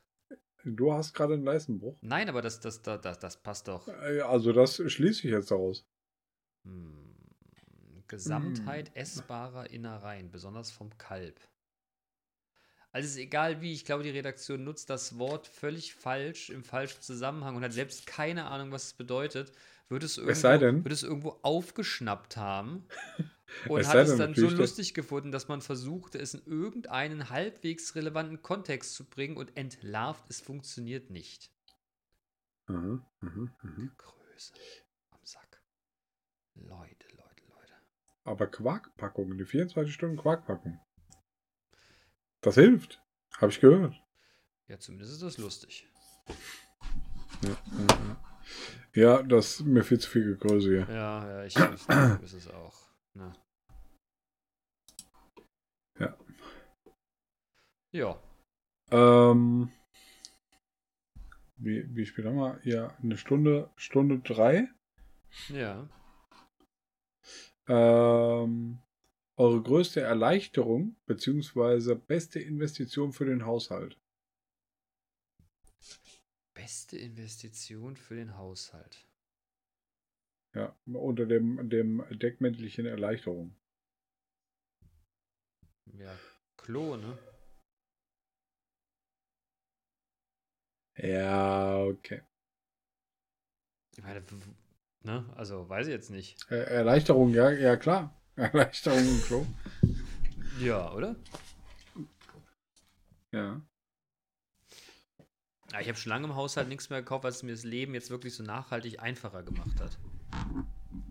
[0.64, 1.96] Du hast gerade einen Leistenbruch.
[2.02, 3.88] Nein, aber das, das, das, das, das passt doch.
[3.88, 5.86] Äh, Also das schließe ich jetzt daraus.
[6.64, 7.14] Hm.
[8.08, 11.38] Gesamtheit essbarer Innereien, besonders vom Kalb.
[12.90, 16.64] Also es ist egal wie, ich glaube, die Redaktion nutzt das Wort völlig falsch, im
[16.64, 19.52] falschen Zusammenhang und hat selbst keine Ahnung, was es bedeutet.
[19.90, 22.84] Wird es irgendwo, Es wird es irgendwo aufgeschnappt haben
[23.68, 27.94] und Es hat es dann so lustig gefunden, dass man versucht, es in irgendeinen halbwegs
[27.94, 31.50] relevanten Kontext zu bringen und entlarvt, es funktioniert nicht.
[32.66, 33.92] Mhm, mhm, mhm.
[33.96, 34.52] Größe
[35.10, 35.62] am Sack.
[36.54, 37.74] Leute, Leute, Leute.
[38.24, 40.78] Aber Quarkpackung, die 24 Stunden Quarkpackung.
[42.40, 43.02] Das hilft.
[43.38, 43.94] Habe ich gehört.
[44.66, 45.88] Ja, zumindest ist das lustig.
[47.42, 48.16] Ja, ja, ja.
[48.94, 50.94] ja, das ist mir viel zu viel Gegröße hier.
[50.94, 52.87] Ja, ja, ich, ich glaube, ist es auch.
[53.18, 53.32] Ne?
[55.98, 56.16] Ja.
[57.90, 58.22] Ja.
[58.92, 59.72] Ähm,
[61.56, 62.60] wie, wie spät haben wir?
[62.62, 64.68] Ja, eine Stunde, Stunde drei.
[65.48, 65.88] Ja.
[67.66, 68.78] Ähm,
[69.36, 73.98] eure größte Erleichterung beziehungsweise beste Investition für den Haushalt.
[76.54, 79.07] Beste Investition für den Haushalt.
[80.58, 83.54] Ja, unter dem, dem Deckmäntelchen Erleichterung.
[85.96, 86.12] Ja,
[86.56, 87.16] Klo, ne?
[90.96, 92.22] Ja, okay.
[93.96, 94.24] Ich meine,
[95.04, 95.32] ne?
[95.36, 96.50] Also, weiß ich jetzt nicht.
[96.50, 98.20] Erleichterung, ja, ja klar.
[98.34, 99.46] Erleichterung im Klo.
[100.58, 101.14] Ja, oder?
[103.30, 103.62] Ja.
[105.70, 108.10] Ja, ich habe schon lange im Haushalt nichts mehr gekauft, was mir das Leben jetzt
[108.10, 109.96] wirklich so nachhaltig einfacher gemacht hat.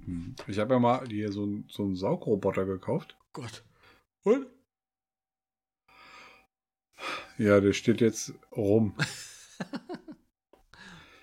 [0.06, 0.36] Hm.
[0.48, 3.18] Ich habe ja mal hier so, einen- so einen Saugroboter gekauft.
[3.34, 3.64] Gott.
[4.24, 4.48] Und?
[7.38, 8.96] Ja, der steht jetzt rum.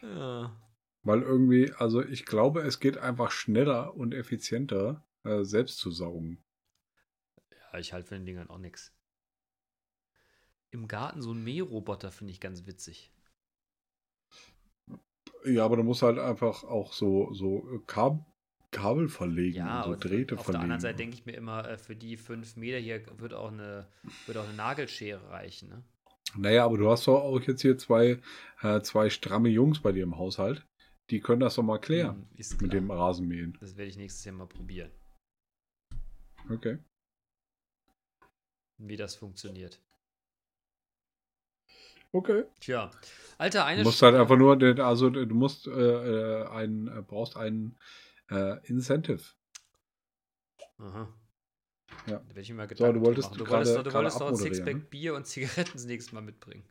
[0.03, 0.55] Ja.
[1.03, 6.45] Weil irgendwie, also ich glaube, es geht einfach schneller und effizienter, äh, selbst zu saugen.
[7.51, 8.92] Ja, ich halte von den Dingern auch nichts.
[10.70, 13.12] Im Garten so ein Mähroboter finde ich ganz witzig.
[15.45, 18.24] Ja, aber du musst halt einfach auch so, so Kab
[18.70, 20.62] Kabel verlegen, Ja, und so Drähte auf der verlegen.
[20.64, 23.86] anderen Seite denke ich mir immer, äh, für die fünf Meter hier wird auch eine,
[24.26, 25.68] wird auch eine Nagelschere reichen.
[25.68, 25.84] Ne?
[26.36, 28.20] Naja, aber du hast doch auch jetzt hier zwei,
[28.62, 30.66] äh, zwei stramme Jungs bei dir im Haushalt.
[31.11, 33.57] Die können das doch mal klären Hm, mit dem Rasenmähen.
[33.61, 34.90] Das werde ich nächstes Jahr mal probieren,
[36.51, 36.78] Okay.
[38.78, 39.80] wie das funktioniert.
[42.12, 42.45] Okay.
[42.61, 42.90] Tja,
[43.39, 47.03] Alter, eine Du musst Sch- halt einfach nur, also du musst äh, äh, einen, äh,
[47.03, 47.78] brauchst einen
[48.30, 49.22] äh, Incentive.
[50.78, 51.12] Aha.
[52.07, 52.18] Ja.
[52.35, 53.39] Da ich mir mal du Gedanken drüber wolltest machen.
[53.39, 54.80] Du gerade- wolltest, doch- du wolltest doch ein Sixpack ne?
[54.80, 56.64] Bier und Zigaretten das nächste Mal mitbringen.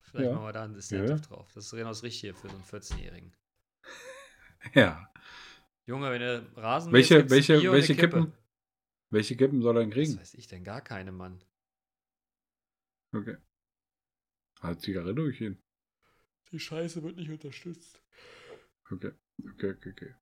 [0.00, 0.32] Vielleicht Ja.
[0.34, 1.18] machen wir da ein Incentive Ja.
[1.18, 1.50] drauf.
[1.54, 3.32] Das ist genau das Richtige für so einen 14-Jährigen.
[4.74, 5.10] Ja.
[5.86, 8.16] Junge, wenn der Rasen Welche, welche, Bier welche eine Kippe.
[8.20, 8.32] Kippen?
[9.08, 10.18] Welche Kippen soll er denn Was kriegen?
[10.18, 10.62] weiß ich denn?
[10.64, 11.42] Gar keine, Mann.
[13.12, 13.38] Okay.
[14.60, 15.60] Halt Zigarettenchen.
[16.52, 18.00] Die Scheiße wird nicht unterstützt.
[18.90, 19.12] Okay,
[19.54, 20.14] okay, okay, okay.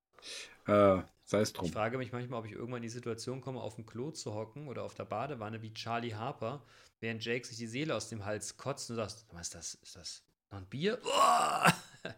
[0.67, 1.71] Äh, sei es Ich drum.
[1.71, 4.67] frage mich manchmal, ob ich irgendwann in die Situation komme, auf dem Klo zu hocken
[4.67, 6.63] oder auf der Badewanne wie Charlie Harper,
[6.99, 9.73] während Jake sich die Seele aus dem Hals kotzt und sagt, was ist das?
[9.75, 11.01] Ist das noch ein Bier?
[11.03, 11.73] Uah!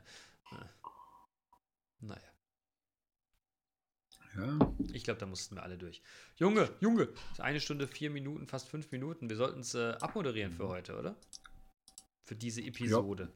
[1.99, 2.21] naja,
[4.35, 6.01] Ja, ich glaube, da mussten wir alle durch.
[6.35, 9.29] Junge, Junge, ist eine Stunde, vier Minuten, fast fünf Minuten.
[9.29, 11.15] Wir sollten es äh, abmoderieren für heute, oder?
[12.23, 13.31] Für diese Episode.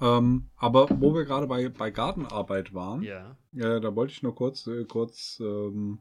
[0.00, 3.36] Ähm, aber wo wir gerade bei, bei Gartenarbeit waren, Ja.
[3.52, 5.98] Ja, da wollte ich nur kurz, äh, kurz ähm,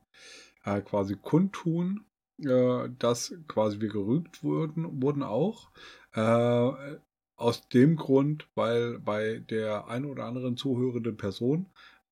[0.63, 2.05] äh, quasi kundtun,
[2.39, 5.69] äh, dass quasi wir gerügt wurden, wurden auch.
[6.13, 6.97] Äh,
[7.35, 11.67] aus dem Grund, weil bei der ein oder anderen zuhörenden Person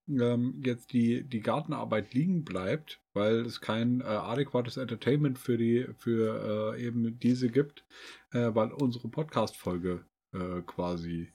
[0.08, 5.88] ähm, jetzt die, die Gartenarbeit liegen bleibt, weil es kein äh, adäquates Entertainment für die
[5.98, 7.84] für äh, eben diese gibt,
[8.32, 10.06] äh, weil unsere Podcast-Folge
[10.36, 11.32] äh, quasi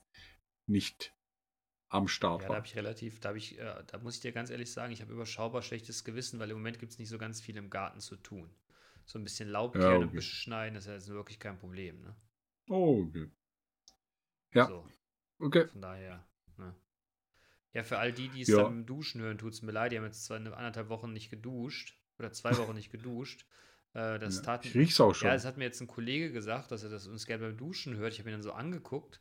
[0.67, 1.15] nicht
[1.91, 2.57] am Start Ja, da war.
[2.57, 5.01] habe ich relativ, da habe ich, äh, da muss ich dir ganz ehrlich sagen, ich
[5.03, 8.01] habe überschaubar schlechtes Gewissen, weil im Moment gibt es nicht so ganz viel im Garten
[8.01, 8.51] zu tun.
[9.07, 10.05] So ein bisschen Laub Ja, okay.
[10.05, 12.15] und Büsche schneiden, das ist ja jetzt wirklich kein Problem, ne?
[12.71, 13.27] Oh, okay.
[14.55, 14.73] Ja.
[14.73, 14.87] So,
[15.41, 15.67] Okay.
[15.73, 16.25] von daher,
[16.59, 16.75] ne?
[17.73, 18.57] Ja, für all die, die es Ja.
[18.57, 21.13] dann im Duschen hören, tut es mir leid, die haben jetzt zwar eine anderthalb Wochen
[21.13, 23.47] nicht geduscht oder zwei Wochen nicht geduscht.
[23.93, 25.29] Äh, das Ja, tat ich riech's auch schon.
[25.29, 27.97] Ja, das hat mir jetzt ein Kollege gesagt, dass er das uns gerne beim Duschen
[27.97, 28.13] hört.
[28.13, 29.21] Ich habe ihn dann so angeguckt.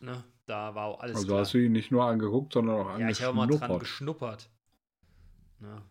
[0.00, 1.40] Ne, da war auch alles also klar.
[1.40, 3.80] hast du ihn nicht nur angeguckt, sondern auch Ja, ich habe mal dran angeschnuppert.
[3.80, 4.50] geschnuppert.
[5.60, 5.82] Ne?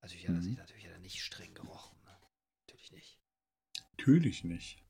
[0.00, 0.54] Also ich, Mhm.
[0.54, 1.96] natürlich hat er nicht streng gerochen.
[2.04, 2.10] Ne?
[2.60, 3.18] Natürlich nicht.
[3.96, 4.84] Natürlich nicht.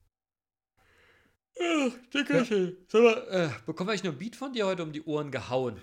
[1.61, 2.77] Ach, Dickerchen.
[2.89, 5.31] Sag mal, äh, bekommen wir eigentlich nur ein Beat von dir heute um die Ohren
[5.31, 5.81] gehauen?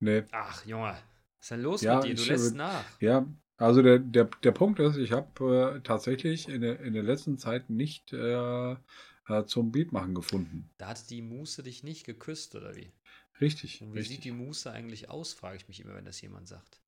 [0.00, 0.24] Nee.
[0.32, 0.96] Ach, Junge.
[1.42, 2.14] Was ist denn los Ja, mit dir?
[2.14, 2.84] Du ich lässt nach.
[3.00, 3.26] Ja,
[3.56, 7.36] also der, der, der Punkt ist, ich habe äh, tatsächlich in der, in der letzten
[7.36, 10.70] Zeit nicht äh, äh, zum Beatmachen gefunden.
[10.78, 12.92] Da hat die Muße dich nicht geküsst, oder wie?
[13.40, 13.82] Richtig.
[13.82, 14.16] Und wie richtig.
[14.16, 16.80] sieht die Muße eigentlich aus, frage ich mich immer, wenn das jemand sagt.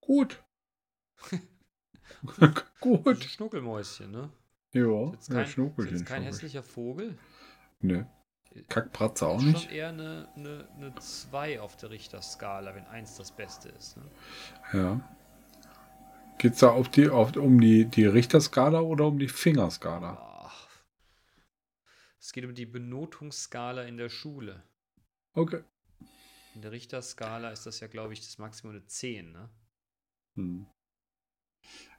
[0.00, 0.42] Gut.
[1.30, 1.40] Ist
[2.80, 3.06] Gut.
[3.06, 4.30] ein Schnuckelmäuschen, ne?
[4.74, 5.96] Ja, Ist jetzt ja kein, ist Schnuckelchen.
[5.98, 7.18] jetzt kein hässlicher Vogel.
[7.82, 8.04] Nee.
[8.68, 9.64] Kackpratze auch nicht.
[9.64, 13.96] schon eher eine, eine, eine 2 auf der Richterskala, wenn 1 das Beste ist.
[13.96, 14.04] Ne?
[14.72, 15.16] Ja.
[16.38, 20.18] Geht's da auf die, auf, um die, die Richterskala oder um die Fingerskala?
[20.20, 20.68] Ach.
[22.18, 24.62] Es geht um die Benotungsskala in der Schule.
[25.34, 25.62] Okay.
[26.54, 29.32] In der Richterskala ist das ja, glaube ich, das Maximum eine 10.
[29.32, 29.50] Ne?
[30.34, 30.66] Hm.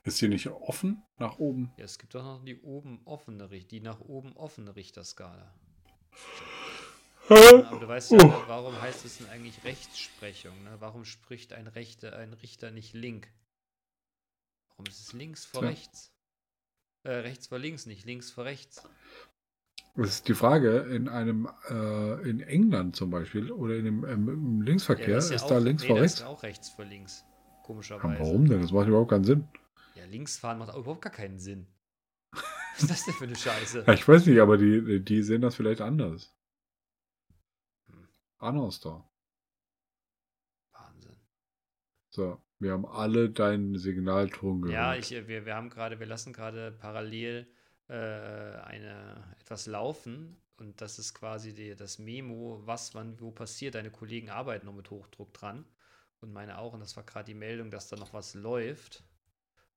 [0.03, 1.71] Ist die nicht offen nach oben?
[1.77, 5.53] Ja, es gibt doch noch die oben offene, die nach oben offene Richterskala.
[7.29, 10.61] Aber du weißt ja, warum heißt es denn eigentlich Rechtsprechung?
[10.63, 10.75] Ne?
[10.79, 13.27] Warum spricht ein, Rechte, ein Richter nicht link?
[14.69, 15.69] Warum ist es links vor Tja.
[15.69, 16.11] rechts?
[17.03, 18.83] Äh, rechts vor links, nicht links vor rechts.
[19.95, 24.27] Das ist die Frage, in einem, äh, in England zum Beispiel oder in dem ähm,
[24.29, 26.19] im Linksverkehr, das ist, ja da auch- links nee, vor rechts?
[26.19, 27.23] ist auch rechts vor links.
[27.25, 28.19] Ja, Komischerweise.
[28.19, 28.61] warum denn?
[28.61, 29.47] Das macht überhaupt keinen Sinn.
[29.95, 31.67] Ja, links fahren macht auch überhaupt gar keinen Sinn.
[32.73, 33.85] Was ist das denn für eine Scheiße?
[33.93, 36.35] Ich weiß nicht, aber die, die sehen das vielleicht anders.
[37.87, 38.07] Hm.
[38.39, 39.07] Anders da.
[40.71, 41.17] Wahnsinn.
[42.09, 44.75] So, wir haben alle deinen Signalton gehört.
[44.75, 47.47] Ja, ich, wir, wir haben gerade, wir lassen gerade parallel
[47.89, 53.75] äh, eine etwas laufen und das ist quasi die, das Memo, was wann wo passiert.
[53.75, 55.65] Deine Kollegen arbeiten noch mit Hochdruck dran
[56.21, 56.73] und meine auch.
[56.73, 59.03] Und das war gerade die Meldung, dass da noch was läuft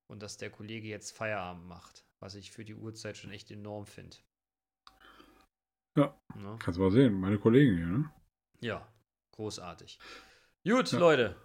[0.07, 3.86] und dass der Kollege jetzt Feierabend macht, was ich für die Uhrzeit schon echt enorm
[3.86, 4.16] finde.
[5.96, 6.14] Ja.
[6.34, 6.56] Ne?
[6.58, 8.11] Kannst du mal sehen, meine Kollegen hier, ne?
[8.61, 8.86] Ja,
[9.32, 9.99] großartig.
[10.64, 10.99] Gut, Ja.
[10.99, 11.36] Leute.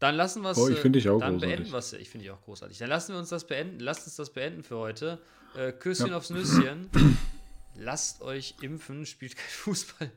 [0.00, 0.58] Dann lassen wir es.
[0.58, 1.56] Oh, ich finde dich auch Dann großartig.
[1.56, 1.92] beenden wir es.
[1.94, 2.76] Ich finde dich auch großartig.
[2.78, 3.78] Dann lassen wir uns das beenden.
[3.80, 5.22] Lasst uns das beenden für heute.
[5.54, 6.16] Äh, Küsschen Ja.
[6.16, 6.90] aufs Nüsschen.
[7.76, 9.06] Lasst euch impfen.
[9.06, 10.10] Spielt kein Fußball.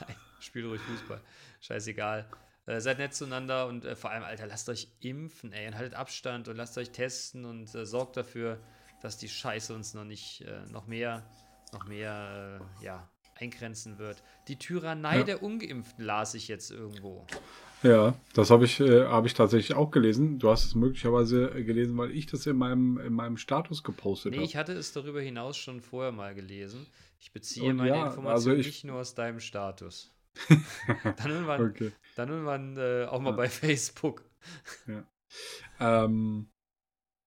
[0.00, 1.20] Nein, spielt ruhig Fußball.
[1.60, 2.28] Scheißegal.
[2.66, 5.66] Äh, seid nett zueinander und äh, vor allem, Alter, lasst euch impfen, ey.
[5.66, 8.60] Und haltet Abstand und lasst euch testen und äh, sorgt dafür,
[9.00, 11.22] dass die Scheiße uns noch nicht äh, noch mehr,
[11.72, 13.08] noch mehr, äh, ja,
[13.38, 14.22] eingrenzen wird.
[14.48, 15.24] Die Tyrannei Ja.
[15.24, 17.26] der Ungeimpften las ich jetzt irgendwo.
[17.82, 20.38] Ja, das habe ich, äh, hab ich tatsächlich auch gelesen.
[20.38, 24.32] Du hast es möglicherweise äh, gelesen, weil ich das in meinem, in meinem Status gepostet
[24.32, 24.44] Nee, habe.
[24.46, 26.86] ich hatte es darüber hinaus schon vorher mal gelesen.
[27.18, 30.12] Ich beziehe Und meine ja, Informationen also ich- nicht nur aus deinem Status.
[31.16, 31.92] dann irgendwann, Okay.
[32.16, 33.36] dann irgendwann äh, auch mal Ja.
[33.36, 34.22] bei Facebook.
[35.78, 36.48] Ähm,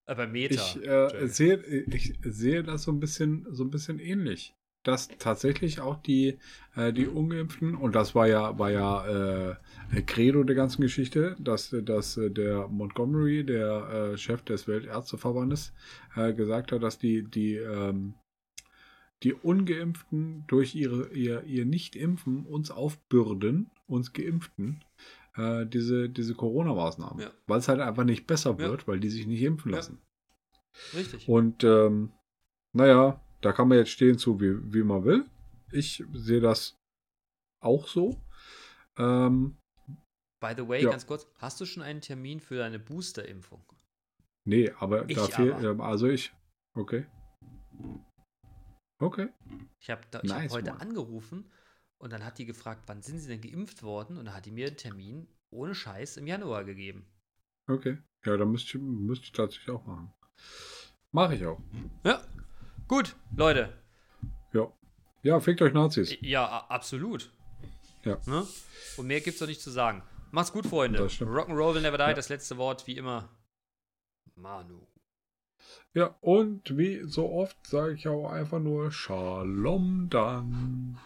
[0.06, 0.54] Bei Meta.
[0.54, 4.54] ich, äh, sehe, ich sehe das so ein bisschen, so ein bisschen ähnlich.
[4.84, 6.38] dass tatsächlich auch die,
[6.76, 11.74] äh, die Ungeimpften, und das war ja, war ja äh, Credo der ganzen Geschichte, dass,
[11.84, 15.72] dass der Montgomery, der äh, Chef des Weltärzteverbandes,
[16.16, 18.14] äh, gesagt hat, dass die, die, ähm,
[19.22, 24.84] die Ungeimpften durch ihre, ihr, ihr Nicht-Impfen uns aufbürden, uns Geimpften,
[25.36, 27.20] äh, diese, diese Corona-Maßnahmen.
[27.20, 27.30] Ja.
[27.46, 28.58] Weil es halt einfach nicht besser Ja.
[28.58, 29.78] wird, weil die sich nicht impfen Ja.
[29.78, 30.00] lassen.
[30.94, 31.28] Richtig.
[31.28, 32.12] Und ähm,
[32.72, 35.24] naja, da kann man jetzt stehen zu, wie, wie man will.
[35.70, 36.76] Ich sehe das
[37.60, 38.20] auch so.
[38.98, 39.56] Ähm,
[40.40, 40.90] By the way, Ja.
[40.90, 43.64] ganz kurz, hast du schon einen Termin für deine Booster-Impfung?
[44.46, 45.70] nee, aber Ich dafür, aber.
[45.70, 46.32] ähm, also ich,
[46.74, 47.06] okay.
[49.00, 49.28] Okay.
[49.80, 50.80] Ich habe hab Nice heute one.
[50.80, 51.50] angerufen
[52.04, 54.18] und dann hat die gefragt, wann sind sie denn geimpft worden?
[54.18, 57.06] Und dann hat die mir einen Termin ohne Scheiß im Januar gegeben.
[57.66, 57.96] Okay.
[58.26, 60.12] Ja, dann müsste ich, müsste ich tatsächlich auch machen.
[61.12, 61.58] Mache ich auch.
[62.04, 62.22] Ja,
[62.88, 63.72] gut, Leute.
[64.52, 64.70] Ja.
[65.22, 66.14] Ja, fickt euch Nazis.
[66.20, 67.32] Ja, a- absolut.
[68.04, 68.18] Ja.
[68.26, 68.46] Ne?
[68.98, 70.02] Und mehr gibt's doch nicht zu sagen.
[70.30, 70.98] Macht's gut, Freunde.
[71.06, 72.02] Rock'n'Roll will never die.
[72.04, 72.12] Ja.
[72.12, 73.30] Das letzte Wort, wie immer.
[74.34, 74.86] Manu.
[75.94, 80.98] Ja, und wie so oft sage ich auch einfach nur Shalom dann.